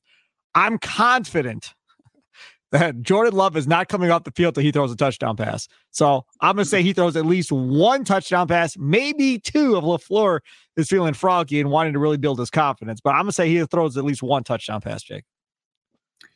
I'm 0.55 0.79
confident 0.79 1.75
that 2.73 3.03
Jordan 3.03 3.35
Love 3.35 3.57
is 3.57 3.67
not 3.67 3.89
coming 3.89 4.11
off 4.11 4.25
the 4.25 4.31
field 4.33 4.55
till 4.55 4.63
he 4.63 4.73
throws 4.73 4.93
a 4.93 4.97
touchdown 4.97 5.37
pass. 5.37 5.69
So 5.91 6.25
I'm 6.41 6.57
going 6.57 6.65
to 6.65 6.71
say 6.71 6.83
he 6.83 6.93
throws 6.93 7.17
at 7.17 7.27
least 7.27 7.53
one 7.53 8.05
touchdown 8.05 8.49
pass, 8.49 8.77
maybe 8.79 9.39
two 9.39 9.77
if 9.77 9.85
LaFleur 9.85 10.41
is 10.77 10.89
feeling 10.89 11.15
froggy 11.15 11.61
and 11.61 11.71
wanting 11.71 11.93
to 11.93 11.99
really 11.99 12.17
build 12.17 12.39
his 12.39 12.51
confidence. 12.51 13.01
But 13.01 13.11
I'm 13.11 13.23
going 13.23 13.29
to 13.29 13.33
say 13.33 13.49
he 13.49 13.65
throws 13.67 13.97
at 13.97 14.05
least 14.05 14.23
one 14.23 14.45
touchdown 14.45 14.81
pass, 14.81 15.03
Jake. 15.03 15.25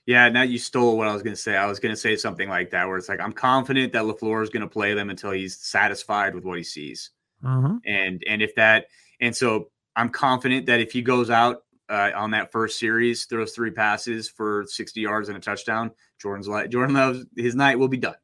Yeah, 0.06 0.28
now 0.28 0.42
you 0.42 0.58
stole 0.58 0.98
what 0.98 1.08
I 1.08 1.12
was 1.12 1.22
going 1.22 1.34
to 1.34 1.40
say. 1.40 1.56
I 1.56 1.66
was 1.66 1.80
going 1.80 1.94
to 1.94 2.00
say 2.00 2.16
something 2.16 2.48
like 2.48 2.70
that, 2.70 2.86
where 2.86 2.98
it's 2.98 3.08
like 3.08 3.20
I'm 3.20 3.32
confident 3.32 3.92
that 3.94 4.04
LaFleur 4.04 4.42
is 4.42 4.50
going 4.50 4.62
to 4.62 4.68
play 4.68 4.92
them 4.92 5.08
until 5.08 5.30
he's 5.30 5.56
satisfied 5.56 6.34
with 6.34 6.44
what 6.44 6.58
he 6.58 6.64
sees, 6.64 7.10
mm-hmm. 7.42 7.76
and 7.86 8.22
and 8.26 8.42
if 8.42 8.54
that, 8.56 8.86
and 9.20 9.34
so 9.34 9.70
I'm 9.96 10.10
confident 10.10 10.66
that 10.66 10.80
if 10.80 10.92
he 10.92 11.00
goes 11.00 11.30
out 11.30 11.62
uh, 11.88 12.10
on 12.14 12.32
that 12.32 12.52
first 12.52 12.78
series, 12.78 13.24
throws 13.24 13.52
three 13.52 13.70
passes 13.70 14.28
for 14.28 14.64
60 14.68 15.00
yards 15.00 15.28
and 15.28 15.38
a 15.38 15.40
touchdown. 15.40 15.90
Jordan's 16.20 16.48
like 16.48 16.70
Jordan 16.70 16.94
loves 16.94 17.24
his 17.36 17.54
night 17.54 17.78
will 17.78 17.88
be 17.88 17.96
done. 17.96 18.16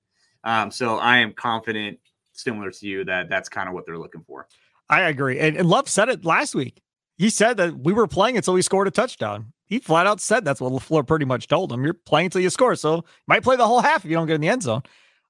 Um, 0.44 0.70
so 0.70 0.96
I 0.96 1.18
am 1.18 1.32
confident, 1.32 1.98
similar 2.32 2.70
to 2.70 2.86
you, 2.86 3.04
that 3.04 3.28
that's 3.28 3.48
kind 3.48 3.68
of 3.68 3.74
what 3.74 3.86
they're 3.86 3.98
looking 3.98 4.22
for. 4.22 4.48
I 4.88 5.02
agree, 5.02 5.38
and, 5.38 5.56
and 5.56 5.68
Love 5.68 5.88
said 5.88 6.08
it 6.08 6.24
last 6.24 6.54
week. 6.54 6.82
He 7.16 7.30
said 7.30 7.58
that 7.58 7.78
we 7.78 7.92
were 7.92 8.06
playing 8.06 8.36
until 8.36 8.54
we 8.54 8.62
scored 8.62 8.88
a 8.88 8.90
touchdown. 8.90 9.52
He 9.70 9.78
flat 9.78 10.06
out 10.06 10.20
said 10.20 10.44
that's 10.44 10.60
what 10.60 10.72
LaFleur 10.72 11.06
pretty 11.06 11.24
much 11.24 11.46
told 11.46 11.72
him. 11.72 11.84
You're 11.84 11.94
playing 11.94 12.26
until 12.26 12.40
you 12.40 12.50
score, 12.50 12.74
so 12.74 12.96
you 12.96 13.02
might 13.28 13.44
play 13.44 13.54
the 13.54 13.66
whole 13.66 13.80
half 13.80 14.04
if 14.04 14.10
you 14.10 14.16
don't 14.16 14.26
get 14.26 14.34
in 14.34 14.40
the 14.40 14.48
end 14.48 14.64
zone. 14.64 14.82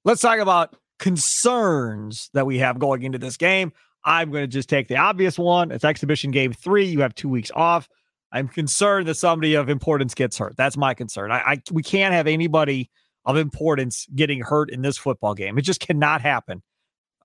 Let's 0.03 0.22
talk 0.22 0.38
about 0.38 0.74
concerns 0.99 2.30
that 2.32 2.47
we 2.47 2.59
have 2.59 2.78
going 2.78 3.03
into 3.03 3.18
this 3.18 3.36
game. 3.36 3.72
I'm 4.03 4.30
going 4.30 4.43
to 4.43 4.49
just 4.49 4.70
take 4.70 4.88
the 4.88 4.97
obvious 4.97 5.38
one. 5.38 5.70
It's 5.70 5.84
exhibition 5.84 6.30
game 6.30 6.55
three. 6.55 6.86
You 6.86 7.03
have 7.03 7.14
two 7.14 7.28
weeks 7.28 7.51
off. 7.55 7.86
I'm 8.32 8.49
concerned 8.49 9.09
that 9.09 9.16
somebody 9.16 9.55
of 9.55 9.68
importance 9.68 10.14
gets 10.14 10.38
hurt. 10.38 10.57
That's 10.57 10.76
my 10.76 10.95
concern. 10.95 11.30
I, 11.30 11.38
I 11.38 11.62
we 11.70 11.82
can't 11.82 12.14
have 12.14 12.26
anybody 12.26 12.91
of 13.26 13.36
importance 13.36 14.07
getting 14.14 14.41
hurt 14.41 14.70
in 14.70 14.80
this 14.80 14.97
football 14.97 15.34
game. 15.34 15.59
It 15.59 15.62
just 15.62 15.80
cannot 15.80 16.22
happen. 16.22 16.62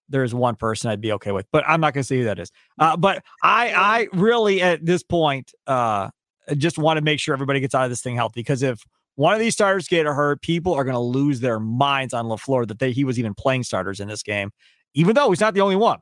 There's 0.09 0.35
one 0.35 0.55
person 0.55 0.91
I'd 0.91 0.99
be 0.99 1.13
okay 1.13 1.31
with, 1.31 1.47
but 1.51 1.63
I'm 1.65 1.79
not 1.79 1.93
going 1.93 2.03
to 2.03 2.07
say 2.07 2.17
who 2.17 2.25
that 2.25 2.39
is. 2.39 2.51
Uh, 2.77 2.97
but 2.97 3.23
I, 3.41 3.71
I 3.73 4.07
really 4.11 4.61
at 4.61 4.85
this 4.85 5.01
point, 5.01 5.53
uh, 5.65 6.09
just 6.53 6.77
want 6.77 6.97
to 6.97 7.03
make 7.03 7.19
sure 7.19 7.33
everybody 7.33 7.59
gets 7.59 7.73
out 7.73 7.85
of 7.85 7.89
this 7.89 8.01
thing 8.01 8.15
healthy 8.15 8.41
because 8.41 8.61
if 8.61 8.83
one 9.15 9.33
of 9.33 9.39
these 9.39 9.53
starters 9.53 9.87
get 9.87 10.05
hurt, 10.05 10.41
people 10.41 10.73
are 10.73 10.83
going 10.83 10.95
to 10.95 10.99
lose 10.99 11.39
their 11.39 11.59
minds 11.59 12.13
on 12.13 12.25
LaFleur 12.25 12.67
that 12.67 12.79
they, 12.79 12.91
he 12.91 13.03
was 13.03 13.17
even 13.17 13.33
playing 13.33 13.63
starters 13.63 13.99
in 13.99 14.07
this 14.07 14.21
game, 14.21 14.51
even 14.93 15.15
though 15.15 15.29
he's 15.29 15.39
not 15.39 15.53
the 15.53 15.61
only 15.61 15.77
one. 15.77 15.99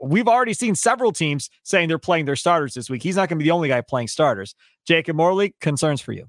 We've 0.00 0.28
already 0.28 0.54
seen 0.54 0.74
several 0.74 1.12
teams 1.12 1.50
saying 1.62 1.88
they're 1.88 1.98
playing 1.98 2.24
their 2.24 2.36
starters 2.36 2.72
this 2.72 2.88
week. 2.88 3.02
He's 3.02 3.16
not 3.16 3.28
going 3.28 3.38
to 3.38 3.42
be 3.42 3.48
the 3.48 3.50
only 3.50 3.68
guy 3.68 3.82
playing 3.82 4.08
starters. 4.08 4.54
Jacob 4.86 5.16
Morley, 5.16 5.54
concerns 5.60 6.00
for 6.00 6.12
you. 6.12 6.26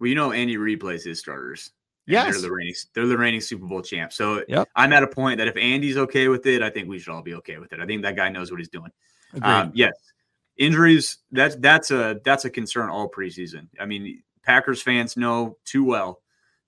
Well, 0.00 0.08
you 0.08 0.16
know, 0.16 0.32
Andy 0.32 0.56
Reid 0.56 0.80
plays 0.80 1.04
his 1.04 1.20
starters. 1.20 1.70
Yes. 2.06 2.32
They're 2.32 2.42
the 2.42 2.52
reigning 2.52 2.74
they're 2.94 3.06
the 3.06 3.16
reigning 3.16 3.40
Super 3.40 3.66
Bowl 3.66 3.82
champ. 3.82 4.12
So 4.12 4.42
yep. 4.48 4.68
I'm 4.74 4.92
at 4.92 5.04
a 5.04 5.06
point 5.06 5.38
that 5.38 5.46
if 5.46 5.56
Andy's 5.56 5.96
okay 5.96 6.26
with 6.26 6.44
it, 6.46 6.60
I 6.60 6.70
think 6.70 6.88
we 6.88 6.98
should 6.98 7.12
all 7.12 7.22
be 7.22 7.34
okay 7.34 7.58
with 7.58 7.72
it. 7.72 7.78
I 7.78 7.86
think 7.86 8.02
that 8.02 8.16
guy 8.16 8.28
knows 8.28 8.50
what 8.50 8.58
he's 8.58 8.68
doing. 8.68 8.90
Um, 9.40 9.70
yes. 9.74 9.92
Injuries, 10.58 11.18
that's 11.30 11.56
that's 11.56 11.90
a 11.90 12.20
that's 12.24 12.44
a 12.44 12.50
concern 12.50 12.90
all 12.90 13.08
preseason. 13.10 13.68
I 13.80 13.86
mean, 13.86 14.22
Packers 14.42 14.82
fans 14.82 15.16
know 15.16 15.56
too 15.64 15.84
well. 15.84 16.20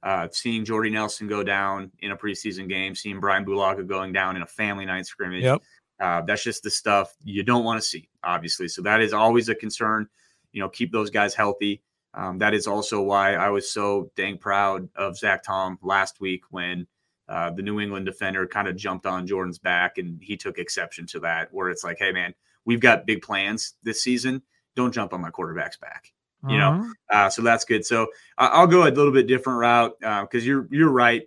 Uh, 0.03 0.29
seeing 0.31 0.65
Jordy 0.65 0.91
Nelson 0.91 1.29
go 1.29 1.43
down 1.43 1.91
in 2.01 2.11
a 2.11 2.17
preseason 2.17 2.69
game, 2.69 2.95
seeing 2.95 3.21
Brian 3.21 3.45
Bulaga 3.45 3.87
going 3.87 4.13
down 4.13 4.37
in 4.37 4.43
a 4.43 4.47
family 4.47 4.85
night 4.85 5.07
scrimmage. 5.07 5.43
Yep. 5.43 5.63
Uh, 5.99 6.21
that's 6.23 6.43
just 6.43 6.63
the 6.63 6.71
stuff 6.71 7.15
you 7.23 7.43
don't 7.43 7.65
want 7.65 7.81
to 7.81 7.87
see, 7.87 8.11
obviously. 8.23 8.69
So 8.69 8.83
that 8.83 9.01
is 9.01 9.13
always 9.13 9.49
a 9.49 9.55
concern. 9.55 10.09
You 10.53 10.61
know, 10.61 10.69
keep 10.69 10.93
those 10.93 11.09
guys 11.09 11.35
healthy. 11.35 11.83
Um, 12.13 12.39
that 12.39 12.55
is 12.55 12.67
also 12.67 13.01
why 13.01 13.35
I 13.35 13.49
was 13.49 13.71
so 13.71 14.11
dang 14.15 14.39
proud 14.39 14.89
of 14.95 15.17
Zach 15.17 15.43
Tom 15.43 15.79
last 15.83 16.21
week 16.21 16.43
when 16.51 16.87
uh, 17.29 17.51
the 17.51 17.63
New 17.63 17.81
England 17.81 18.07
defender 18.07 18.47
kind 18.47 18.69
of 18.69 18.77
jumped 18.77 19.07
on 19.07 19.27
Jordan's 19.27 19.59
back 19.59 19.99
and 19.99 20.23
he 20.23 20.37
took 20.37 20.59
exception 20.59 21.07
to 21.07 21.21
that, 21.21 21.53
where 21.53 21.71
it's 21.71 21.83
like, 21.83 21.99
hey, 21.99 22.13
man, 22.13 22.35
we've 22.65 22.81
got 22.81 23.07
big 23.07 23.23
plans 23.23 23.75
this 23.83 24.03
season. 24.03 24.43
Don't 24.77 24.93
jump 24.93 25.13
on 25.13 25.21
my 25.21 25.31
quarterback's 25.31 25.77
back. 25.77 26.13
You 26.47 26.59
know, 26.59 26.73
uh-huh. 26.73 26.93
uh, 27.27 27.31
so 27.31 27.41
that's 27.41 27.65
good. 27.65 27.87
So 27.87 28.03
uh, 28.37 28.51
I'll 28.53 28.67
go 28.67 28.83
a 28.87 28.91
little 28.91 29.13
bit 29.13 29.27
different 29.27 29.61
route 29.61 29.97
because 29.99 30.43
uh, 30.43 30.47
you're 30.47 30.69
you're 30.71 30.91
right. 30.91 31.23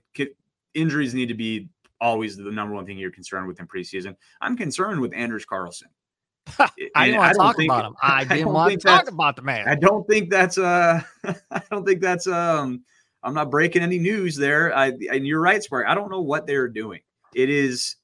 Injuries 0.75 1.15
need 1.15 1.29
to 1.29 1.33
be 1.33 1.69
always 1.99 2.37
the 2.37 2.51
number 2.51 2.75
one 2.75 2.85
thing 2.85 2.99
you're 2.99 3.09
concerned 3.09 3.47
with 3.47 3.59
in 3.59 3.65
preseason. 3.65 4.15
I'm 4.41 4.55
concerned 4.55 5.01
with 5.01 5.13
Anders 5.15 5.43
Carlson. 5.43 5.89
I 6.95 7.07
didn't 7.07 7.17
want 7.17 7.33
to 7.33 7.37
talk 7.37 7.57
think, 7.57 7.71
about 7.71 7.85
him. 7.85 7.95
I 8.01 8.23
didn't 8.25 8.49
I 8.49 8.51
want 8.51 8.71
to 8.73 8.77
talk 8.77 9.09
about 9.09 9.35
the 9.35 9.41
man. 9.41 9.67
I 9.67 9.75
don't 9.75 10.07
think 10.07 10.29
that's 10.29 10.57
uh 10.57 11.01
I 11.51 11.61
don't 11.71 11.85
think 11.85 12.01
that's 12.01 12.27
um 12.27 12.83
I'm 13.23 13.33
not 13.33 13.49
breaking 13.49 13.81
any 13.81 13.97
news 13.97 14.35
there. 14.35 14.75
I 14.75 14.93
and 15.11 15.25
you're 15.25 15.41
right, 15.41 15.61
Spark. 15.61 15.87
I 15.87 15.95
don't 15.95 16.11
know 16.11 16.21
what 16.21 16.47
they're 16.47 16.67
doing. 16.67 17.01
It 17.33 17.49
is 17.49 17.95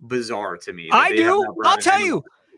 bizarre 0.00 0.56
to 0.58 0.72
me. 0.72 0.88
I 0.92 1.14
do. 1.14 1.46
I'll 1.64 1.78
tell 1.78 2.00
you. 2.00 2.22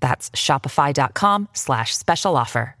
That's 0.00 0.30
shopify.com 0.30 1.48
slash 1.52 1.96
special 1.96 2.36
offer. 2.36 2.76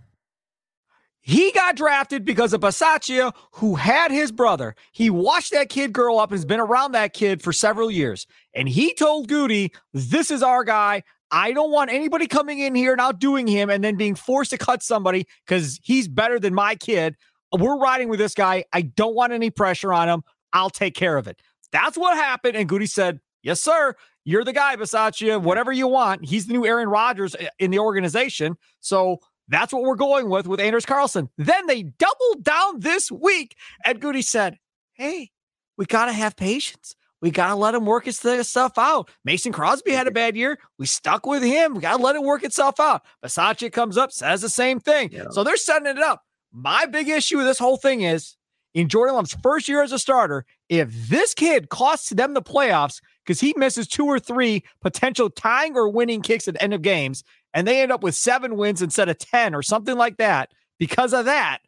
He 1.20 1.52
got 1.52 1.76
drafted 1.76 2.24
because 2.24 2.54
of 2.54 2.62
Bisaccia, 2.62 3.34
who 3.52 3.74
had 3.74 4.10
his 4.10 4.32
brother. 4.32 4.74
He 4.92 5.10
watched 5.10 5.52
that 5.52 5.68
kid 5.68 5.92
grow 5.92 6.16
up 6.16 6.30
and 6.30 6.38
has 6.38 6.46
been 6.46 6.58
around 6.58 6.92
that 6.92 7.12
kid 7.12 7.42
for 7.42 7.52
several 7.52 7.90
years. 7.90 8.26
And 8.54 8.66
he 8.66 8.94
told 8.94 9.28
Gutey, 9.28 9.74
This 9.92 10.30
is 10.30 10.42
our 10.42 10.64
guy. 10.64 11.02
I 11.30 11.52
don't 11.52 11.70
want 11.70 11.90
anybody 11.90 12.26
coming 12.26 12.60
in 12.60 12.74
here 12.74 12.92
and 12.92 13.00
outdoing 13.00 13.46
him 13.46 13.68
and 13.68 13.84
then 13.84 13.96
being 13.96 14.14
forced 14.14 14.52
to 14.52 14.56
cut 14.56 14.82
somebody 14.82 15.26
because 15.46 15.78
he's 15.82 16.08
better 16.08 16.38
than 16.40 16.54
my 16.54 16.74
kid. 16.74 17.14
We're 17.52 17.76
riding 17.78 18.08
with 18.08 18.18
this 18.18 18.32
guy. 18.32 18.64
I 18.72 18.80
don't 18.80 19.14
want 19.14 19.34
any 19.34 19.50
pressure 19.50 19.92
on 19.92 20.08
him. 20.08 20.22
I'll 20.54 20.70
take 20.70 20.94
care 20.94 21.18
of 21.18 21.28
it. 21.28 21.42
That's 21.72 21.98
what 21.98 22.16
happened. 22.16 22.56
And 22.56 22.68
Gutey 22.68 22.88
said, 22.88 23.20
Yes, 23.42 23.60
sir. 23.60 23.94
You're 24.24 24.44
the 24.44 24.52
guy, 24.52 24.76
Bisaccia. 24.76 25.40
Whatever 25.40 25.72
you 25.72 25.88
want. 25.88 26.24
He's 26.24 26.46
the 26.46 26.52
new 26.52 26.66
Aaron 26.66 26.88
Rodgers 26.88 27.34
uh, 27.34 27.46
in 27.58 27.70
the 27.70 27.78
organization. 27.78 28.56
So 28.80 29.18
that's 29.48 29.72
what 29.72 29.82
we're 29.82 29.96
going 29.96 30.28
with 30.28 30.46
with 30.46 30.60
Anders 30.60 30.84
Carlson. 30.84 31.28
Then 31.38 31.66
they 31.66 31.84
doubled 31.84 32.42
down 32.42 32.80
this 32.80 33.10
week, 33.10 33.56
and 33.84 34.00
Gutey 34.00 34.22
said, 34.22 34.58
"Hey, 34.92 35.30
we 35.76 35.86
gotta 35.86 36.12
have 36.12 36.36
patience. 36.36 36.94
We 37.20 37.30
gotta 37.30 37.54
let 37.56 37.74
him 37.74 37.86
work 37.86 38.04
his 38.04 38.18
stuff 38.18 38.72
out. 38.76 39.10
Mason 39.24 39.52
Crosby 39.52 39.92
had 39.92 40.06
a 40.06 40.12
bad 40.12 40.36
year. 40.36 40.58
We 40.78 40.86
stuck 40.86 41.26
with 41.26 41.42
him. 41.42 41.74
We 41.74 41.80
gotta 41.80 42.02
let 42.02 42.16
it 42.16 42.22
work 42.22 42.44
itself 42.44 42.78
out." 42.78 43.02
Bisaccia 43.24 43.72
comes 43.72 43.96
up, 43.96 44.12
says 44.12 44.42
the 44.42 44.50
same 44.50 44.78
thing. 44.80 45.10
Yeah. 45.10 45.30
So 45.30 45.42
they're 45.42 45.56
setting 45.56 45.88
it 45.88 45.98
up. 45.98 46.22
My 46.52 46.86
big 46.86 47.08
issue 47.08 47.38
with 47.38 47.46
this 47.46 47.58
whole 47.58 47.76
thing 47.76 48.02
is 48.02 48.36
in 48.74 48.88
Jordan 48.88 49.16
Love's 49.16 49.36
first 49.42 49.68
year 49.68 49.82
as 49.82 49.92
a 49.92 49.98
starter, 49.98 50.44
if 50.68 50.90
this 51.08 51.34
kid 51.34 51.68
costs 51.68 52.10
them 52.10 52.34
the 52.34 52.42
playoffs 52.42 53.00
because 53.28 53.40
he 53.40 53.52
misses 53.58 53.86
two 53.86 54.06
or 54.06 54.18
three 54.18 54.64
potential 54.80 55.28
tying 55.28 55.76
or 55.76 55.86
winning 55.86 56.22
kicks 56.22 56.48
at 56.48 56.54
the 56.54 56.62
end 56.62 56.72
of 56.72 56.80
games, 56.80 57.24
and 57.52 57.68
they 57.68 57.82
end 57.82 57.92
up 57.92 58.02
with 58.02 58.14
seven 58.14 58.56
wins 58.56 58.80
instead 58.80 59.10
of 59.10 59.18
10 59.18 59.54
or 59.54 59.62
something 59.62 59.98
like 59.98 60.16
that, 60.16 60.50
because 60.78 61.12
of 61.12 61.26
that, 61.26 61.58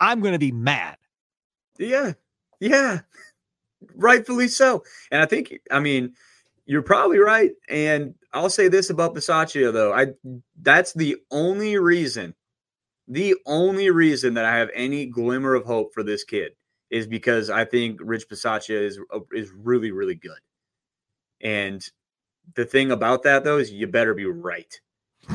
I'm 0.00 0.20
going 0.20 0.32
to 0.32 0.40
be 0.40 0.50
mad. 0.50 0.96
Yeah, 1.78 2.14
yeah, 2.58 3.02
rightfully 3.94 4.48
so. 4.48 4.82
And 5.12 5.22
I 5.22 5.26
think, 5.26 5.60
I 5.70 5.78
mean, 5.78 6.14
you're 6.66 6.82
probably 6.82 7.18
right. 7.18 7.52
And 7.68 8.16
I'll 8.32 8.50
say 8.50 8.66
this 8.66 8.90
about 8.90 9.14
Bisaccia 9.14 9.72
though, 9.72 9.92
I 9.92 10.06
that's 10.62 10.94
the 10.94 11.16
only 11.30 11.78
reason, 11.78 12.34
the 13.06 13.36
only 13.46 13.90
reason 13.90 14.34
that 14.34 14.46
I 14.46 14.56
have 14.56 14.70
any 14.74 15.06
glimmer 15.06 15.54
of 15.54 15.64
hope 15.64 15.94
for 15.94 16.02
this 16.02 16.24
kid 16.24 16.56
is 16.90 17.06
because 17.06 17.50
I 17.50 17.64
think 17.64 18.00
Rich 18.02 18.28
Bisaccia 18.28 18.82
is 18.82 18.98
uh, 19.12 19.20
is 19.32 19.52
really 19.52 19.92
really 19.92 20.16
good. 20.16 20.38
And 21.40 21.84
the 22.54 22.64
thing 22.64 22.90
about 22.92 23.22
that 23.24 23.44
though 23.44 23.58
is 23.58 23.70
you 23.72 23.86
better 23.86 24.14
be 24.14 24.26
right. 24.26 24.78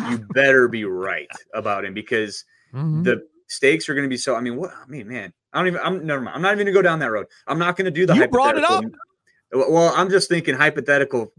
You 0.10 0.18
better 0.34 0.68
be 0.68 0.86
right 0.86 1.28
about 1.54 1.86
him 1.86 1.93
because 1.93 2.45
Mm-hmm. 2.74 3.02
the 3.02 3.28
stakes 3.47 3.89
are 3.89 3.95
going 3.95 4.06
to 4.06 4.10
be 4.10 4.16
so. 4.18 4.36
I 4.36 4.41
mean, 4.41 4.56
what? 4.56 4.70
I 4.72 4.86
mean, 4.88 5.08
man, 5.08 5.34
I 5.54 5.58
don't 5.58 5.68
even. 5.70 5.80
I'm 5.84 6.06
never 6.06 6.22
mind. 6.22 6.36
I'm 6.36 6.41
not 6.43 6.50
even 6.54 6.66
going 6.66 6.68
to 6.68 6.72
go 6.72 6.84
down 6.84 7.00
that 7.00 7.10
road. 7.10 7.26
I'm 7.47 7.58
not 7.58 7.76
going 7.76 7.86
to 7.86 7.91
do 7.91 8.06
the. 8.06 8.14
You 8.14 8.28
brought 8.28 8.58
it 8.60 8.64
hypothetical- 8.64 9.74
Well, 9.74 9.91
I'm 9.97 10.12
just 10.12 10.30
thinking 10.30 10.54
hypothetical, 10.54 11.34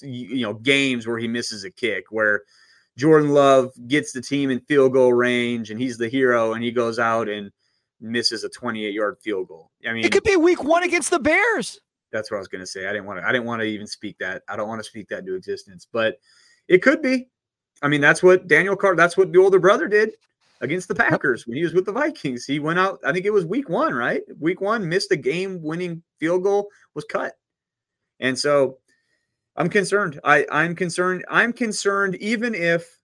you 0.00 0.42
know, 0.42 0.54
games 0.54 1.06
where 1.06 1.18
he 1.18 1.28
misses 1.28 1.64
a 1.64 1.70
kick, 1.70 2.06
where 2.08 2.44
Jordan 2.96 3.32
Love 3.34 3.70
gets 3.86 4.12
the 4.12 4.22
team 4.22 4.48
in 4.50 4.60
field 4.60 4.94
goal 4.94 5.12
range, 5.12 5.70
and 5.70 5.78
he's 5.78 5.98
the 5.98 6.08
hero, 6.08 6.54
and 6.54 6.64
he 6.64 6.70
goes 6.72 6.98
out 6.98 7.28
and 7.28 7.50
misses 8.00 8.42
a 8.42 8.48
28 8.48 8.94
yard 8.94 9.18
field 9.20 9.48
goal. 9.48 9.70
I 9.86 9.92
mean, 9.92 10.06
It 10.06 10.12
could 10.12 10.24
be 10.24 10.36
week 10.36 10.64
one 10.64 10.82
against 10.84 11.10
the 11.10 11.18
Bears. 11.18 11.78
That's 12.16 12.30
what 12.30 12.38
I 12.38 12.40
was 12.40 12.48
going 12.48 12.62
to 12.62 12.66
say. 12.66 12.86
I 12.86 12.92
didn't 12.92 13.06
want 13.06 13.20
to. 13.20 13.26
I 13.26 13.32
didn't 13.32 13.46
want 13.46 13.60
to 13.60 13.66
even 13.66 13.86
speak 13.86 14.18
that. 14.18 14.42
I 14.48 14.56
don't 14.56 14.68
want 14.68 14.80
to 14.80 14.88
speak 14.88 15.08
that 15.08 15.20
into 15.20 15.34
existence, 15.34 15.86
but 15.90 16.18
it 16.68 16.82
could 16.82 17.02
be. 17.02 17.28
I 17.82 17.88
mean, 17.88 18.00
that's 18.00 18.22
what 18.22 18.48
Daniel 18.48 18.76
Carlson. 18.76 18.96
That's 18.96 19.16
what 19.16 19.32
the 19.32 19.38
older 19.38 19.58
brother 19.58 19.88
did 19.88 20.12
against 20.60 20.88
the 20.88 20.94
Packers 20.94 21.46
when 21.46 21.56
he 21.56 21.62
was 21.62 21.74
with 21.74 21.84
the 21.84 21.92
Vikings. 21.92 22.46
He 22.46 22.58
went 22.58 22.78
out. 22.78 22.98
I 23.04 23.12
think 23.12 23.26
it 23.26 23.32
was 23.32 23.44
week 23.44 23.68
one, 23.68 23.94
right? 23.94 24.22
Week 24.40 24.60
one, 24.60 24.88
missed 24.88 25.12
a 25.12 25.16
game-winning 25.16 26.02
field 26.18 26.42
goal, 26.42 26.68
was 26.94 27.04
cut, 27.04 27.34
and 28.20 28.38
so 28.38 28.78
I'm 29.56 29.68
concerned. 29.68 30.20
I 30.24 30.46
I'm 30.50 30.74
concerned. 30.74 31.24
I'm 31.28 31.52
concerned. 31.52 32.16
Even 32.16 32.54
if 32.54 32.98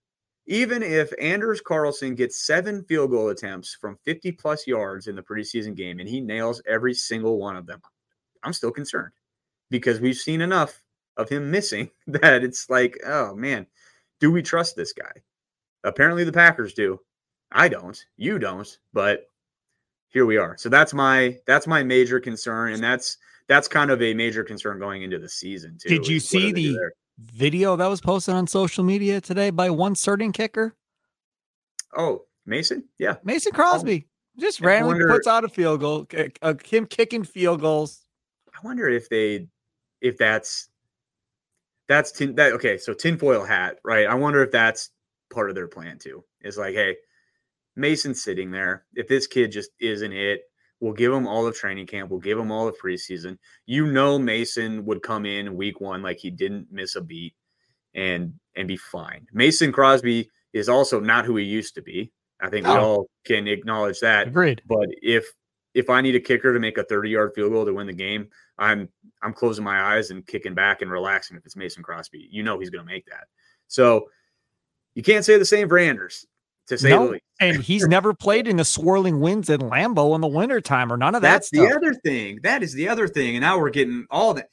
even 0.46 0.82
if 0.82 1.12
Anders 1.20 1.60
Carlson 1.60 2.14
gets 2.14 2.44
seven 2.44 2.84
field 2.84 3.10
goal 3.10 3.28
attempts 3.28 3.76
from 3.80 3.96
50 4.04 4.32
plus 4.32 4.66
yards 4.66 5.06
in 5.06 5.14
the 5.14 5.22
preseason 5.22 5.76
game 5.76 6.00
and 6.00 6.08
he 6.08 6.20
nails 6.20 6.60
every 6.66 6.94
single 6.94 7.38
one 7.38 7.56
of 7.56 7.66
them, 7.66 7.80
I'm 8.42 8.52
still 8.52 8.70
concerned 8.70 9.12
because 9.70 10.00
we've 10.00 10.16
seen 10.16 10.40
enough 10.40 10.82
of 11.16 11.28
him 11.28 11.50
missing 11.50 11.90
that 12.06 12.42
it's 12.44 12.68
like, 12.70 12.98
oh 13.06 13.34
man, 13.34 13.66
do 14.20 14.30
we 14.30 14.42
trust 14.42 14.76
this 14.76 14.92
guy? 14.92 15.12
Apparently 15.84 16.24
the 16.24 16.32
Packers 16.32 16.74
do. 16.74 17.00
I 17.50 17.68
don't. 17.68 18.02
You 18.16 18.38
don't, 18.38 18.78
but 18.92 19.26
here 20.08 20.26
we 20.26 20.36
are. 20.36 20.56
So 20.56 20.68
that's 20.68 20.94
my 20.94 21.38
that's 21.46 21.66
my 21.66 21.82
major 21.82 22.20
concern 22.20 22.72
and 22.72 22.82
that's 22.82 23.18
that's 23.48 23.68
kind 23.68 23.90
of 23.90 24.00
a 24.00 24.14
major 24.14 24.44
concern 24.44 24.78
going 24.78 25.02
into 25.02 25.18
the 25.18 25.28
season 25.28 25.76
too. 25.80 25.88
Did 25.88 26.06
you 26.06 26.20
see 26.20 26.38
do 26.38 26.52
they 26.52 26.62
do 26.62 26.72
the 26.72 26.90
video 27.18 27.76
that 27.76 27.86
was 27.86 28.00
posted 28.00 28.34
on 28.34 28.46
social 28.46 28.84
media 28.84 29.20
today 29.20 29.50
by 29.50 29.70
one 29.70 29.94
certain 29.94 30.32
kicker? 30.32 30.74
Oh, 31.96 32.24
Mason? 32.46 32.84
Yeah. 32.98 33.16
Mason 33.24 33.52
Crosby. 33.52 34.06
Just 34.38 34.60
randomly 34.60 34.94
wonder- 34.94 35.08
puts 35.08 35.26
out 35.26 35.44
a 35.44 35.48
field 35.48 35.80
goal, 35.80 36.06
uh, 36.40 36.54
him 36.64 36.86
kicking 36.86 37.24
field 37.24 37.60
goals. 37.60 38.01
I 38.62 38.66
wonder 38.66 38.88
if 38.88 39.08
they 39.08 39.48
if 40.00 40.16
that's 40.18 40.68
that's 41.88 42.12
tin 42.12 42.34
that 42.36 42.52
okay, 42.54 42.78
so 42.78 42.94
tinfoil 42.94 43.44
hat, 43.44 43.78
right? 43.84 44.06
I 44.06 44.14
wonder 44.14 44.42
if 44.42 44.50
that's 44.50 44.90
part 45.32 45.48
of 45.48 45.54
their 45.54 45.68
plan 45.68 45.98
too. 45.98 46.24
Is 46.42 46.58
like, 46.58 46.74
hey, 46.74 46.96
Mason's 47.76 48.22
sitting 48.22 48.50
there. 48.50 48.84
If 48.94 49.08
this 49.08 49.26
kid 49.26 49.52
just 49.52 49.70
isn't 49.80 50.12
it, 50.12 50.42
we'll 50.80 50.92
give 50.92 51.12
him 51.12 51.26
all 51.26 51.46
of 51.46 51.56
training 51.56 51.86
camp. 51.86 52.10
We'll 52.10 52.20
give 52.20 52.38
him 52.38 52.52
all 52.52 52.68
of 52.68 52.78
preseason. 52.78 53.38
You 53.66 53.86
know, 53.86 54.18
Mason 54.18 54.84
would 54.84 55.02
come 55.02 55.26
in 55.26 55.56
week 55.56 55.80
one 55.80 56.02
like 56.02 56.18
he 56.18 56.30
didn't 56.30 56.68
miss 56.70 56.96
a 56.96 57.00
beat 57.00 57.34
and 57.94 58.34
and 58.56 58.68
be 58.68 58.76
fine. 58.76 59.26
Mason 59.32 59.72
Crosby 59.72 60.30
is 60.52 60.68
also 60.68 61.00
not 61.00 61.24
who 61.24 61.36
he 61.36 61.44
used 61.44 61.74
to 61.74 61.82
be. 61.82 62.12
I 62.40 62.50
think 62.50 62.66
we 62.66 62.72
oh. 62.72 62.80
all 62.80 63.06
can 63.24 63.46
acknowledge 63.46 64.00
that. 64.00 64.28
Agreed. 64.28 64.62
But 64.66 64.88
if 65.00 65.26
if 65.74 65.88
I 65.90 66.00
need 66.00 66.14
a 66.14 66.20
kicker 66.20 66.52
to 66.52 66.60
make 66.60 66.78
a 66.78 66.84
30 66.84 67.10
yard 67.10 67.32
field 67.34 67.52
goal 67.52 67.64
to 67.64 67.72
win 67.74 67.86
the 67.86 67.92
game, 67.92 68.28
I'm 68.58 68.88
I'm 69.22 69.32
closing 69.32 69.64
my 69.64 69.80
eyes 69.96 70.10
and 70.10 70.26
kicking 70.26 70.54
back 70.54 70.82
and 70.82 70.90
relaxing 70.90 71.36
if 71.36 71.44
it's 71.46 71.56
Mason 71.56 71.82
Crosby. 71.82 72.28
You 72.30 72.42
know 72.42 72.58
he's 72.58 72.70
going 72.70 72.84
to 72.86 72.92
make 72.92 73.06
that. 73.06 73.24
So 73.68 74.08
you 74.94 75.02
can't 75.02 75.24
say 75.24 75.38
the 75.38 75.44
same 75.44 75.68
for 75.68 75.78
Anders, 75.78 76.26
to 76.66 76.76
say 76.76 76.90
the 76.90 76.96
No, 76.96 77.06
least. 77.06 77.24
and 77.40 77.62
he's 77.62 77.86
never 77.86 78.12
played 78.12 78.46
in 78.46 78.56
the 78.56 78.64
swirling 78.64 79.20
winds 79.20 79.48
in 79.48 79.60
Lambeau 79.60 80.14
in 80.14 80.20
the 80.20 80.28
wintertime 80.28 80.92
or 80.92 80.96
none 80.98 81.14
of 81.14 81.22
that 81.22 81.32
That's 81.32 81.48
stuff. 81.48 81.68
the 81.68 81.74
other 81.76 81.94
thing. 81.94 82.40
That 82.42 82.62
is 82.62 82.74
the 82.74 82.88
other 82.88 83.08
thing. 83.08 83.36
And 83.36 83.42
now 83.42 83.58
we're 83.58 83.70
getting 83.70 84.06
all 84.10 84.34
that. 84.34 84.50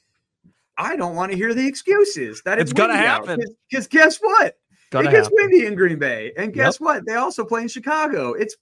I 0.78 0.96
don't 0.96 1.14
want 1.14 1.30
to 1.32 1.36
hear 1.36 1.52
the 1.52 1.66
excuses 1.66 2.40
that 2.46 2.58
it's, 2.58 2.70
It's 2.70 2.78
gonna 2.78 2.96
happen. 2.96 3.42
Because 3.68 3.86
guess 3.86 4.16
what? 4.18 4.56
Gonna 4.90 5.08
it 5.08 5.12
gets 5.12 5.26
happen. 5.26 5.36
windy 5.50 5.66
in 5.66 5.74
Green 5.74 5.98
Bay. 5.98 6.32
And 6.38 6.46
Yep. 6.46 6.54
guess 6.54 6.80
what? 6.80 7.04
They 7.06 7.14
also 7.16 7.44
play 7.44 7.60
in 7.62 7.68
Chicago. 7.68 8.32
It's 8.32 8.56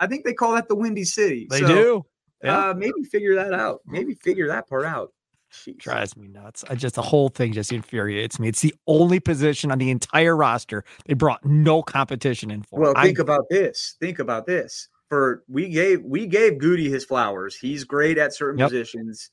I 0.00 0.06
think 0.08 0.24
they 0.24 0.32
call 0.32 0.54
that 0.54 0.66
the 0.68 0.74
Windy 0.74 1.04
City. 1.04 1.46
They 1.50 1.60
So, 1.60 1.66
do. 1.68 2.06
Yeah. 2.42 2.70
Uh, 2.70 2.74
maybe 2.74 3.02
figure 3.04 3.34
that 3.36 3.52
out. 3.52 3.80
Maybe 3.86 4.14
figure 4.14 4.48
that 4.48 4.68
part 4.68 4.84
out. 4.86 5.12
Jeez. 5.52 5.78
drives 5.78 6.16
me 6.16 6.28
nuts. 6.28 6.64
I 6.70 6.76
just 6.76 6.94
the 6.94 7.02
whole 7.02 7.28
thing 7.28 7.52
just 7.52 7.72
infuriates 7.72 8.38
me. 8.38 8.46
It's 8.46 8.60
the 8.60 8.72
only 8.86 9.18
position 9.18 9.72
on 9.72 9.78
the 9.78 9.90
entire 9.90 10.36
roster 10.36 10.84
they 11.06 11.14
brought 11.14 11.44
no 11.44 11.82
competition 11.82 12.52
in 12.52 12.62
for. 12.62 12.78
Well, 12.80 12.92
I- 12.96 13.02
think 13.06 13.18
about 13.18 13.46
this. 13.50 13.96
Think 14.00 14.20
about 14.20 14.46
this. 14.46 14.88
For 15.08 15.42
we 15.48 15.68
gave 15.68 16.02
we 16.04 16.26
gave 16.28 16.54
Gutey 16.54 16.88
his 16.88 17.04
flowers. 17.04 17.56
He's 17.56 17.82
great 17.82 18.16
at 18.16 18.32
certain 18.32 18.60
Yep. 18.60 18.68
positions. 18.68 19.30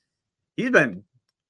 He's 0.56 0.72
been 0.72 1.04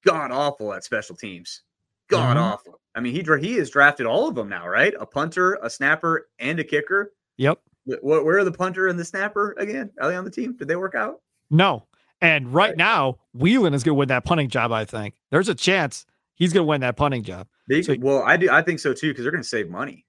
god 0.06 0.32
awful 0.32 0.74
at 0.74 0.84
special 0.84 1.16
teams. 1.16 1.64
God 2.10 2.36
Mhm. 2.36 2.42
awful. 2.42 2.82
I 2.94 3.00
mean, 3.00 3.14
he 3.14 3.24
he 3.48 3.56
has 3.56 3.70
drafted 3.70 4.06
all 4.06 4.28
of 4.28 4.36
them 4.36 4.50
now, 4.50 4.68
right? 4.68 4.94
A 5.00 5.06
punter, 5.06 5.58
a 5.62 5.70
snapper, 5.70 6.28
and 6.40 6.60
a 6.60 6.66
kicker. 6.66 7.14
yep. 7.38 7.62
Wh- 7.88 8.00
wh- 8.02 8.26
Where 8.26 8.38
are 8.38 8.44
the 8.44 8.52
punter 8.52 8.88
and 8.88 9.00
the 9.00 9.06
snapper 9.06 9.56
again? 9.58 9.90
Are 10.02 10.10
they 10.10 10.16
on 10.16 10.26
the 10.26 10.32
team? 10.32 10.54
Did 10.54 10.68
they 10.68 10.76
work 10.76 10.96
out? 10.96 11.22
No. 11.50 11.86
And 12.22 12.54
right, 12.54 12.70
right. 12.70 12.78
now, 12.78 13.18
Whelan 13.34 13.74
is 13.74 13.84
going 13.84 13.96
to 13.96 14.00
win 14.00 14.08
that 14.10 14.26
punting 14.26 14.50
job. 14.50 14.72
I 14.72 14.86
think 14.86 15.16
there's 15.30 15.50
a 15.50 15.56
chance 15.56 16.06
he's 16.36 16.52
going 16.52 16.66
to 16.66 16.68
win 16.68 16.82
that 16.82 16.98
punting 16.98 17.24
job. 17.24 17.48
They, 17.68 17.82
so, 17.82 17.96
well, 18.00 18.24
I 18.24 18.38
do. 18.38 18.50
I 18.50 18.62
think 18.62 18.80
so 18.80 18.94
too 18.94 19.10
because 19.10 19.24
they're 19.24 19.32
going 19.32 19.44
to 19.44 19.48
save 19.48 19.70
money. 19.70 20.06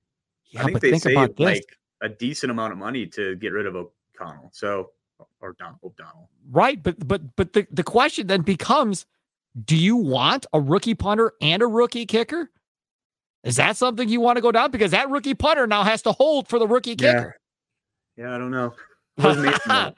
Yeah, 0.50 0.62
I 0.62 0.64
think 0.64 0.80
they 0.80 0.90
think 0.92 1.02
save 1.02 1.38
like 1.38 1.64
a 2.00 2.08
decent 2.08 2.50
amount 2.50 2.72
of 2.72 2.78
money 2.78 3.06
to 3.08 3.36
get 3.36 3.52
rid 3.52 3.66
of 3.66 3.76
O'Connell. 3.76 4.50
So 4.52 4.90
or 5.40 5.54
Don 5.58 5.76
O'Donnell. 5.84 6.30
Right, 6.50 6.82
but 6.82 7.06
but 7.06 7.36
but 7.36 7.52
the, 7.52 7.66
the 7.70 7.82
question 7.82 8.26
then 8.26 8.42
becomes 8.42 9.06
do 9.64 9.76
you 9.76 9.96
want 9.96 10.46
a 10.52 10.60
rookie 10.60 10.94
punter 10.94 11.32
and 11.40 11.62
a 11.62 11.66
rookie 11.66 12.06
kicker? 12.06 12.50
Is 13.44 13.56
that 13.56 13.76
something 13.76 14.08
you 14.08 14.20
want 14.20 14.36
to 14.36 14.42
go 14.42 14.52
down? 14.52 14.70
Because 14.70 14.90
that 14.90 15.10
rookie 15.10 15.34
punter 15.34 15.66
now 15.66 15.82
has 15.82 16.02
to 16.02 16.12
hold 16.12 16.48
for 16.48 16.58
the 16.58 16.66
rookie 16.66 16.96
kicker. 16.96 17.36
Yeah, 18.18 18.34
I 18.34 18.38
don't 18.38 18.50
know. 18.50 18.74
What 19.18 19.34
does 19.34 19.44
Mason 19.44 19.68
want? 19.68 19.96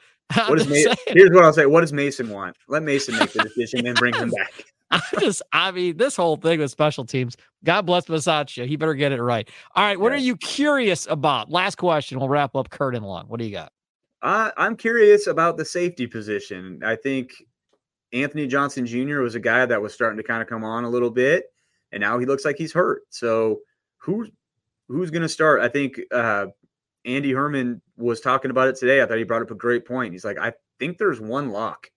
What 0.49 0.59
does 0.59 0.69
Mason, 0.69 0.95
here's 1.09 1.31
what 1.31 1.45
I'll 1.45 1.53
say. 1.53 1.67
What 1.67 1.83
does 1.83 1.93
Mason 1.93 2.31
want? 2.31 2.57
Let 2.69 2.83
Mason 2.83 3.19
make 3.19 3.33
the 3.35 3.43
decision 3.43 3.87
and 3.87 3.99
bring 3.99 4.15
him 4.15 4.31
back. 4.37 4.65
I 4.91 5.03
just, 5.19 5.43
I 5.53 5.71
mean, 5.73 5.99
this 5.99 6.17
whole 6.17 6.37
thing 6.37 6.59
with 6.59 6.71
special 6.71 7.05
teams. 7.05 7.37
God 7.65 7.83
bless 7.83 8.07
Bisaccia. 8.07 8.67
He 8.67 8.77
better 8.77 8.95
get 8.95 9.13
it 9.13 9.23
right. 9.23 9.47
All 9.75 9.85
right, 9.85 10.01
what 10.01 10.13
yeah. 10.13 10.17
are 10.17 10.21
you 10.21 10.39
curious 10.39 11.07
about? 11.11 11.51
Last 11.51 11.75
question. 11.75 12.19
We'll 12.19 12.31
wrap 12.31 12.57
up 12.57 12.71
Curd 12.71 12.95
and 12.95 13.05
Long. 13.05 13.27
What 13.27 13.41
do 13.41 13.45
you 13.45 13.53
got? 13.53 13.73
Uh, 14.23 14.51
I'm 14.57 14.75
curious 14.75 15.27
about 15.27 15.59
the 15.59 15.67
safety 15.67 16.07
position. 16.07 16.81
I 16.83 16.97
think 16.97 17.33
Anthony 18.15 18.47
Johnson 18.47 18.87
Jr. 18.87 19.21
was 19.21 19.35
a 19.35 19.41
guy 19.41 19.67
that 19.67 19.83
was 19.83 19.93
starting 19.93 20.17
to 20.17 20.23
kind 20.23 20.41
of 20.41 20.49
come 20.49 20.65
on 20.65 20.85
a 20.85 20.91
little 20.91 21.11
bit, 21.11 21.45
and 21.93 22.01
now 22.01 22.19
he 22.19 22.25
looks 22.25 22.47
like 22.47 22.57
he's 22.57 22.73
hurt. 22.73 23.03
So 23.11 23.61
who's 23.99 24.31
who's 24.89 25.11
going 25.11 25.23
to 25.23 25.29
start? 25.29 25.61
I 25.61 25.69
think 25.69 26.01
uh, 26.11 26.47
Andy 27.05 27.33
Herman 27.33 27.81
was 27.97 28.21
talking 28.21 28.51
about 28.51 28.69
it 28.69 28.77
today. 28.77 29.03
I 29.03 29.07
thought 29.07 29.19
he 29.19 29.25
brought 29.25 29.43
up 29.43 29.51
a 29.51 29.57
great 29.57 29.87
point. 29.87 30.13
He's 30.13 30.25
like, 30.25 30.39
I 30.39 30.53
think 30.79 30.99
there's 30.99 31.21
one 31.21 31.51
lock, 31.51 31.91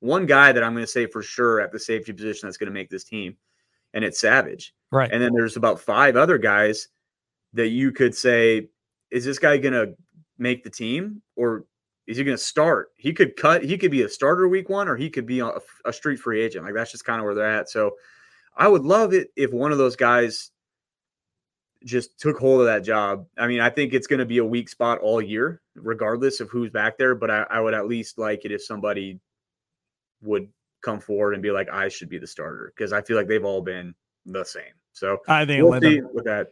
one 0.00 0.26
guy 0.26 0.52
that 0.52 0.62
I'm 0.62 0.74
going 0.74 0.84
to 0.84 0.90
say 0.90 1.06
for 1.06 1.22
sure 1.22 1.60
at 1.60 1.72
the 1.72 1.80
safety 1.80 2.12
position 2.12 2.46
that's 2.46 2.56
going 2.56 2.68
to 2.68 2.74
make 2.74 2.90
this 2.90 3.04
team, 3.04 3.36
and 3.92 4.04
it's 4.04 4.20
Savage. 4.20 4.74
Right. 4.90 5.10
And 5.10 5.22
then 5.22 5.32
there's 5.34 5.56
about 5.56 5.80
five 5.80 6.16
other 6.16 6.38
guys 6.38 6.88
that 7.52 7.68
you 7.68 7.92
could 7.92 8.14
say, 8.14 8.68
is 9.10 9.24
this 9.24 9.38
guy 9.38 9.56
going 9.56 9.74
to 9.74 9.94
make 10.38 10.64
the 10.64 10.70
team 10.70 11.22
or 11.36 11.64
is 12.06 12.16
he 12.16 12.24
going 12.24 12.36
to 12.36 12.42
start? 12.42 12.90
He 12.96 13.12
could 13.12 13.36
cut. 13.36 13.64
He 13.64 13.78
could 13.78 13.90
be 13.90 14.02
a 14.02 14.08
starter 14.08 14.46
week 14.46 14.68
one, 14.68 14.88
or 14.88 14.96
he 14.96 15.08
could 15.08 15.26
be 15.26 15.40
a, 15.40 15.52
a 15.84 15.92
street 15.92 16.18
free 16.18 16.42
agent. 16.42 16.64
Like 16.64 16.74
that's 16.74 16.92
just 16.92 17.04
kind 17.04 17.18
of 17.18 17.24
where 17.24 17.34
they're 17.34 17.58
at. 17.58 17.70
So, 17.70 17.92
I 18.56 18.68
would 18.68 18.84
love 18.84 19.12
it 19.12 19.30
if 19.36 19.52
one 19.52 19.72
of 19.72 19.78
those 19.78 19.96
guys 19.96 20.50
just 21.84 22.18
took 22.18 22.38
hold 22.38 22.60
of 22.60 22.66
that 22.66 22.84
job. 22.84 23.26
I 23.38 23.46
mean, 23.46 23.60
I 23.60 23.70
think 23.70 23.92
it's 23.92 24.06
going 24.06 24.20
to 24.20 24.26
be 24.26 24.38
a 24.38 24.44
weak 24.44 24.68
spot 24.68 24.98
all 25.00 25.20
year, 25.20 25.60
regardless 25.74 26.40
of 26.40 26.48
who's 26.50 26.70
back 26.70 26.98
there. 26.98 27.14
But 27.14 27.30
I, 27.30 27.46
I, 27.50 27.60
would 27.60 27.74
at 27.74 27.86
least 27.86 28.18
like 28.18 28.44
it 28.44 28.52
if 28.52 28.64
somebody 28.64 29.20
would 30.22 30.48
come 30.82 31.00
forward 31.00 31.34
and 31.34 31.42
be 31.42 31.50
like, 31.50 31.68
I 31.70 31.88
should 31.88 32.08
be 32.08 32.18
the 32.18 32.26
starter 32.26 32.72
because 32.74 32.92
I 32.92 33.02
feel 33.02 33.16
like 33.16 33.28
they've 33.28 33.44
all 33.44 33.60
been 33.60 33.94
the 34.26 34.44
same. 34.44 34.72
So 34.92 35.18
I 35.28 35.44
think 35.44 35.62
we'll 35.62 35.80
see 35.80 36.00
with 36.00 36.24
that. 36.24 36.48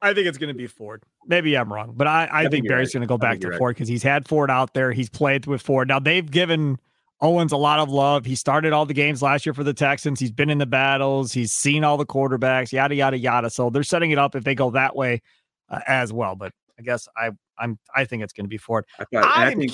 I 0.00 0.14
think 0.14 0.28
it's 0.28 0.38
going 0.38 0.48
to 0.48 0.54
be 0.54 0.68
Ford. 0.68 1.02
Maybe 1.26 1.56
I'm 1.56 1.72
wrong, 1.72 1.94
but 1.96 2.06
I, 2.06 2.26
I, 2.26 2.38
I 2.38 2.42
think, 2.42 2.52
think 2.52 2.68
Barry's 2.68 2.88
right. 2.88 3.00
going 3.00 3.00
to 3.02 3.06
go 3.08 3.18
back 3.18 3.40
to 3.40 3.56
Ford 3.58 3.74
because 3.74 3.88
he's 3.88 4.02
had 4.02 4.28
Ford 4.28 4.50
out 4.50 4.72
there. 4.74 4.92
He's 4.92 5.10
played 5.10 5.46
with 5.46 5.60
Ford. 5.60 5.88
Now 5.88 5.98
they've 5.98 6.28
given 6.28 6.78
Owens 7.20 7.52
a 7.52 7.56
lot 7.56 7.80
of 7.80 7.90
love. 7.90 8.24
He 8.24 8.34
started 8.34 8.72
all 8.72 8.86
the 8.86 8.94
games 8.94 9.22
last 9.22 9.44
year 9.44 9.52
for 9.52 9.64
the 9.64 9.74
Texans. 9.74 10.20
He's 10.20 10.30
been 10.30 10.50
in 10.50 10.58
the 10.58 10.66
battles. 10.66 11.32
He's 11.32 11.52
seen 11.52 11.82
all 11.82 11.96
the 11.96 12.06
quarterbacks. 12.06 12.72
Yada 12.72 12.94
yada 12.94 13.18
yada. 13.18 13.50
So 13.50 13.70
they're 13.70 13.82
setting 13.82 14.12
it 14.12 14.18
up 14.18 14.36
if 14.36 14.44
they 14.44 14.54
go 14.54 14.70
that 14.70 14.94
way 14.94 15.22
uh, 15.68 15.80
as 15.86 16.12
well. 16.12 16.36
But 16.36 16.52
I 16.78 16.82
guess 16.82 17.08
I 17.16 17.30
I'm 17.58 17.78
I 17.94 18.04
think 18.04 18.22
it's 18.22 18.32
going 18.32 18.44
to 18.44 18.48
be 18.48 18.58
Ford. 18.58 18.84
I, 18.98 19.04
thought, 19.12 19.38
I 19.38 19.54
think. 19.54 19.72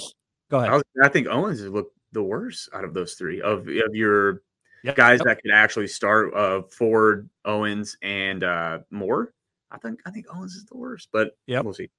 Go 0.51 0.59
ahead. 0.59 0.71
I, 0.71 0.75
was, 0.75 0.85
I 1.03 1.09
think 1.09 1.27
Owens 1.29 1.61
looked 1.63 1.97
the 2.13 2.23
worst 2.23 2.71
out 2.73 2.85
of 2.85 2.95
those 2.95 3.15
three 3.15 3.43
of 3.43 3.69
of 3.69 3.95
your 3.95 4.43
yep, 4.83 4.97
guys 4.97 5.19
yep. 5.21 5.27
that 5.27 5.43
could 5.43 5.53
actually 5.53 5.89
start. 5.89 6.35
Uh, 6.35 6.63
Ford, 6.71 7.29
Owens, 7.45 7.97
and 8.01 8.43
uh, 8.43 8.79
Moore. 8.91 9.35
I 9.71 9.77
think 9.79 10.01
I 10.07 10.11
think 10.11 10.27
Owens 10.35 10.55
is 10.55 10.65
the 10.65 10.77
worst, 10.77 11.09
but 11.13 11.37
yeah, 11.47 11.61
we'll 11.61 11.75
see. 11.75 11.91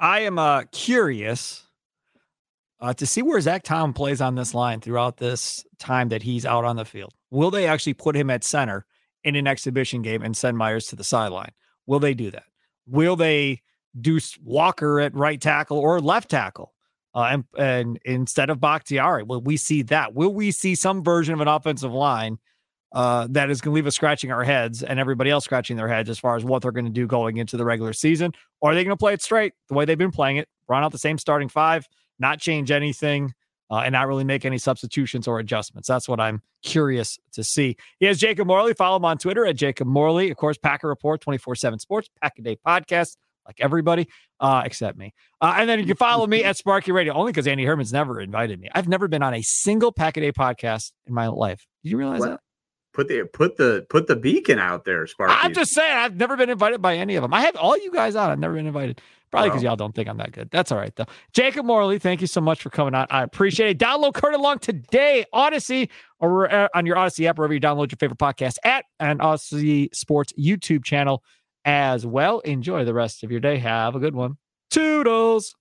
I 0.00 0.20
am 0.20 0.38
uh, 0.38 0.64
curious 0.72 1.63
uh, 2.80 2.94
to 2.94 3.06
see 3.06 3.22
where 3.22 3.40
Zach 3.40 3.62
Tom 3.62 3.92
plays 3.92 4.20
on 4.20 4.34
this 4.34 4.54
line 4.54 4.80
throughout 4.80 5.16
this 5.16 5.64
time 5.78 6.08
that 6.08 6.22
he's 6.22 6.44
out 6.44 6.64
on 6.64 6.76
the 6.76 6.84
field. 6.84 7.12
Will 7.30 7.50
they 7.50 7.66
actually 7.66 7.94
put 7.94 8.16
him 8.16 8.30
at 8.30 8.44
center 8.44 8.86
in 9.22 9.36
an 9.36 9.46
exhibition 9.46 10.02
game 10.02 10.22
and 10.22 10.36
send 10.36 10.58
Myers 10.58 10.86
to 10.88 10.96
the 10.96 11.04
sideline? 11.04 11.52
Will 11.86 12.00
they 12.00 12.14
do 12.14 12.30
that? 12.30 12.44
Will 12.86 13.16
they 13.16 13.62
do 14.00 14.18
Walker 14.42 15.00
at 15.00 15.14
right 15.14 15.40
tackle 15.40 15.78
or 15.78 16.00
left 16.00 16.30
tackle? 16.30 16.72
Uh, 17.14 17.28
and, 17.30 17.44
and 17.56 17.98
instead 18.04 18.50
of 18.50 18.60
Bakhtiari, 18.60 19.22
will 19.22 19.40
we 19.40 19.56
see 19.56 19.82
that? 19.82 20.14
Will 20.14 20.34
we 20.34 20.50
see 20.50 20.74
some 20.74 21.04
version 21.04 21.32
of 21.32 21.40
an 21.40 21.48
offensive 21.48 21.92
line 21.92 22.38
uh, 22.92 23.26
that 23.30 23.50
is 23.50 23.60
going 23.60 23.72
to 23.72 23.74
leave 23.74 23.86
us 23.86 23.94
scratching 23.94 24.30
our 24.30 24.44
heads 24.44 24.82
and 24.82 24.98
everybody 24.98 25.30
else 25.30 25.44
scratching 25.44 25.76
their 25.76 25.88
heads 25.88 26.08
as 26.08 26.18
far 26.18 26.36
as 26.36 26.44
what 26.44 26.62
they're 26.62 26.72
going 26.72 26.84
to 26.84 26.90
do 26.90 27.06
going 27.06 27.36
into 27.36 27.56
the 27.56 27.64
regular 27.64 27.92
season. 27.92 28.32
Or 28.60 28.70
are 28.70 28.74
they 28.74 28.84
going 28.84 28.96
to 28.96 29.00
play 29.00 29.12
it 29.12 29.22
straight 29.22 29.52
the 29.68 29.74
way 29.74 29.84
they've 29.84 29.98
been 29.98 30.12
playing 30.12 30.36
it, 30.38 30.48
run 30.68 30.82
out 30.84 30.92
the 30.92 30.98
same 30.98 31.18
starting 31.18 31.48
five, 31.48 31.88
not 32.18 32.38
change 32.38 32.70
anything, 32.70 33.32
uh, 33.70 33.78
and 33.78 33.92
not 33.92 34.06
really 34.06 34.24
make 34.24 34.44
any 34.44 34.58
substitutions 34.58 35.26
or 35.26 35.38
adjustments? 35.38 35.88
That's 35.88 36.08
what 36.08 36.20
I'm 36.20 36.42
curious 36.62 37.18
to 37.32 37.44
see. 37.44 37.76
He 37.98 38.06
has 38.06 38.18
Jacob 38.18 38.46
Morley. 38.46 38.74
Follow 38.74 38.96
him 38.96 39.04
on 39.04 39.18
Twitter 39.18 39.46
at 39.46 39.56
Jacob 39.56 39.86
Morley. 39.86 40.30
Of 40.30 40.36
course, 40.36 40.58
Packer 40.58 40.88
Report 40.88 41.20
24 41.20 41.54
7 41.56 41.78
Sports, 41.78 42.08
Pack 42.20 42.38
a 42.38 42.42
Day 42.42 42.56
Podcast 42.66 43.16
like 43.46 43.60
everybody 43.60 44.08
uh, 44.40 44.62
except 44.64 44.98
me. 44.98 45.12
Uh, 45.40 45.54
and 45.58 45.68
then 45.68 45.78
you 45.78 45.86
can 45.86 45.96
follow 45.96 46.26
me 46.26 46.44
at 46.44 46.56
Sparky 46.56 46.92
Radio 46.92 47.12
only 47.12 47.32
because 47.32 47.46
Andy 47.46 47.64
Herman's 47.64 47.92
never 47.92 48.20
invited 48.20 48.60
me. 48.60 48.68
I've 48.74 48.88
never 48.88 49.08
been 49.08 49.22
on 49.22 49.34
a 49.34 49.42
single 49.42 49.92
Pack 49.92 50.16
a 50.16 50.20
Day 50.20 50.32
podcast 50.32 50.92
in 51.06 51.14
my 51.14 51.28
life. 51.28 51.66
Did 51.82 51.90
you 51.90 51.98
realize 51.98 52.20
what? 52.20 52.30
that? 52.30 52.40
Put 52.94 53.08
the 53.08 53.24
put 53.24 53.56
the 53.56 53.84
put 53.90 54.06
the 54.06 54.14
beacon 54.14 54.60
out 54.60 54.84
there, 54.84 55.06
Sparky. 55.06 55.34
I'm 55.36 55.52
just 55.52 55.74
saying, 55.74 55.96
I've 55.96 56.14
never 56.14 56.36
been 56.36 56.48
invited 56.48 56.80
by 56.80 56.96
any 56.96 57.16
of 57.16 57.22
them. 57.22 57.34
I 57.34 57.40
have 57.42 57.56
all 57.56 57.76
you 57.76 57.90
guys 57.90 58.14
on. 58.14 58.30
I've 58.30 58.38
never 58.38 58.54
been 58.54 58.66
invited. 58.66 59.00
Probably 59.32 59.50
because 59.50 59.64
y'all 59.64 59.74
don't 59.74 59.92
think 59.92 60.08
I'm 60.08 60.18
that 60.18 60.30
good. 60.30 60.48
That's 60.52 60.70
all 60.70 60.78
right 60.78 60.94
though. 60.94 61.06
Jacob 61.32 61.66
Morley, 61.66 61.98
thank 61.98 62.20
you 62.20 62.28
so 62.28 62.40
much 62.40 62.62
for 62.62 62.70
coming 62.70 62.94
on. 62.94 63.08
I 63.10 63.24
appreciate 63.24 63.70
it. 63.70 63.78
Download 63.78 64.14
Curd 64.14 64.34
and 64.34 64.42
Long 64.44 64.60
today, 64.60 65.24
Audacy, 65.34 65.88
or 66.20 66.48
uh, 66.52 66.68
on 66.72 66.86
your 66.86 66.94
Audacy 66.94 67.26
app, 67.26 67.36
wherever 67.36 67.52
you 67.52 67.58
download 67.58 67.90
your 67.90 67.96
favorite 67.98 68.20
podcast 68.20 68.58
at 68.62 68.84
and 69.00 69.18
Audacy 69.18 69.92
Sports 69.92 70.32
YouTube 70.38 70.84
channel 70.84 71.24
as 71.64 72.06
well. 72.06 72.38
Enjoy 72.40 72.84
the 72.84 72.94
rest 72.94 73.24
of 73.24 73.32
your 73.32 73.40
day. 73.40 73.58
Have 73.58 73.96
a 73.96 73.98
good 73.98 74.14
one. 74.14 74.36
Toodles. 74.70 75.56